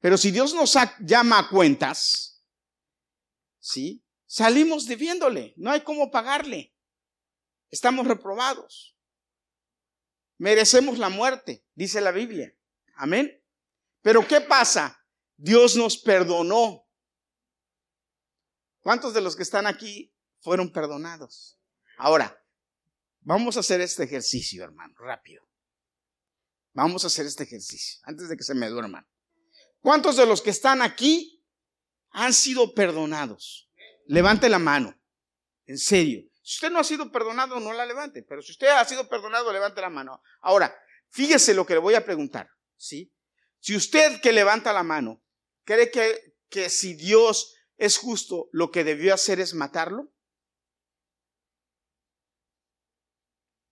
Pero 0.00 0.16
si 0.16 0.30
Dios 0.30 0.54
nos 0.54 0.74
llama 1.00 1.38
a 1.38 1.48
cuentas, 1.48 2.42
¿sí? 3.60 4.02
Salimos 4.26 4.86
debiéndole, 4.86 5.52
no 5.56 5.70
hay 5.70 5.82
cómo 5.82 6.10
pagarle. 6.10 6.74
Estamos 7.70 8.06
reprobados. 8.06 8.96
Merecemos 10.38 10.98
la 10.98 11.10
muerte, 11.10 11.64
dice 11.74 12.00
la 12.00 12.10
Biblia. 12.10 12.56
Amén. 12.96 13.38
Pero 14.00 14.26
¿qué 14.26 14.40
pasa? 14.40 14.98
Dios 15.36 15.76
nos 15.76 15.98
perdonó. 15.98 16.88
¿Cuántos 18.80 19.12
de 19.12 19.20
los 19.20 19.36
que 19.36 19.42
están 19.42 19.66
aquí 19.66 20.14
fueron 20.40 20.72
perdonados? 20.72 21.53
Ahora, 21.96 22.42
vamos 23.20 23.56
a 23.56 23.60
hacer 23.60 23.80
este 23.80 24.04
ejercicio, 24.04 24.64
hermano, 24.64 24.94
rápido. 24.98 25.44
Vamos 26.72 27.04
a 27.04 27.06
hacer 27.06 27.26
este 27.26 27.44
ejercicio 27.44 28.00
antes 28.04 28.28
de 28.28 28.36
que 28.36 28.42
se 28.42 28.54
me 28.54 28.68
duerman. 28.68 29.06
¿Cuántos 29.80 30.16
de 30.16 30.26
los 30.26 30.42
que 30.42 30.50
están 30.50 30.82
aquí 30.82 31.44
han 32.10 32.32
sido 32.32 32.74
perdonados? 32.74 33.70
Levante 34.06 34.48
la 34.48 34.58
mano. 34.58 34.98
En 35.66 35.78
serio. 35.78 36.22
Si 36.42 36.56
usted 36.56 36.70
no 36.70 36.78
ha 36.78 36.84
sido 36.84 37.10
perdonado, 37.10 37.60
no 37.60 37.72
la 37.72 37.86
levante. 37.86 38.22
Pero 38.22 38.42
si 38.42 38.52
usted 38.52 38.68
ha 38.68 38.84
sido 38.84 39.08
perdonado, 39.08 39.52
levante 39.52 39.80
la 39.80 39.90
mano. 39.90 40.22
Ahora, 40.40 40.74
fíjese 41.10 41.54
lo 41.54 41.64
que 41.64 41.74
le 41.74 41.80
voy 41.80 41.94
a 41.94 42.04
preguntar. 42.04 42.50
¿sí? 42.76 43.12
Si 43.60 43.76
usted 43.76 44.20
que 44.20 44.32
levanta 44.32 44.72
la 44.72 44.82
mano 44.82 45.22
cree 45.64 45.90
que, 45.90 46.36
que 46.48 46.70
si 46.70 46.94
Dios 46.94 47.54
es 47.76 47.98
justo, 47.98 48.48
lo 48.52 48.70
que 48.70 48.84
debió 48.84 49.14
hacer 49.14 49.40
es 49.40 49.54
matarlo. 49.54 50.12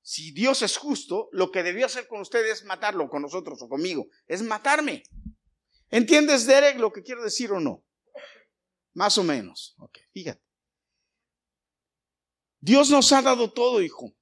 Si 0.03 0.33
Dios 0.33 0.63
es 0.63 0.77
justo, 0.77 1.29
lo 1.33 1.51
que 1.51 1.63
debió 1.63 1.87
hacer 1.87 2.09
con 2.09 2.21
usted 2.21 2.45
es 2.51 2.65
matarlo, 2.65 3.09
con 3.09 3.23
nosotros 3.23 3.63
o 3.63 3.69
conmigo, 3.69 4.09
es 4.27 4.43
matarme. 4.43 5.05
¿Entiendes, 5.91 6.47
Derek, 6.47 6.79
lo 6.79 6.93
que 6.93 7.03
quiero 7.03 7.23
decir 7.23 7.53
o 7.53 7.61
no? 7.61 7.85
Más 8.95 9.17
o 9.19 9.23
menos. 9.23 9.75
Ok, 9.79 9.99
fíjate. 10.13 10.43
Dios 12.61 12.91
nos 12.91 13.13
ha 13.13 13.23
dado 13.23 13.53
todo, 13.53 13.83
hijo. 13.83 14.15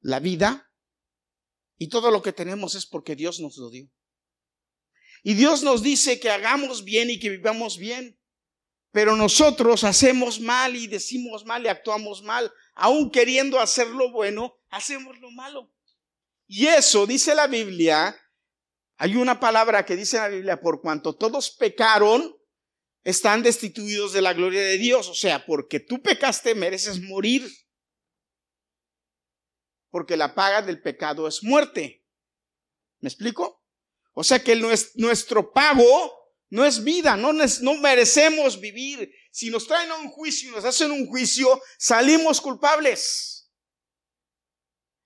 La 0.00 0.18
vida 0.18 0.70
y 1.76 1.88
todo 1.88 2.10
lo 2.10 2.22
que 2.22 2.32
tenemos 2.32 2.74
es 2.74 2.86
porque 2.86 3.16
Dios 3.16 3.40
nos 3.40 3.56
lo 3.56 3.70
dio. 3.70 3.90
Y 5.22 5.34
Dios 5.34 5.62
nos 5.62 5.82
dice 5.82 6.18
que 6.18 6.30
hagamos 6.30 6.84
bien 6.84 7.10
y 7.10 7.18
que 7.18 7.30
vivamos 7.30 7.78
bien. 7.78 8.18
Pero 8.92 9.14
nosotros 9.14 9.84
hacemos 9.84 10.40
mal 10.40 10.74
y 10.74 10.88
decimos 10.88 11.44
mal 11.44 11.64
y 11.64 11.68
actuamos 11.68 12.22
mal. 12.22 12.52
Aún 12.80 13.10
queriendo 13.10 13.60
hacer 13.60 13.88
lo 13.88 14.10
bueno, 14.10 14.58
hacemos 14.70 15.18
lo 15.18 15.30
malo. 15.30 15.70
Y 16.46 16.66
eso, 16.66 17.06
dice 17.06 17.34
la 17.34 17.46
Biblia, 17.46 18.18
hay 18.96 19.16
una 19.16 19.38
palabra 19.38 19.84
que 19.84 19.96
dice 19.96 20.16
la 20.16 20.28
Biblia, 20.28 20.62
por 20.62 20.80
cuanto 20.80 21.14
todos 21.14 21.50
pecaron, 21.50 22.34
están 23.04 23.42
destituidos 23.42 24.14
de 24.14 24.22
la 24.22 24.32
gloria 24.32 24.62
de 24.62 24.78
Dios. 24.78 25.10
O 25.10 25.14
sea, 25.14 25.44
porque 25.44 25.78
tú 25.78 26.00
pecaste, 26.00 26.54
mereces 26.54 27.02
morir. 27.02 27.46
Porque 29.90 30.16
la 30.16 30.34
paga 30.34 30.62
del 30.62 30.80
pecado 30.80 31.28
es 31.28 31.42
muerte. 31.42 32.06
¿Me 33.00 33.10
explico? 33.10 33.62
O 34.14 34.24
sea 34.24 34.42
que 34.42 34.56
nuestro 34.94 35.52
pago 35.52 36.34
no 36.48 36.64
es 36.64 36.82
vida, 36.82 37.14
no, 37.18 37.34
no 37.34 37.74
merecemos 37.74 38.58
vivir. 38.58 39.12
Si 39.30 39.50
nos 39.50 39.66
traen 39.66 39.90
a 39.90 39.96
un 39.96 40.10
juicio 40.10 40.50
y 40.50 40.54
nos 40.54 40.64
hacen 40.64 40.90
un 40.90 41.06
juicio, 41.06 41.60
salimos 41.78 42.40
culpables. 42.40 43.50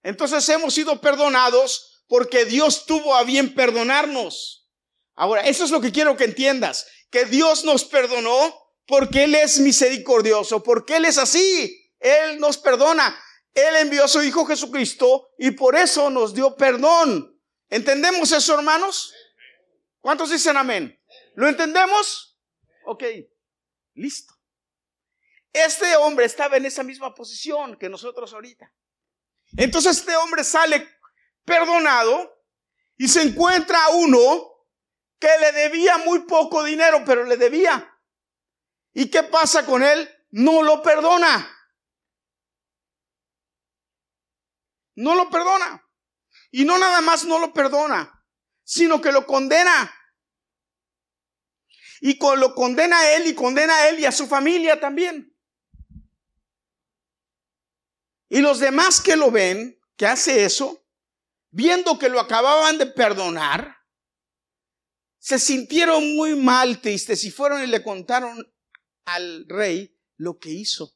Entonces 0.02 0.48
hemos 0.48 0.74
sido 0.74 1.00
perdonados 1.00 2.04
porque 2.06 2.44
Dios 2.44 2.86
tuvo 2.86 3.14
a 3.14 3.24
bien 3.24 3.54
perdonarnos. 3.54 4.68
Ahora, 5.14 5.42
eso 5.42 5.64
es 5.64 5.70
lo 5.70 5.80
que 5.80 5.92
quiero 5.92 6.16
que 6.16 6.24
entiendas 6.24 6.86
que 7.14 7.26
Dios 7.26 7.62
nos 7.62 7.84
perdonó 7.84 8.52
porque 8.88 9.22
Él 9.22 9.36
es 9.36 9.60
misericordioso, 9.60 10.64
porque 10.64 10.96
Él 10.96 11.04
es 11.04 11.16
así. 11.16 11.92
Él 12.00 12.40
nos 12.40 12.58
perdona. 12.58 13.16
Él 13.54 13.76
envió 13.76 14.02
a 14.04 14.08
su 14.08 14.20
Hijo 14.20 14.44
Jesucristo 14.44 15.28
y 15.38 15.52
por 15.52 15.76
eso 15.76 16.10
nos 16.10 16.34
dio 16.34 16.56
perdón. 16.56 17.40
¿Entendemos 17.70 18.32
eso, 18.32 18.54
hermanos? 18.54 19.14
¿Cuántos 20.00 20.30
dicen 20.30 20.56
amén? 20.56 21.00
¿Lo 21.36 21.48
entendemos? 21.48 22.36
Ok, 22.84 23.04
listo. 23.94 24.34
Este 25.52 25.96
hombre 25.96 26.26
estaba 26.26 26.56
en 26.56 26.66
esa 26.66 26.82
misma 26.82 27.14
posición 27.14 27.76
que 27.76 27.88
nosotros 27.88 28.32
ahorita. 28.32 28.72
Entonces 29.56 29.98
este 29.98 30.16
hombre 30.16 30.42
sale 30.42 30.88
perdonado 31.44 32.44
y 32.96 33.08
se 33.08 33.22
encuentra 33.22 33.84
a 33.84 33.90
uno 33.90 34.54
que 35.18 35.30
le 35.40 35.52
debía 35.52 35.98
muy 35.98 36.20
poco 36.20 36.64
dinero, 36.64 37.02
pero 37.06 37.24
le 37.24 37.36
debía. 37.36 37.90
¿Y 38.92 39.10
qué 39.10 39.22
pasa 39.22 39.64
con 39.64 39.82
él? 39.82 40.08
No 40.30 40.62
lo 40.62 40.82
perdona. 40.82 41.50
No 44.96 45.14
lo 45.14 45.30
perdona. 45.30 45.84
Y 46.50 46.64
no 46.64 46.78
nada 46.78 47.00
más 47.00 47.24
no 47.24 47.38
lo 47.38 47.52
perdona, 47.52 48.24
sino 48.62 49.00
que 49.00 49.12
lo 49.12 49.26
condena. 49.26 49.92
Y 52.06 52.18
lo 52.36 52.54
condena 52.54 53.00
a 53.00 53.16
él 53.16 53.28
y 53.28 53.34
condena 53.34 53.74
a 53.74 53.88
él 53.88 53.98
y 53.98 54.04
a 54.04 54.12
su 54.12 54.26
familia 54.26 54.78
también. 54.78 55.34
Y 58.28 58.42
los 58.42 58.60
demás 58.60 59.00
que 59.00 59.16
lo 59.16 59.30
ven, 59.30 59.80
que 59.96 60.04
hace 60.04 60.44
eso, 60.44 60.86
viendo 61.50 61.98
que 61.98 62.10
lo 62.10 62.20
acababan 62.20 62.76
de 62.76 62.84
perdonar, 62.84 63.78
se 65.18 65.38
sintieron 65.38 66.14
muy 66.14 66.34
mal, 66.36 66.82
tristes, 66.82 67.24
y 67.24 67.30
fueron 67.30 67.64
y 67.64 67.68
le 67.68 67.82
contaron 67.82 68.52
al 69.06 69.46
rey 69.48 69.98
lo 70.18 70.38
que 70.38 70.50
hizo. 70.50 70.94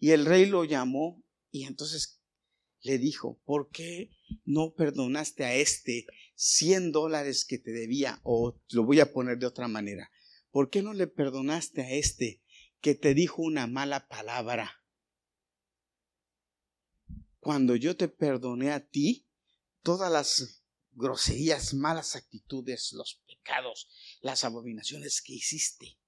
Y 0.00 0.10
el 0.10 0.26
rey 0.26 0.46
lo 0.46 0.64
llamó 0.64 1.22
y 1.52 1.64
entonces 1.64 2.20
le 2.80 2.98
dijo, 2.98 3.40
¿por 3.44 3.70
qué 3.70 4.10
no 4.44 4.74
perdonaste 4.74 5.44
a 5.44 5.54
este 5.54 6.08
100 6.36 6.92
dólares 6.92 7.44
que 7.44 7.58
te 7.58 7.72
debía? 7.72 8.20
O 8.22 8.60
lo 8.70 8.84
voy 8.84 9.00
a 9.00 9.12
poner 9.12 9.38
de 9.38 9.46
otra 9.46 9.68
manera. 9.68 10.10
¿Por 10.50 10.70
qué 10.70 10.82
no 10.82 10.94
le 10.94 11.06
perdonaste 11.06 11.82
a 11.82 11.90
este 11.90 12.42
que 12.80 12.94
te 12.94 13.14
dijo 13.14 13.42
una 13.42 13.66
mala 13.66 14.08
palabra? 14.08 14.82
Cuando 17.40 17.76
yo 17.76 17.96
te 17.96 18.08
perdoné 18.08 18.72
a 18.72 18.86
ti, 18.86 19.26
todas 19.82 20.10
las 20.10 20.62
groserías, 20.92 21.74
malas 21.74 22.16
actitudes, 22.16 22.92
los 22.92 23.22
pecados, 23.26 23.88
las 24.20 24.44
abominaciones 24.44 25.22
que 25.22 25.34
hiciste 25.34 25.98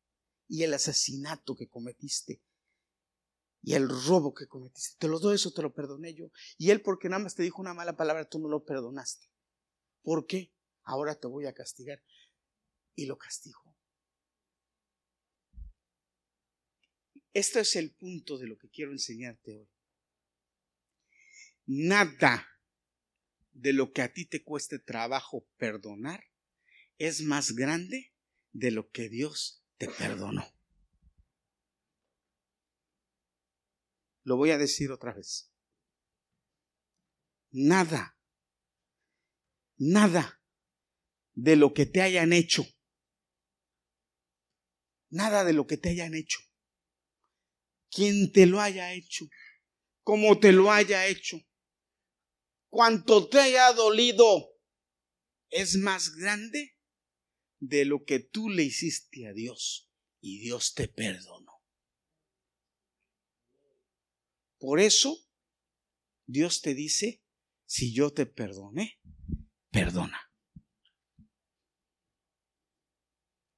y 0.48 0.62
el 0.62 0.74
asesinato 0.74 1.54
que 1.54 1.68
cometiste 1.68 2.42
y 3.62 3.74
el 3.74 3.88
robo 3.88 4.34
que 4.34 4.46
cometiste. 4.46 4.96
Te 4.98 5.08
lo 5.08 5.18
doy 5.18 5.34
eso, 5.36 5.52
te 5.52 5.62
lo 5.62 5.74
perdoné 5.74 6.14
yo. 6.14 6.30
Y 6.56 6.70
él 6.70 6.80
porque 6.80 7.08
nada 7.08 7.22
más 7.22 7.34
te 7.34 7.42
dijo 7.42 7.60
una 7.60 7.74
mala 7.74 7.96
palabra, 7.96 8.28
tú 8.28 8.38
no 8.38 8.48
lo 8.48 8.64
perdonaste. 8.64 9.28
¿Por 10.02 10.26
qué? 10.26 10.52
Ahora 10.82 11.14
te 11.14 11.26
voy 11.26 11.46
a 11.46 11.54
castigar. 11.54 12.02
Y 12.94 13.06
lo 13.06 13.16
castigó. 13.18 13.76
Este 17.32 17.60
es 17.60 17.76
el 17.76 17.94
punto 17.94 18.38
de 18.38 18.48
lo 18.48 18.58
que 18.58 18.68
quiero 18.68 18.90
enseñarte 18.90 19.52
hoy. 19.52 19.68
Nada 21.66 22.48
de 23.52 23.72
lo 23.72 23.92
que 23.92 24.02
a 24.02 24.12
ti 24.12 24.24
te 24.24 24.42
cueste 24.42 24.78
trabajo 24.78 25.46
perdonar 25.56 26.24
es 26.98 27.22
más 27.22 27.52
grande 27.52 28.12
de 28.52 28.70
lo 28.70 28.90
que 28.90 29.08
Dios 29.08 29.64
te 29.76 29.88
perdonó. 29.88 30.44
Lo 34.24 34.36
voy 34.36 34.50
a 34.50 34.58
decir 34.58 34.90
otra 34.90 35.14
vez. 35.14 35.52
nada, 37.50 38.17
nada 39.78 40.42
de 41.34 41.56
lo 41.56 41.72
que 41.72 41.86
te 41.86 42.02
hayan 42.02 42.32
hecho. 42.32 42.66
Nada 45.10 45.44
de 45.44 45.52
lo 45.52 45.66
que 45.66 45.76
te 45.76 45.90
hayan 45.90 46.14
hecho. 46.14 46.38
Quien 47.90 48.32
te 48.32 48.44
lo 48.44 48.60
haya 48.60 48.92
hecho, 48.92 49.26
como 50.02 50.38
te 50.38 50.52
lo 50.52 50.70
haya 50.70 51.06
hecho, 51.06 51.40
cuanto 52.68 53.28
te 53.28 53.40
haya 53.40 53.72
dolido, 53.72 54.50
es 55.48 55.76
más 55.76 56.14
grande 56.16 56.76
de 57.60 57.86
lo 57.86 58.04
que 58.04 58.20
tú 58.20 58.50
le 58.50 58.64
hiciste 58.64 59.26
a 59.26 59.32
Dios 59.32 59.90
y 60.20 60.40
Dios 60.40 60.74
te 60.74 60.88
perdonó. 60.88 61.52
Por 64.58 64.80
eso, 64.80 65.16
Dios 66.26 66.60
te 66.60 66.74
dice, 66.74 67.22
si 67.64 67.94
yo 67.94 68.12
te 68.12 68.26
perdoné, 68.26 69.00
perdona. 69.78 70.20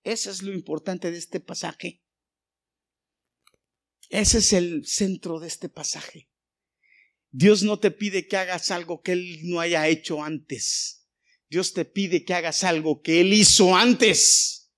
Eso 0.03 0.31
es 0.31 0.43
lo 0.43 0.53
importante 0.53 1.11
de 1.11 1.18
este 1.18 1.41
pasaje. 1.41 2.03
Ese 4.11 4.39
es 4.39 4.53
el 4.53 4.87
centro 4.87 5.39
de 5.41 5.49
este 5.49 5.68
pasaje. 5.68 6.31
Dios 7.31 7.62
no 7.62 7.79
te 7.79 7.91
pide 7.91 8.27
que 8.27 8.37
hagas 8.37 8.71
algo 8.71 9.01
que 9.03 9.12
Él 9.12 9.39
no 9.45 9.61
haya 9.61 9.89
hecho 9.89 10.23
antes. 10.23 11.07
Dios 11.49 11.73
te 11.73 11.85
pide 11.85 12.25
que 12.25 12.35
hagas 12.35 12.64
algo 12.64 13.01
que 13.01 13.21
Él 13.21 13.33
hizo 13.33 13.75
antes. 13.75 14.73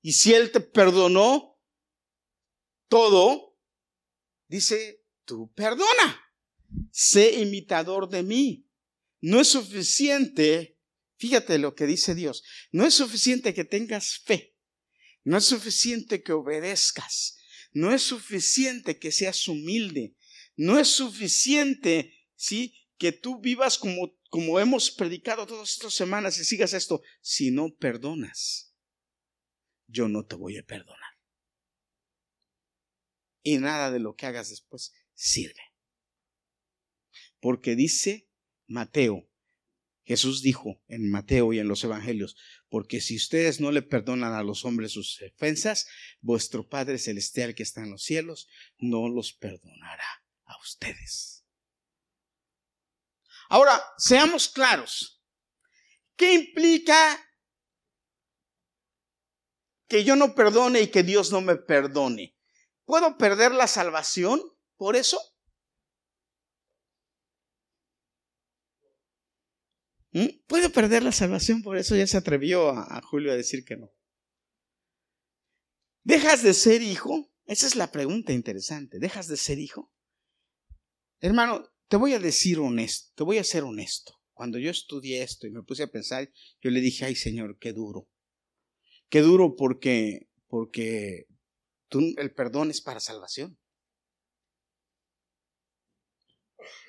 Y 0.00 0.12
si 0.12 0.32
Él 0.32 0.50
te 0.50 0.60
perdonó 0.60 1.60
todo, 2.88 3.58
dice, 4.48 5.04
tú 5.24 5.52
perdona. 5.52 6.22
Sé 6.90 7.40
imitador 7.40 8.08
de 8.08 8.22
mí. 8.22 8.63
No 9.26 9.40
es 9.40 9.48
suficiente, 9.48 10.78
fíjate 11.16 11.56
lo 11.56 11.74
que 11.74 11.86
dice 11.86 12.14
Dios, 12.14 12.44
no 12.72 12.84
es 12.84 12.92
suficiente 12.92 13.54
que 13.54 13.64
tengas 13.64 14.18
fe. 14.18 14.54
No 15.22 15.38
es 15.38 15.46
suficiente 15.46 16.22
que 16.22 16.32
obedezcas. 16.32 17.38
No 17.72 17.90
es 17.90 18.02
suficiente 18.02 18.98
que 18.98 19.10
seas 19.12 19.48
humilde. 19.48 20.14
No 20.56 20.78
es 20.78 20.88
suficiente, 20.88 22.28
¿sí? 22.36 22.74
Que 22.98 23.12
tú 23.12 23.40
vivas 23.40 23.78
como, 23.78 24.14
como 24.28 24.60
hemos 24.60 24.90
predicado 24.90 25.46
todas 25.46 25.70
estas 25.70 25.94
semanas 25.94 26.38
y 26.38 26.44
sigas 26.44 26.74
esto. 26.74 27.00
Si 27.22 27.50
no 27.50 27.74
perdonas, 27.74 28.74
yo 29.86 30.06
no 30.06 30.26
te 30.26 30.36
voy 30.36 30.58
a 30.58 30.66
perdonar. 30.66 31.14
Y 33.42 33.56
nada 33.56 33.90
de 33.90 34.00
lo 34.00 34.16
que 34.16 34.26
hagas 34.26 34.50
después 34.50 34.92
sirve. 35.14 35.62
Porque 37.40 37.74
dice 37.74 38.23
Mateo, 38.66 39.28
Jesús 40.04 40.42
dijo 40.42 40.82
en 40.86 41.10
Mateo 41.10 41.52
y 41.52 41.58
en 41.58 41.68
los 41.68 41.82
Evangelios, 41.82 42.36
porque 42.68 43.00
si 43.00 43.16
ustedes 43.16 43.60
no 43.60 43.72
le 43.72 43.82
perdonan 43.82 44.34
a 44.34 44.42
los 44.42 44.64
hombres 44.64 44.92
sus 44.92 45.20
ofensas, 45.22 45.86
vuestro 46.20 46.68
Padre 46.68 46.98
Celestial 46.98 47.54
que 47.54 47.62
está 47.62 47.82
en 47.82 47.90
los 47.90 48.02
cielos 48.02 48.48
no 48.78 49.08
los 49.08 49.32
perdonará 49.32 50.06
a 50.44 50.58
ustedes. 50.60 51.46
Ahora, 53.48 53.82
seamos 53.96 54.48
claros. 54.48 55.22
¿Qué 56.16 56.34
implica 56.34 56.96
que 59.88 60.04
yo 60.04 60.16
no 60.16 60.34
perdone 60.34 60.82
y 60.82 60.88
que 60.88 61.02
Dios 61.02 61.32
no 61.32 61.40
me 61.40 61.56
perdone? 61.56 62.36
¿Puedo 62.84 63.16
perder 63.16 63.52
la 63.52 63.66
salvación 63.66 64.42
por 64.76 64.96
eso? 64.96 65.18
¿Puedo 70.46 70.70
perder 70.70 71.02
la 71.02 71.12
salvación 71.12 71.62
por 71.62 71.76
eso? 71.76 71.96
Ya 71.96 72.06
se 72.06 72.16
atrevió 72.16 72.70
a, 72.70 72.98
a 72.98 73.02
Julio 73.02 73.32
a 73.32 73.36
decir 73.36 73.64
que 73.64 73.76
no. 73.76 73.90
¿Dejas 76.04 76.42
de 76.42 76.54
ser 76.54 76.82
hijo? 76.82 77.32
Esa 77.46 77.66
es 77.66 77.74
la 77.74 77.90
pregunta 77.90 78.32
interesante. 78.32 78.98
¿Dejas 78.98 79.26
de 79.26 79.36
ser 79.36 79.58
hijo? 79.58 79.92
Hermano, 81.20 81.68
te 81.88 81.96
voy 81.96 82.12
a 82.12 82.18
decir 82.18 82.58
honesto, 82.58 83.12
te 83.14 83.24
voy 83.24 83.38
a 83.38 83.44
ser 83.44 83.64
honesto. 83.64 84.20
Cuando 84.32 84.58
yo 84.58 84.70
estudié 84.70 85.22
esto 85.22 85.46
y 85.46 85.50
me 85.50 85.62
puse 85.62 85.82
a 85.82 85.90
pensar, 85.90 86.30
yo 86.60 86.70
le 86.70 86.80
dije, 86.80 87.04
ay 87.04 87.14
Señor, 87.14 87.58
qué 87.58 87.72
duro. 87.72 88.08
Qué 89.08 89.20
duro 89.20 89.54
porque, 89.56 90.28
porque 90.48 91.26
tú, 91.88 92.00
el 92.16 92.32
perdón 92.34 92.70
es 92.70 92.80
para 92.80 93.00
salvación. 93.00 93.58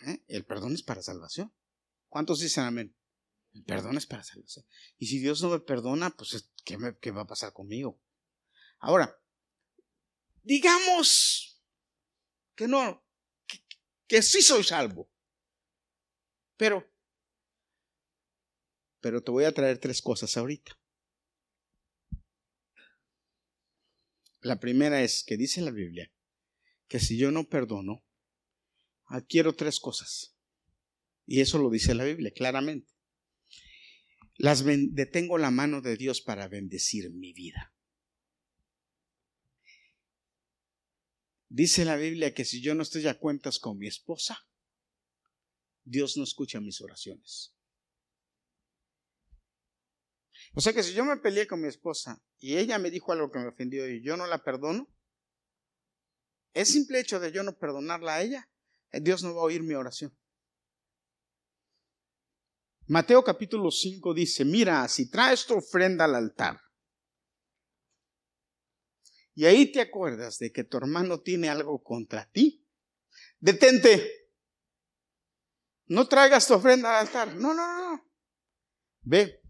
¿Eh? 0.08 0.24
El 0.28 0.46
perdón 0.46 0.74
es 0.74 0.84
para 0.84 1.02
salvación. 1.02 1.54
¿Cuántos 2.10 2.40
dicen 2.40 2.64
amén? 2.64 2.96
El 3.56 3.64
perdón 3.64 3.96
es 3.96 4.06
para 4.06 4.22
salvación. 4.22 4.66
Y 4.98 5.08
si 5.08 5.20
Dios 5.20 5.42
no 5.42 5.50
me 5.50 5.62
perdona, 5.62 6.10
pues 6.10 6.52
¿qué, 6.66 6.78
qué 7.00 7.12
va 7.12 7.22
a 7.22 7.28
pasar 7.28 7.54
conmigo? 7.54 8.02
Ahora, 8.80 9.18
digamos 10.44 11.64
que 12.54 12.68
no, 12.68 13.02
que 14.08 14.22
sí 14.22 14.42
soy 14.42 14.62
salvo. 14.66 15.10
Pero, 16.58 16.86
pero 19.00 19.24
te 19.24 19.32
voy 19.32 19.46
a 19.46 19.54
traer 19.54 19.78
tres 19.78 20.02
cosas 20.02 20.36
ahorita. 20.36 20.78
La 24.42 24.60
primera 24.60 25.02
es 25.02 25.24
que 25.24 25.38
dice 25.38 25.62
la 25.62 25.72
Biblia 25.72 26.12
que 26.90 27.00
si 27.00 27.18
yo 27.18 27.32
no 27.32 27.48
perdono, 27.48 28.06
adquiero 29.06 29.56
tres 29.56 29.80
cosas. 29.80 30.36
Y 31.26 31.40
eso 31.40 31.58
lo 31.58 31.70
dice 31.70 31.96
la 31.96 32.04
Biblia 32.04 32.32
claramente. 32.32 32.95
Las 34.38 34.64
detengo 34.66 35.38
la 35.38 35.52
mano 35.52 35.82
de 35.82 35.96
Dios 35.96 36.22
para 36.22 36.48
bendecir 36.48 37.12
mi 37.12 37.34
vida. 37.34 37.74
Dice 41.48 41.86
la 41.86 41.96
Biblia 41.96 42.34
que 42.34 42.44
si 42.44 42.62
yo 42.62 42.76
no 42.76 42.84
estoy 42.84 43.08
a 43.08 43.18
cuentas 43.18 43.60
con 43.60 43.78
mi 43.78 43.88
esposa, 43.88 44.46
Dios 45.86 46.18
no 46.18 46.24
escucha 46.24 46.60
mis 46.60 46.82
oraciones. 46.82 47.56
O 50.54 50.62
sea 50.62 50.74
que 50.74 50.84
si 50.84 50.94
yo 50.94 51.06
me 51.06 51.18
peleé 51.18 51.48
con 51.48 51.62
mi 51.62 51.68
esposa 51.68 52.22
y 52.40 52.58
ella 52.58 52.78
me 52.80 52.92
dijo 52.92 53.12
algo 53.12 53.32
que 53.32 53.40
me 53.40 53.48
ofendió 53.48 53.90
y 53.90 54.02
yo 54.02 54.18
no 54.18 54.28
la 54.28 54.44
perdono, 54.44 54.90
el 56.54 56.66
simple 56.66 57.00
hecho 57.00 57.20
de 57.20 57.32
yo 57.32 57.44
no 57.44 57.58
perdonarla 57.58 58.16
a 58.16 58.22
ella, 58.22 58.50
eh, 58.92 59.02
Dios 59.02 59.24
no 59.24 59.36
va 59.36 59.42
a 59.42 59.46
oír 59.46 59.62
mi 59.64 59.74
oración. 59.74 60.18
Mateo 62.88 63.24
capítulo 63.24 63.72
5 63.72 64.14
dice, 64.14 64.46
mira, 64.46 64.88
si 64.88 65.10
traes 65.10 65.46
tu 65.46 65.56
ofrenda 65.56 66.06
al 66.06 66.16
altar 66.16 66.60
y 69.34 69.46
ahí 69.46 69.72
te 69.72 69.82
acuerdas 69.82 70.38
de 70.38 70.52
que 70.52 70.64
tu 70.64 70.78
hermano 70.78 71.20
tiene 71.20 71.50
algo 71.50 71.84
contra 71.84 72.30
ti, 72.32 72.66
detente. 73.40 74.30
No 75.88 76.08
traigas 76.08 76.48
tu 76.48 76.54
ofrenda 76.54 76.98
al 76.98 77.08
altar. 77.08 77.36
No, 77.36 77.54
no, 77.54 77.78
no. 77.78 78.06
Ve, 79.02 79.42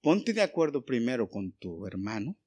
ponte 0.00 0.32
de 0.32 0.42
acuerdo 0.42 0.84
primero 0.84 1.28
con 1.28 1.52
tu 1.52 1.84
hermano. 1.86 2.38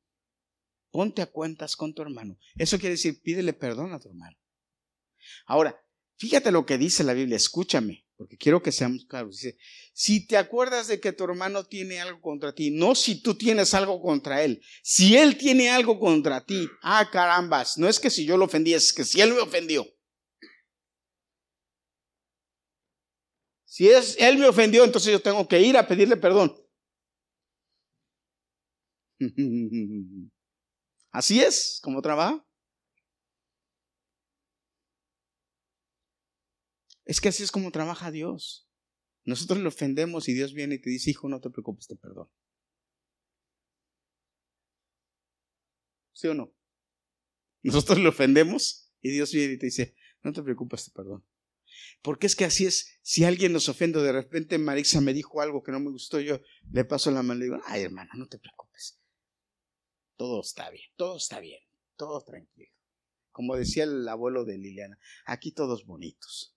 Ponte 0.92 1.22
a 1.22 1.32
cuentas 1.32 1.76
con 1.76 1.94
tu 1.94 2.04
hermano. 2.04 2.38
Eso 2.56 2.80
quiere 2.80 2.94
decir, 2.94 3.22
pídele 3.22 3.52
perdón 3.52 3.92
a 3.92 4.00
tu 4.00 4.08
hermano. 4.08 4.38
Ahora, 5.46 5.84
fíjate 6.18 6.52
lo 6.52 6.66
que 6.66 6.78
dice 6.78 7.04
la 7.04 7.14
Biblia, 7.14 7.36
escúchame 7.36 8.03
porque 8.18 8.38
quiero 8.38 8.62
que 8.62 8.72
seamos 8.72 9.06
claros. 9.06 9.38
Dice, 9.38 9.58
si 9.94 10.26
te 10.26 10.38
acuerdas 10.38 10.88
de 10.88 11.00
que 11.00 11.14
tu 11.14 11.24
hermano 11.24 11.64
tiene 11.64 12.00
algo 12.00 12.22
contra 12.22 12.54
ti, 12.54 12.72
no 12.72 12.96
si 12.96 13.22
tú 13.22 13.36
tienes 13.36 13.74
algo 13.74 14.02
contra 14.02 14.44
él, 14.44 14.62
si 14.82 15.18
él 15.18 15.38
tiene 15.38 15.70
algo 15.70 16.00
contra 16.00 16.46
ti, 16.46 16.68
ah, 16.82 17.10
carambas, 17.12 17.78
no 17.78 17.88
es 17.88 18.00
que 18.00 18.10
si 18.10 18.26
yo 18.26 18.38
lo 18.38 18.46
ofendí, 18.46 18.74
es 18.74 18.94
que 18.94 19.04
si 19.04 19.22
él 19.22 19.34
me 19.34 19.40
ofendió. 19.40 19.86
Si 23.66 23.90
es, 23.90 24.16
él 24.20 24.38
me 24.38 24.48
ofendió, 24.48 24.84
entonces 24.84 25.12
yo 25.12 25.22
tengo 25.22 25.48
que 25.48 25.60
ir 25.60 25.76
a 25.78 25.88
pedirle 25.88 26.16
perdón. 26.16 26.56
Así 31.12 31.40
es 31.40 31.80
como 31.82 32.02
trabaja. 32.02 32.46
Es 37.06 37.20
que 37.20 37.30
así 37.30 37.44
es 37.44 37.52
como 37.52 37.72
trabaja 37.72 38.12
Dios. 38.12 38.68
Nosotros 39.26 39.60
le 39.60 39.68
ofendemos 39.68 40.28
y 40.28 40.34
Dios 40.34 40.54
viene 40.54 40.76
y 40.76 40.82
te 40.82 40.90
dice, 40.90 41.12
hijo, 41.12 41.30
no 41.30 41.40
te 41.40 41.50
preocupes, 41.50 41.88
te 41.88 41.96
perdono. 41.96 42.32
¿Sí 46.14 46.28
o 46.28 46.34
no? 46.34 46.54
Nosotros 47.62 48.00
le 48.00 48.10
ofendemos 48.10 48.92
y 49.02 49.12
Dios 49.12 49.32
viene 49.32 49.54
y 49.54 49.58
te 49.58 49.68
dice, 49.68 49.96
no 50.22 50.34
te 50.34 50.44
preocupes, 50.44 50.86
te 50.86 50.92
perdono. 50.92 51.26
Porque 52.02 52.28
es 52.28 52.36
que 52.36 52.46
así 52.46 52.66
es, 52.66 53.00
si 53.02 53.24
alguien 53.24 53.54
nos 53.54 53.70
ofende, 53.70 54.02
de 54.02 54.12
repente 54.12 54.58
Marisa 54.58 55.02
me 55.02 55.14
dijo 55.14 55.42
algo 55.42 55.64
que 55.64 55.72
no 55.72 55.80
me 55.80 55.90
gustó, 55.90 56.20
yo 56.20 56.42
le 56.72 56.86
paso 56.86 57.12
la 57.12 57.24
mano 57.24 57.42
y 57.42 57.44
digo, 57.46 57.60
ay 57.66 57.84
hermano, 57.84 58.12
no 58.16 58.28
te 58.28 58.38
preocupes. 58.38 59.00
Todo 60.18 60.42
está 60.42 60.70
bien, 60.70 60.90
todo 60.96 61.18
está 61.18 61.40
bien, 61.40 61.62
todo 61.96 62.22
tranquilo. 62.22 62.72
Como 63.32 63.56
decía 63.56 63.86
el 63.86 64.08
abuelo 64.08 64.46
de 64.46 64.58
Liliana, 64.58 65.00
aquí 65.26 65.52
todos 65.52 65.86
bonitos. 65.86 66.53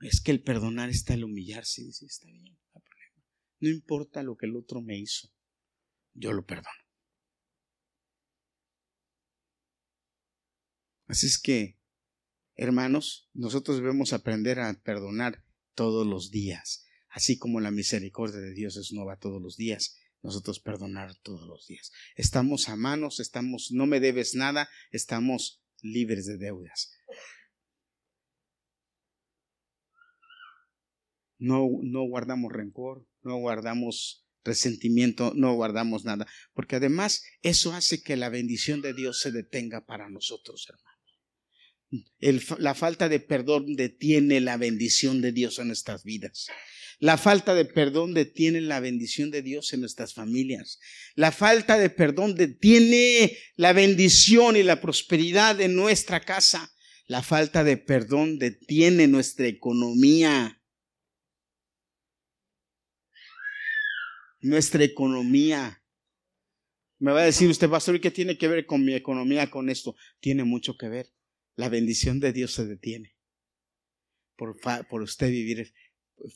Es 0.00 0.20
que 0.20 0.30
el 0.30 0.42
perdonar 0.42 0.90
está 0.90 1.14
el 1.14 1.24
humillarse. 1.24 1.82
Dice, 1.82 2.06
está 2.06 2.26
bien. 2.30 2.56
No 3.60 3.70
importa 3.70 4.22
lo 4.22 4.36
que 4.36 4.46
el 4.46 4.56
otro 4.56 4.82
me 4.82 4.98
hizo, 4.98 5.32
yo 6.14 6.32
lo 6.32 6.44
perdono. 6.44 6.68
Así 11.06 11.26
es 11.26 11.38
que, 11.38 11.78
hermanos, 12.56 13.30
nosotros 13.32 13.78
debemos 13.78 14.12
aprender 14.12 14.60
a 14.60 14.74
perdonar 14.82 15.44
todos 15.74 16.06
los 16.06 16.30
días, 16.30 16.84
así 17.08 17.38
como 17.38 17.60
la 17.60 17.70
misericordia 17.70 18.40
de 18.40 18.52
Dios 18.52 18.76
es 18.76 18.92
nueva 18.92 19.18
todos 19.18 19.40
los 19.40 19.56
días. 19.56 19.96
Nosotros 20.22 20.58
perdonar 20.58 21.14
todos 21.22 21.46
los 21.46 21.66
días. 21.68 21.92
Estamos 22.16 22.68
a 22.68 22.74
manos, 22.74 23.20
estamos, 23.20 23.70
no 23.70 23.86
me 23.86 24.00
debes 24.00 24.34
nada, 24.34 24.68
estamos 24.90 25.62
libres 25.82 26.26
de 26.26 26.36
deudas. 26.36 26.90
No, 31.38 31.68
no 31.82 32.02
guardamos 32.02 32.52
rencor, 32.52 33.06
no 33.22 33.36
guardamos 33.36 34.26
resentimiento, 34.44 35.32
no 35.34 35.54
guardamos 35.54 36.04
nada, 36.04 36.26
porque 36.54 36.76
además 36.76 37.24
eso 37.42 37.72
hace 37.72 38.02
que 38.02 38.16
la 38.16 38.28
bendición 38.28 38.80
de 38.80 38.94
Dios 38.94 39.20
se 39.20 39.32
detenga 39.32 39.84
para 39.84 40.08
nosotros, 40.08 40.68
hermanos. 40.68 42.58
la 42.58 42.74
falta 42.74 43.08
de 43.08 43.20
perdón 43.20 43.74
detiene 43.74 44.40
la 44.40 44.56
bendición 44.56 45.20
de 45.20 45.32
Dios 45.32 45.58
en 45.58 45.66
nuestras 45.66 46.04
vidas. 46.04 46.46
La 46.98 47.18
falta 47.18 47.54
de 47.54 47.66
perdón 47.66 48.14
detiene 48.14 48.62
la 48.62 48.80
bendición 48.80 49.30
de 49.30 49.42
Dios 49.42 49.72
en 49.74 49.80
nuestras 49.80 50.14
familias. 50.14 50.78
La 51.14 51.30
falta 51.30 51.76
de 51.76 51.90
perdón 51.90 52.34
detiene 52.34 53.36
la 53.56 53.74
bendición 53.74 54.56
y 54.56 54.62
la 54.62 54.80
prosperidad 54.80 55.60
en 55.60 55.76
nuestra 55.76 56.20
casa. 56.20 56.72
La 57.06 57.22
falta 57.22 57.64
de 57.64 57.76
perdón 57.76 58.38
detiene 58.38 59.08
nuestra 59.08 59.46
economía. 59.46 60.62
Nuestra 64.46 64.84
economía. 64.84 65.82
Me 67.00 67.10
va 67.10 67.22
a 67.22 67.24
decir 67.24 67.50
usted, 67.50 67.68
pastor, 67.68 67.96
¿y 67.96 68.00
qué 68.00 68.12
tiene 68.12 68.38
que 68.38 68.46
ver 68.46 68.64
con 68.64 68.84
mi 68.84 68.94
economía 68.94 69.50
con 69.50 69.68
esto? 69.68 69.96
Tiene 70.20 70.44
mucho 70.44 70.76
que 70.76 70.88
ver. 70.88 71.12
La 71.56 71.68
bendición 71.68 72.20
de 72.20 72.32
Dios 72.32 72.52
se 72.52 72.64
detiene 72.64 73.16
por, 74.36 74.56
por 74.88 75.02
usted 75.02 75.30
vivir 75.30 75.74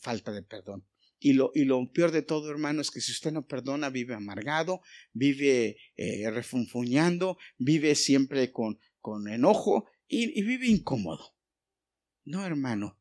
falta 0.00 0.32
de 0.32 0.42
perdón. 0.42 0.88
Y 1.20 1.34
lo, 1.34 1.52
y 1.54 1.64
lo 1.64 1.88
peor 1.92 2.10
de 2.10 2.22
todo, 2.22 2.50
hermano, 2.50 2.80
es 2.80 2.90
que 2.90 3.00
si 3.00 3.12
usted 3.12 3.30
no 3.30 3.46
perdona, 3.46 3.90
vive 3.90 4.14
amargado, 4.14 4.80
vive 5.12 5.76
eh, 5.96 6.28
refunfuñando, 6.32 7.38
vive 7.58 7.94
siempre 7.94 8.50
con, 8.50 8.80
con 9.00 9.28
enojo 9.28 9.88
y, 10.08 10.36
y 10.36 10.42
vive 10.42 10.66
incómodo. 10.66 11.36
No, 12.24 12.44
hermano. 12.44 12.98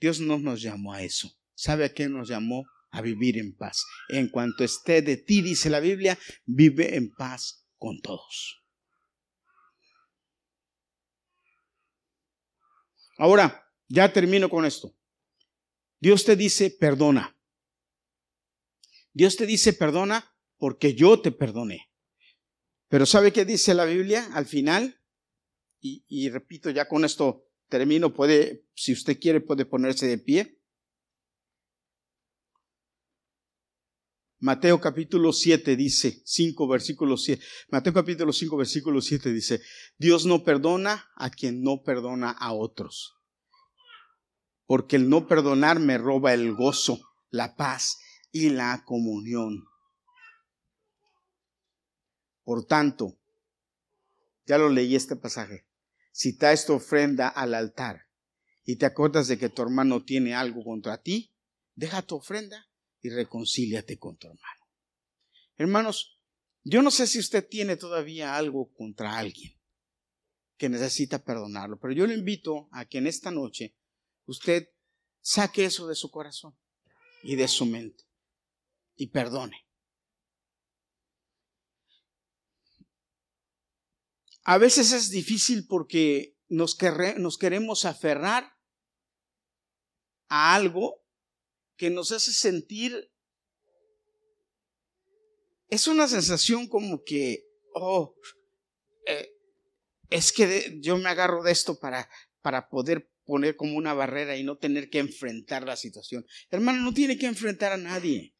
Dios 0.00 0.18
no 0.18 0.38
nos 0.38 0.62
llamó 0.62 0.94
a 0.94 1.02
eso. 1.02 1.30
¿Sabe 1.54 1.84
a 1.84 1.92
qué 1.92 2.08
nos 2.08 2.28
llamó? 2.28 2.64
A 2.94 3.02
vivir 3.02 3.38
en 3.38 3.56
paz. 3.56 3.84
En 4.08 4.28
cuanto 4.28 4.62
esté 4.62 5.02
de 5.02 5.16
ti, 5.16 5.42
dice 5.42 5.68
la 5.68 5.80
Biblia, 5.80 6.18
vive 6.44 6.96
en 6.96 7.12
paz 7.12 7.66
con 7.76 8.00
todos. 8.00 8.62
Ahora, 13.18 13.64
ya 13.88 14.12
termino 14.12 14.48
con 14.48 14.64
esto. 14.64 14.96
Dios 16.00 16.24
te 16.24 16.36
dice, 16.36 16.70
perdona. 16.70 17.36
Dios 19.12 19.36
te 19.36 19.46
dice, 19.46 19.72
perdona 19.72 20.32
porque 20.58 20.94
yo 20.94 21.20
te 21.20 21.32
perdoné. 21.32 21.90
Pero 22.88 23.06
¿sabe 23.06 23.32
qué 23.32 23.44
dice 23.44 23.74
la 23.74 23.84
Biblia 23.84 24.28
al 24.34 24.46
final? 24.46 25.00
Y, 25.80 26.30
repito, 26.30 26.70
ya 26.70 26.88
con 26.88 27.04
esto 27.04 27.46
termino, 27.68 28.14
puede, 28.14 28.66
si 28.74 28.92
usted 28.92 29.18
quiere, 29.18 29.40
puede 29.40 29.66
ponerse 29.66 30.06
de 30.06 30.16
pie. 30.16 30.58
Mateo 34.44 34.78
capítulo 34.78 35.32
7 35.32 35.74
dice, 35.74 36.20
5 36.22 36.68
versículo 36.68 37.16
7. 37.16 37.42
Mateo 37.70 37.94
capítulo 37.94 38.30
5 38.30 38.58
versículo 38.58 39.00
7 39.00 39.32
dice, 39.32 39.62
Dios 39.96 40.26
no 40.26 40.44
perdona 40.44 41.10
a 41.16 41.30
quien 41.30 41.62
no 41.62 41.82
perdona 41.82 42.30
a 42.30 42.52
otros 42.52 43.14
porque 44.66 44.96
el 44.96 45.08
no 45.08 45.26
perdonar 45.26 45.78
me 45.78 45.98
roba 45.98 46.34
el 46.34 46.54
gozo, 46.54 47.00
la 47.30 47.56
paz 47.56 47.98
y 48.32 48.50
la 48.50 48.82
comunión. 48.84 49.64
Por 52.42 52.66
tanto, 52.66 53.18
ya 54.46 54.58
lo 54.58 54.68
leí 54.68 54.94
este 54.94 55.16
pasaje, 55.16 55.66
si 56.12 56.36
traes 56.36 56.66
tu 56.66 56.74
ofrenda 56.74 57.28
al 57.28 57.54
altar 57.54 58.08
y 58.64 58.76
te 58.76 58.86
acuerdas 58.86 59.28
de 59.28 59.38
que 59.38 59.48
tu 59.48 59.62
hermano 59.62 60.04
tiene 60.04 60.34
algo 60.34 60.62
contra 60.64 61.00
ti, 61.02 61.34
deja 61.74 62.02
tu 62.02 62.16
ofrenda 62.16 62.66
y 63.04 63.10
reconcíliate 63.10 63.98
con 63.98 64.16
tu 64.16 64.28
hermano. 64.28 64.66
Hermanos, 65.58 66.18
yo 66.62 66.80
no 66.80 66.90
sé 66.90 67.06
si 67.06 67.18
usted 67.18 67.46
tiene 67.46 67.76
todavía 67.76 68.34
algo 68.34 68.72
contra 68.72 69.18
alguien 69.18 69.60
que 70.56 70.70
necesita 70.70 71.22
perdonarlo, 71.22 71.78
pero 71.78 71.92
yo 71.92 72.06
le 72.06 72.14
invito 72.14 72.70
a 72.72 72.86
que 72.86 72.98
en 72.98 73.06
esta 73.06 73.30
noche 73.30 73.76
usted 74.24 74.70
saque 75.20 75.66
eso 75.66 75.86
de 75.86 75.94
su 75.94 76.10
corazón 76.10 76.56
y 77.22 77.36
de 77.36 77.46
su 77.46 77.66
mente 77.66 78.04
y 78.96 79.08
perdone. 79.08 79.66
A 84.44 84.56
veces 84.56 84.92
es 84.92 85.10
difícil 85.10 85.66
porque 85.66 86.38
nos, 86.48 86.74
queremos 86.74 87.84
aferrar 87.84 88.56
a 90.28 90.54
algo 90.54 91.03
que 91.76 91.90
nos 91.90 92.12
hace 92.12 92.32
sentir 92.32 93.10
es 95.68 95.88
una 95.88 96.06
sensación 96.06 96.68
como 96.68 97.02
que, 97.02 97.46
oh, 97.74 98.14
eh, 99.06 99.30
es 100.10 100.32
que 100.32 100.78
yo 100.80 100.96
me 100.96 101.08
agarro 101.08 101.42
de 101.42 101.52
esto 101.52 101.78
para, 101.78 102.08
para 102.42 102.68
poder 102.68 103.10
poner 103.24 103.56
como 103.56 103.76
una 103.76 103.94
barrera 103.94 104.36
y 104.36 104.44
no 104.44 104.56
tener 104.56 104.90
que 104.90 104.98
enfrentar 104.98 105.64
la 105.64 105.76
situación. 105.76 106.26
Hermano, 106.50 106.82
no 106.82 106.94
tiene 106.94 107.18
que 107.18 107.26
enfrentar 107.26 107.72
a 107.72 107.76
nadie. 107.76 108.34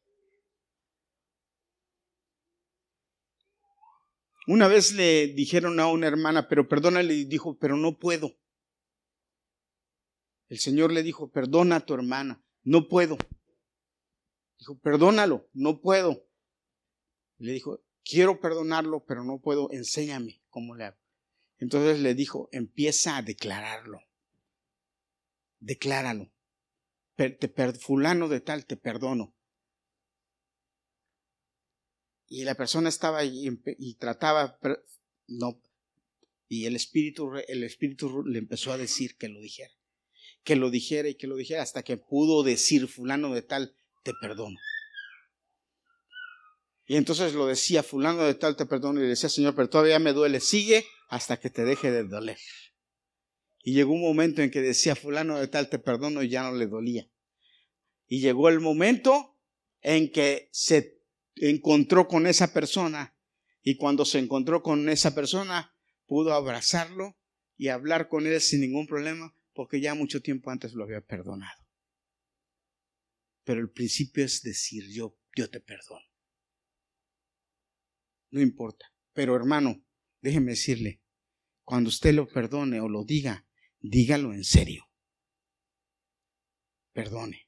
Una 4.47 4.67
vez 4.67 4.93
le 4.93 5.27
dijeron 5.29 5.79
a 5.79 5.87
una 5.87 6.07
hermana, 6.07 6.47
pero 6.47 6.67
perdónale, 6.67 7.15
y 7.15 7.25
dijo, 7.25 7.57
pero 7.57 7.77
no 7.77 7.97
puedo. 7.97 8.37
El 10.47 10.59
Señor 10.59 10.91
le 10.91 11.01
dijo, 11.01 11.31
perdona 11.31 11.77
a 11.77 11.85
tu 11.85 11.95
hermana, 11.95 12.44
no 12.65 12.89
puedo. 12.89 13.17
Dijo, 14.59 14.77
perdónalo, 14.79 15.47
no 15.53 15.79
puedo. 15.79 16.27
Le 17.37 17.53
dijo, 17.53 17.81
quiero 18.03 18.41
perdonarlo, 18.41 19.05
pero 19.05 19.23
no 19.23 19.39
puedo, 19.39 19.71
enséñame 19.71 20.41
cómo 20.49 20.75
le 20.75 20.83
hago. 20.85 20.97
Entonces 21.59 22.01
le 22.01 22.13
dijo, 22.13 22.49
empieza 22.51 23.15
a 23.15 23.21
declararlo 23.21 24.01
decláralo. 25.65 26.31
fulano 27.79 28.27
de 28.29 28.39
tal, 28.41 28.65
te 28.65 28.77
perdono. 28.77 29.35
Y 32.27 32.43
la 32.43 32.55
persona 32.55 32.89
estaba 32.89 33.23
y, 33.23 33.47
y 33.77 33.95
trataba, 33.95 34.59
no, 35.27 35.61
y 36.47 36.65
el 36.65 36.75
espíritu, 36.75 37.31
el 37.47 37.63
espíritu 37.63 38.23
le 38.23 38.39
empezó 38.39 38.71
a 38.71 38.77
decir 38.77 39.15
que 39.17 39.29
lo 39.29 39.39
dijera, 39.39 39.73
que 40.45 40.55
lo 40.55 40.69
dijera 40.69 41.09
y 41.09 41.15
que 41.15 41.27
lo 41.27 41.35
dijera 41.35 41.63
hasta 41.63 41.83
que 41.83 41.97
pudo 41.97 42.43
decir 42.43 42.87
fulano 42.87 43.33
de 43.33 43.41
tal, 43.41 43.75
te 44.03 44.13
perdono. 44.13 44.57
Y 46.85 46.97
entonces 46.97 47.33
lo 47.33 47.47
decía, 47.47 47.81
fulano 47.81 48.23
de 48.23 48.35
tal, 48.35 48.55
te 48.55 48.67
perdono, 48.67 48.99
y 48.99 49.03
le 49.03 49.09
decía, 49.09 49.27
Señor, 49.27 49.55
pero 49.55 49.69
todavía 49.69 49.97
me 49.97 50.13
duele, 50.13 50.39
sigue 50.39 50.85
hasta 51.09 51.39
que 51.39 51.49
te 51.49 51.65
deje 51.65 51.91
de 51.91 52.03
doler. 52.03 52.37
Y 53.63 53.73
llegó 53.73 53.93
un 53.93 54.01
momento 54.01 54.43
en 54.43 54.51
que 54.51 54.61
decía, 54.61 54.95
fulano 54.95 55.39
de 55.39 55.47
tal, 55.47 55.67
te 55.67 55.79
perdono 55.79 56.21
y 56.21 56.29
ya 56.29 56.43
no 56.43 56.55
le 56.55 56.67
dolía. 56.67 57.09
Y 58.07 58.19
llegó 58.19 58.47
el 58.49 58.59
momento 58.59 59.35
en 59.81 60.11
que 60.11 60.47
se 60.51 61.01
encontró 61.37 62.07
con 62.07 62.27
esa 62.27 62.53
persona 62.53 63.15
y 63.63 63.77
cuando 63.77 64.05
se 64.05 64.19
encontró 64.19 64.61
con 64.61 64.87
esa 64.89 65.15
persona 65.15 65.73
pudo 66.05 66.33
abrazarlo 66.33 67.17
y 67.57 67.69
hablar 67.69 68.09
con 68.09 68.27
él 68.27 68.39
sin 68.41 68.61
ningún 68.61 68.85
problema 68.85 69.34
porque 69.55 69.79
ya 69.79 69.95
mucho 69.95 70.21
tiempo 70.21 70.51
antes 70.51 70.73
lo 70.73 70.83
había 70.83 71.01
perdonado. 71.01 71.65
Pero 73.45 73.61
el 73.61 73.71
principio 73.71 74.25
es 74.25 74.41
decir, 74.41 74.83
yo, 74.91 75.17
yo 75.35 75.49
te 75.49 75.61
perdono. 75.61 76.05
No 78.31 78.41
importa. 78.41 78.85
Pero 79.13 79.35
hermano, 79.35 79.83
déjeme 80.19 80.51
decirle, 80.51 81.01
cuando 81.63 81.87
usted 81.87 82.13
lo 82.13 82.27
perdone 82.27 82.81
o 82.81 82.89
lo 82.89 83.05
diga, 83.05 83.47
dígalo 83.79 84.33
en 84.33 84.43
serio. 84.43 84.91
Perdone. 86.91 87.47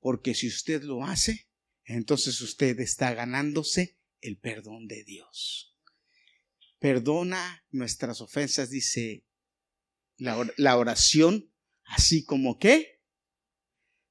Porque 0.00 0.34
si 0.34 0.48
usted 0.48 0.82
lo 0.82 1.04
hace, 1.04 1.50
entonces 1.84 2.40
usted 2.40 2.80
está 2.80 3.12
ganándose 3.12 3.98
el 4.20 4.38
perdón 4.38 4.86
de 4.86 5.04
Dios. 5.04 5.76
Perdona 6.78 7.66
nuestras 7.70 8.20
ofensas, 8.20 8.70
dice 8.70 9.27
la 10.18 10.76
oración 10.76 11.50
así 11.88 12.24
como 12.24 12.58
que 12.58 13.00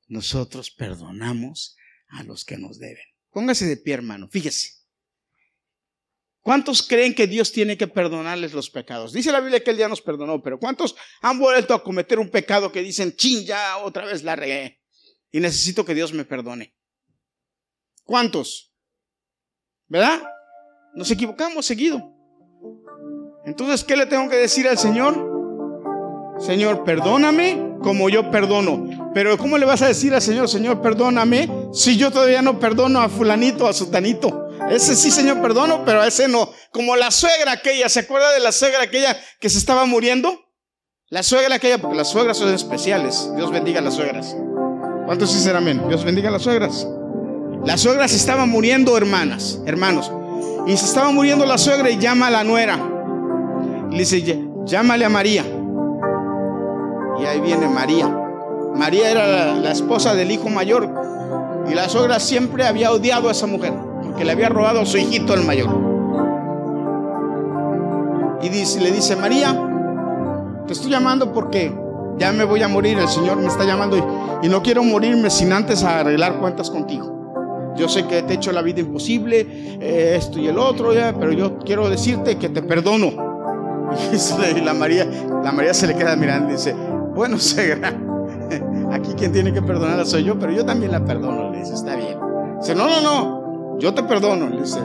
nosotros 0.07 0.71
perdonamos 0.71 1.75
a 2.09 2.23
los 2.23 2.45
que 2.45 2.57
nos 2.57 2.79
deben. 2.79 3.03
Póngase 3.31 3.65
de 3.65 3.77
pie, 3.77 3.95
hermano, 3.95 4.27
fíjese. 4.29 4.77
¿Cuántos 6.41 6.81
creen 6.81 7.13
que 7.13 7.27
Dios 7.27 7.51
tiene 7.51 7.77
que 7.77 7.87
perdonarles 7.87 8.53
los 8.53 8.69
pecados? 8.69 9.11
Dice 9.11 9.33
la 9.33 9.41
Biblia 9.41 9.61
que 9.61 9.71
Él 9.71 9.77
ya 9.77 9.89
nos 9.89 10.01
perdonó, 10.01 10.41
pero 10.41 10.59
¿cuántos 10.59 10.95
han 11.21 11.37
vuelto 11.39 11.73
a 11.73 11.83
cometer 11.83 12.19
un 12.19 12.29
pecado 12.29 12.71
que 12.71 12.81
dicen, 12.81 13.13
chin, 13.15 13.45
ya 13.45 13.77
otra 13.79 14.05
vez 14.05 14.23
la 14.23 14.35
regué 14.37 14.81
y 15.29 15.41
necesito 15.41 15.83
que 15.83 15.93
Dios 15.93 16.13
me 16.13 16.23
perdone? 16.23 16.73
¿Cuántos? 18.05 18.73
¿Verdad? 19.87 20.23
Nos 20.95 21.11
equivocamos 21.11 21.65
seguido. 21.65 22.13
Entonces, 23.45 23.83
¿qué 23.83 23.97
le 23.97 24.05
tengo 24.05 24.29
que 24.29 24.37
decir 24.37 24.69
al 24.69 24.77
Señor? 24.77 25.26
Señor, 26.39 26.83
perdóname 26.83 27.77
como 27.81 28.09
yo 28.09 28.29
perdono. 28.31 29.11
Pero 29.13 29.37
¿cómo 29.37 29.57
le 29.57 29.65
vas 29.65 29.81
a 29.81 29.87
decir 29.87 30.13
al 30.13 30.21
Señor, 30.21 30.49
Señor, 30.49 30.81
perdóname 30.81 31.49
si 31.73 31.97
yo 31.97 32.11
todavía 32.11 32.41
no 32.41 32.59
perdono 32.59 32.99
a 33.01 33.09
fulanito, 33.09 33.67
a 33.67 33.73
sutanito? 33.73 34.47
Ese 34.69 34.95
sí, 34.95 35.11
Señor, 35.11 35.41
perdono, 35.41 35.83
pero 35.85 36.01
a 36.01 36.07
ese 36.07 36.27
no. 36.27 36.49
Como 36.71 36.95
la 36.95 37.09
suegra 37.11 37.53
aquella, 37.53 37.89
¿se 37.89 38.01
acuerda 38.01 38.31
de 38.33 38.39
la 38.39 38.51
suegra 38.51 38.83
aquella 38.83 39.17
que 39.39 39.49
se 39.49 39.57
estaba 39.57 39.85
muriendo? 39.85 40.47
La 41.09 41.23
suegra 41.23 41.55
aquella, 41.55 41.77
porque 41.77 41.95
las 41.95 42.09
suegras 42.09 42.37
son 42.37 42.53
especiales. 42.53 43.29
Dios 43.35 43.49
bendiga 43.49 43.79
a 43.79 43.81
las 43.81 43.93
suegras. 43.93 44.35
¿Cuántos 45.05 45.33
dicen 45.33 45.55
amén? 45.55 45.81
Dios 45.87 46.03
bendiga 46.03 46.27
a 46.27 46.33
las 46.33 46.41
suegras. 46.41 46.85
La 47.65 47.77
suegra 47.77 48.07
se 48.09 48.17
estaba 48.17 48.45
muriendo, 48.45 48.97
hermanas, 48.97 49.59
hermanos. 49.65 50.11
Y 50.67 50.75
se 50.75 50.85
estaba 50.85 51.11
muriendo 51.11 51.45
la 51.45 51.57
suegra 51.57 51.89
y 51.89 51.97
llama 51.97 52.27
a 52.27 52.31
la 52.31 52.43
nuera. 52.43 52.77
Le 53.89 53.99
dice, 53.99 54.21
llámale 54.65 55.05
a 55.05 55.09
María. 55.09 55.45
Y 57.19 57.25
ahí 57.25 57.39
viene 57.41 57.67
María. 57.67 58.07
María 58.75 59.11
era 59.11 59.55
la, 59.55 59.71
esposa 59.71 60.13
del 60.13 60.31
hijo 60.31 60.49
mayor. 60.49 60.89
Y 61.69 61.73
la 61.73 61.89
suegra 61.89 62.19
siempre 62.19 62.65
había 62.65 62.91
odiado 62.91 63.29
a 63.29 63.31
esa 63.31 63.47
mujer. 63.47 63.73
Porque 64.03 64.23
le 64.23 64.31
había 64.31 64.49
robado 64.49 64.81
a 64.81 64.85
su 64.85 64.97
hijito 64.97 65.33
el 65.33 65.43
mayor. 65.43 65.69
Y 68.41 68.49
le 68.49 68.91
dice, 68.91 69.15
María, 69.15 69.55
te 70.67 70.73
estoy 70.73 70.91
llamando 70.91 71.33
porque 71.33 71.75
ya 72.17 72.31
me 72.31 72.43
voy 72.43 72.63
a 72.63 72.67
morir. 72.67 72.97
El 72.97 73.07
Señor 73.07 73.37
me 73.37 73.47
está 73.47 73.65
llamando 73.65 73.97
y, 73.97 74.45
y 74.45 74.49
no 74.49 74.61
quiero 74.61 74.83
morirme 74.83 75.29
sin 75.29 75.51
antes 75.51 75.83
arreglar 75.83 76.39
cuentas 76.39 76.69
contigo. 76.69 77.17
Yo 77.77 77.87
sé 77.87 78.07
que 78.07 78.23
te 78.23 78.33
he 78.33 78.35
hecho 78.37 78.51
la 78.51 78.63
vida 78.63 78.79
imposible, 78.79 79.45
eh, 79.79 80.15
esto 80.17 80.39
y 80.39 80.47
el 80.47 80.57
otro, 80.57 80.89
pero 81.19 81.31
yo 81.31 81.59
quiero 81.59 81.89
decirte 81.89 82.37
que 82.37 82.49
te 82.49 82.61
perdono. 82.61 83.27
Y 84.57 84.61
la 84.61 84.73
María, 84.73 85.07
la 85.43 85.51
María 85.53 85.73
se 85.73 85.87
le 85.87 85.95
queda 85.95 86.15
mirando 86.17 86.49
y 86.49 86.53
dice, 86.53 86.75
bueno, 87.17 87.37
suegra, 87.39 87.93
aquí 88.91 89.13
quien 89.17 89.31
tiene 89.33 89.51
que 89.51 89.61
perdonarla 89.61 90.05
soy 90.05 90.23
yo, 90.23 90.39
pero 90.39 90.53
yo 90.53 90.63
también 90.63 90.91
la 90.91 91.03
perdono, 91.03 91.51
le 91.51 91.59
dice, 91.59 91.73
está 91.73 91.95
bien. 91.95 92.17
Dice, 92.59 92.75
no, 92.75 92.87
no, 92.87 93.01
no, 93.01 93.79
yo 93.79 93.93
te 93.93 94.03
perdono, 94.03 94.47
le 94.49 94.61
dice. 94.61 94.79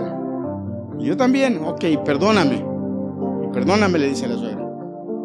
yo 0.99 1.17
también, 1.17 1.63
ok, 1.65 1.85
perdóname. 2.05 2.65
perdóname, 3.53 3.99
le 3.99 4.09
dice 4.09 4.27
la 4.27 4.37
suegra. 4.37 4.63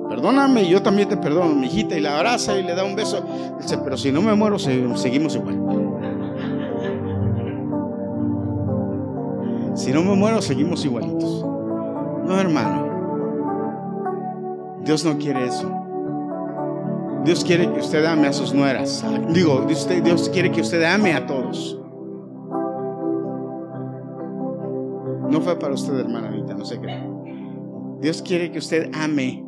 Perdóname 0.10 0.64
y 0.64 0.70
yo 0.70 0.82
también 0.82 1.10
te 1.10 1.18
perdono, 1.18 1.56
mi 1.56 1.68
hijita, 1.68 1.98
y 1.98 2.02
la 2.02 2.18
abraza 2.18 2.58
y 2.58 2.64
le 2.64 2.76
da 2.76 2.84
un 2.84 2.96
beso. 2.96 3.24
Dice, 3.60 3.78
pero 3.80 3.98
si 3.98 4.12
no 4.12 4.22
me 4.22 4.36
muero, 4.36 4.60
seguimos 4.60 5.36
igual. 5.36 5.58
Si 9.76 9.94
no 9.94 10.02
me 10.02 10.16
muero, 10.16 10.42
seguimos 10.42 10.84
igualitos. 10.84 11.46
No, 12.26 12.40
hermano. 12.40 12.88
Dios 14.84 15.06
no 15.06 15.20
quiere 15.20 15.46
eso. 15.46 15.87
Dios 17.28 17.44
quiere 17.44 17.70
que 17.74 17.82
usted 17.82 18.06
ame 18.06 18.28
a 18.28 18.32
sus 18.32 18.54
nueras. 18.54 19.04
Digo, 19.34 19.68
Dios 19.68 20.30
quiere 20.30 20.50
que 20.50 20.62
usted 20.62 20.82
ame 20.84 21.12
a 21.12 21.28
todos. 21.28 21.78
No 25.30 25.42
fue 25.42 25.60
para 25.60 25.74
usted, 25.74 26.00
hermana 26.00 26.30
Anita, 26.30 26.54
no 26.54 26.64
sé 26.64 26.80
qué. 26.80 26.98
Dios 28.00 28.22
quiere 28.22 28.50
que 28.50 28.60
usted 28.60 28.90
ame 28.94 29.46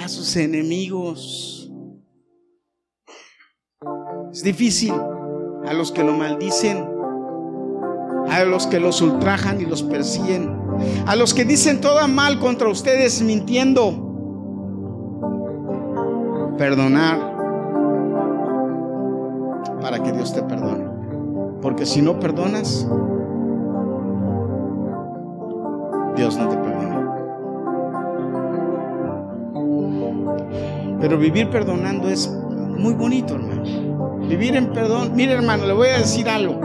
a 0.00 0.06
sus 0.06 0.36
enemigos. 0.36 1.72
Es 4.32 4.44
difícil 4.44 4.94
a 5.66 5.72
los 5.72 5.90
que 5.90 6.04
lo 6.04 6.12
maldicen, 6.12 6.88
a 8.28 8.44
los 8.44 8.68
que 8.68 8.78
los 8.78 9.02
ultrajan 9.02 9.60
y 9.60 9.66
los 9.66 9.82
persiguen, 9.82 10.56
a 11.08 11.16
los 11.16 11.34
que 11.34 11.44
dicen 11.44 11.80
todo 11.80 12.06
mal 12.06 12.38
contra 12.38 12.68
ustedes 12.68 13.22
mintiendo. 13.22 14.09
Perdonar 16.60 17.18
para 19.80 20.02
que 20.02 20.12
Dios 20.12 20.34
te 20.34 20.42
perdone. 20.42 20.84
Porque 21.62 21.86
si 21.86 22.02
no 22.02 22.20
perdonas, 22.20 22.86
Dios 26.16 26.36
no 26.36 26.48
te 26.50 26.56
perdona. 26.58 27.14
Pero 31.00 31.16
vivir 31.16 31.48
perdonando 31.48 32.10
es 32.10 32.28
muy 32.28 32.92
bonito, 32.92 33.36
hermano. 33.36 33.62
Vivir 34.28 34.54
en 34.54 34.70
perdón. 34.74 35.12
Mire, 35.14 35.32
hermano, 35.32 35.64
le 35.64 35.72
voy 35.72 35.88
a 35.88 35.96
decir 35.96 36.28
algo. 36.28 36.60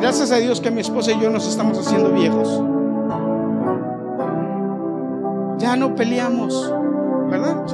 Gracias 0.00 0.32
a 0.32 0.36
Dios 0.36 0.62
que 0.62 0.70
mi 0.70 0.80
esposa 0.80 1.12
y 1.12 1.20
yo 1.20 1.28
nos 1.28 1.46
estamos 1.46 1.78
haciendo 1.86 2.12
viejos. 2.12 2.62
Ya 5.64 5.76
no 5.76 5.94
peleamos, 5.94 6.74
¿verdad? 7.30 7.64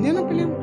Ya 0.00 0.12
no 0.14 0.26
peleamos. 0.26 0.58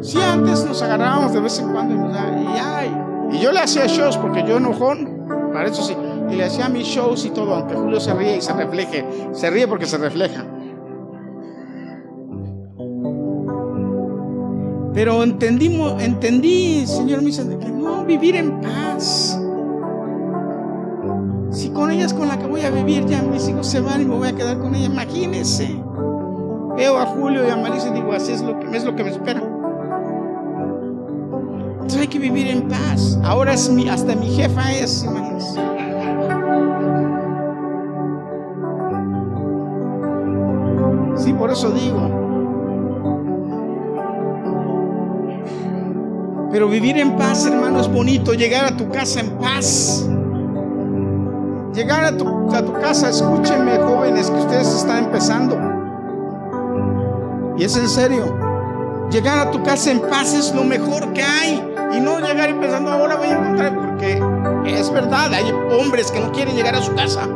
Si 0.00 0.22
antes 0.22 0.64
nos 0.64 0.80
agarrábamos 0.80 1.32
de 1.32 1.40
vez 1.40 1.58
en 1.58 1.72
cuando 1.72 1.96
y, 1.96 3.36
y 3.36 3.40
yo 3.40 3.50
le 3.50 3.58
hacía 3.58 3.88
shows 3.88 4.16
porque 4.16 4.44
yo 4.46 4.58
enojón, 4.58 5.26
para 5.52 5.66
eso 5.66 5.82
sí, 5.82 5.96
y 6.30 6.36
le 6.36 6.44
hacía 6.44 6.68
mis 6.68 6.86
shows 6.86 7.24
y 7.26 7.30
todo, 7.30 7.52
aunque 7.56 7.74
Julio 7.74 7.98
se 7.98 8.14
ríe 8.14 8.36
y 8.36 8.40
se 8.40 8.52
refleje, 8.52 9.04
se 9.32 9.50
ríe 9.50 9.66
porque 9.66 9.86
se 9.86 9.98
refleja. 9.98 10.44
Pero 14.94 15.24
entendimos, 15.24 16.00
entendí, 16.00 16.86
Señor, 16.86 17.22
me 17.22 17.26
dice 17.26 17.42
que 17.58 17.70
no, 17.70 18.04
vivir 18.04 18.36
en 18.36 18.60
paz. 18.60 19.42
Si 21.56 21.70
con 21.70 21.90
ella 21.90 22.04
es 22.04 22.12
con 22.12 22.28
la 22.28 22.38
que 22.38 22.46
voy 22.46 22.60
a 22.60 22.70
vivir, 22.70 23.06
ya 23.06 23.22
mis 23.22 23.48
hijos 23.48 23.66
se 23.66 23.80
van 23.80 24.02
y 24.02 24.04
me 24.04 24.14
voy 24.14 24.28
a 24.28 24.34
quedar 24.34 24.58
con 24.58 24.74
ella, 24.74 24.84
imagínense. 24.84 25.74
Veo 26.76 26.98
a 26.98 27.06
Julio 27.06 27.46
y 27.46 27.50
a 27.50 27.56
Marisa 27.56 27.88
y 27.88 27.92
digo, 27.92 28.12
así 28.12 28.32
es 28.32 28.42
lo 28.42 28.60
que, 28.60 28.76
es 28.76 28.84
lo 28.84 28.94
que 28.94 29.02
me 29.02 29.08
espera. 29.08 29.42
Entonces 31.72 31.98
hay 31.98 32.08
que 32.08 32.18
vivir 32.18 32.48
en 32.48 32.68
paz. 32.68 33.18
Ahora 33.24 33.54
es 33.54 33.70
mi, 33.70 33.88
hasta 33.88 34.14
mi 34.14 34.28
jefa 34.36 34.70
es, 34.70 35.02
imagínense. 35.02 35.58
Sí, 41.16 41.32
por 41.32 41.50
eso 41.50 41.70
digo, 41.70 42.26
Pero 46.52 46.68
vivir 46.68 46.98
en 46.98 47.16
paz, 47.16 47.46
hermano, 47.46 47.80
es 47.80 47.88
bonito. 47.88 48.34
Llegar 48.34 48.66
a 48.66 48.76
tu 48.76 48.90
casa 48.90 49.20
en 49.20 49.30
paz. 49.38 50.06
Llegar 51.76 52.04
a 52.04 52.16
tu, 52.16 52.24
casa, 52.80 53.10
escúchenme, 53.10 53.76
jóvenes, 53.76 54.30
que 54.30 54.38
ustedes 54.38 54.66
están 54.66 55.04
empezando. 55.04 55.58
Y 57.58 57.64
es 57.64 57.76
en 57.76 57.86
serio. 57.86 58.34
Llegar 59.10 59.46
a 59.46 59.50
tu 59.50 59.62
casa 59.62 59.90
en 59.90 60.00
paz 60.00 60.32
es 60.32 60.54
lo 60.54 60.64
mejor 60.64 61.12
que 61.12 61.22
hay. 61.22 61.62
Y 61.94 62.00
no 62.00 62.18
llegar 62.18 62.58
pensando, 62.58 62.90
ahora 62.90 63.16
voy 63.16 63.26
a 63.26 63.32
encontrar, 63.32 63.74
porque 63.74 64.22
es 64.64 64.90
verdad, 64.90 65.34
hay 65.34 65.52
hombres 65.78 66.10
que 66.10 66.18
no 66.18 66.32
quieren 66.32 66.56
llegar 66.56 66.74
a 66.74 66.80
su 66.80 66.94
casa. 66.94 67.28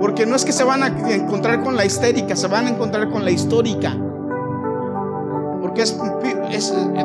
Porque 0.00 0.26
no 0.26 0.34
es 0.34 0.44
que 0.44 0.52
se 0.52 0.64
van 0.64 0.82
a 0.82 0.88
encontrar 0.88 1.62
con 1.62 1.76
la 1.76 1.84
histérica, 1.84 2.34
se 2.34 2.48
van 2.48 2.66
a 2.66 2.70
encontrar 2.70 3.08
con 3.08 3.24
la 3.24 3.30
histórica. 3.30 3.96
Porque 5.60 5.84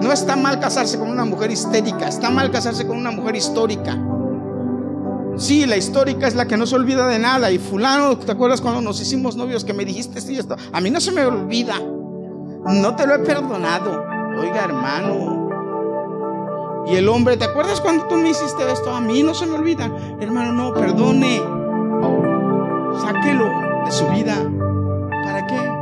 no 0.01 0.12
está 0.12 0.36
mal 0.36 0.60
casarse 0.60 0.97
con 0.97 1.12
una 1.12 1.26
mujer 1.26 1.51
histérica, 1.51 2.08
está 2.08 2.32
mal 2.32 2.49
casarse 2.49 2.88
con 2.88 2.97
una 2.97 3.12
mujer 3.12 3.36
histórica. 3.36 3.95
Sí, 5.38 5.66
la 5.66 5.78
histórica 5.78 6.28
es 6.28 6.36
la 6.36 6.48
que 6.48 6.58
no 6.58 6.66
se 6.66 6.76
olvida 6.76 7.08
de 7.08 7.20
nada. 7.20 7.52
Y 7.52 7.60
fulano, 7.60 8.18
¿te 8.18 8.32
acuerdas 8.32 8.62
cuando 8.62 8.82
nos 8.82 9.02
hicimos 9.02 9.36
novios 9.36 9.64
que 9.66 9.74
me 9.74 9.86
dijiste 9.86 10.20
esto 10.20 10.32
esto? 10.32 10.56
A 10.72 10.82
mí 10.82 10.90
no 10.90 11.02
se 11.02 11.12
me 11.12 11.26
olvida. 11.26 11.76
No 11.80 12.96
te 12.96 13.06
lo 13.06 13.16
he 13.16 13.20
perdonado. 13.20 14.04
Oiga, 14.40 14.64
hermano. 14.64 15.44
Y 16.88 16.96
el 16.96 17.10
hombre, 17.10 17.38
¿te 17.38 17.46
acuerdas 17.46 17.82
cuando 17.82 18.06
tú 18.06 18.16
me 18.16 18.30
hiciste 18.30 18.72
esto? 18.72 18.92
A 18.92 19.02
mí 19.02 19.24
no 19.24 19.34
se 19.34 19.46
me 19.46 19.56
olvida. 19.56 19.92
Hermano, 20.20 20.52
no, 20.52 20.74
perdone. 20.74 21.42
Sáquelo 23.02 23.50
de 23.86 23.92
su 23.92 24.08
vida. 24.08 24.36
¿Para 25.24 25.46
qué? 25.48 25.76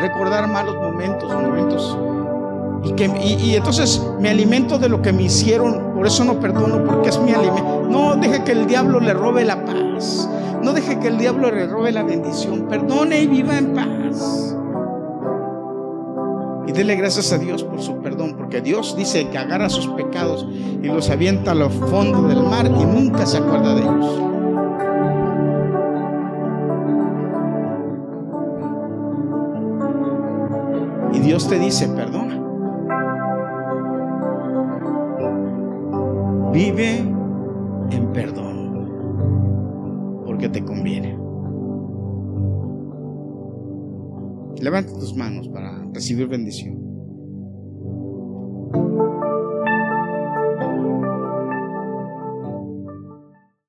recordar 0.00 0.48
malos 0.48 0.74
momentos, 0.76 1.32
momentos. 1.32 1.98
Y, 2.82 2.92
que, 2.92 3.06
y, 3.22 3.54
entonces 3.54 4.02
me 4.18 4.30
alimento 4.30 4.78
de 4.78 4.88
lo 4.88 5.02
que 5.02 5.12
me 5.12 5.24
hicieron, 5.24 5.92
por 5.94 6.06
eso 6.06 6.24
no 6.24 6.40
perdono, 6.40 6.84
porque 6.84 7.10
es 7.10 7.18
mi 7.18 7.32
alimento. 7.32 7.79
No 7.90 8.14
deje 8.16 8.44
que 8.44 8.52
el 8.52 8.66
diablo 8.66 9.00
le 9.00 9.12
robe 9.12 9.44
la 9.44 9.64
paz. 9.64 10.30
No 10.62 10.72
deje 10.72 10.98
que 11.00 11.08
el 11.08 11.18
diablo 11.18 11.50
le 11.50 11.66
robe 11.66 11.90
la 11.90 12.04
bendición. 12.04 12.68
Perdone 12.68 13.22
y 13.22 13.26
viva 13.26 13.58
en 13.58 13.74
paz. 13.74 14.56
Y 16.68 16.72
dele 16.72 16.94
gracias 16.94 17.32
a 17.32 17.38
Dios 17.38 17.64
por 17.64 17.82
su 17.82 17.96
perdón, 17.96 18.36
porque 18.36 18.60
Dios 18.60 18.96
dice 18.96 19.28
que 19.28 19.38
agarra 19.38 19.68
sus 19.68 19.88
pecados 19.88 20.46
y 20.52 20.86
los 20.86 21.10
avienta 21.10 21.50
a 21.50 21.54
los 21.54 21.72
fondos 21.72 22.28
del 22.28 22.44
mar 22.44 22.66
y 22.66 22.84
nunca 22.84 23.26
se 23.26 23.38
acuerda 23.38 23.74
de 23.74 23.80
ellos. 23.80 24.20
Y 31.12 31.18
Dios 31.18 31.48
te 31.48 31.58
dice, 31.58 31.88
perdona. 31.88 32.38
Vive 36.52 37.04
en 37.90 38.12
perdón, 38.12 38.72
porque 40.26 40.48
te 40.48 40.64
conviene. 40.64 41.18
Levanta 44.60 44.92
tus 44.92 45.16
manos 45.16 45.48
para 45.48 45.84
recibir 45.92 46.28
bendición. 46.28 46.78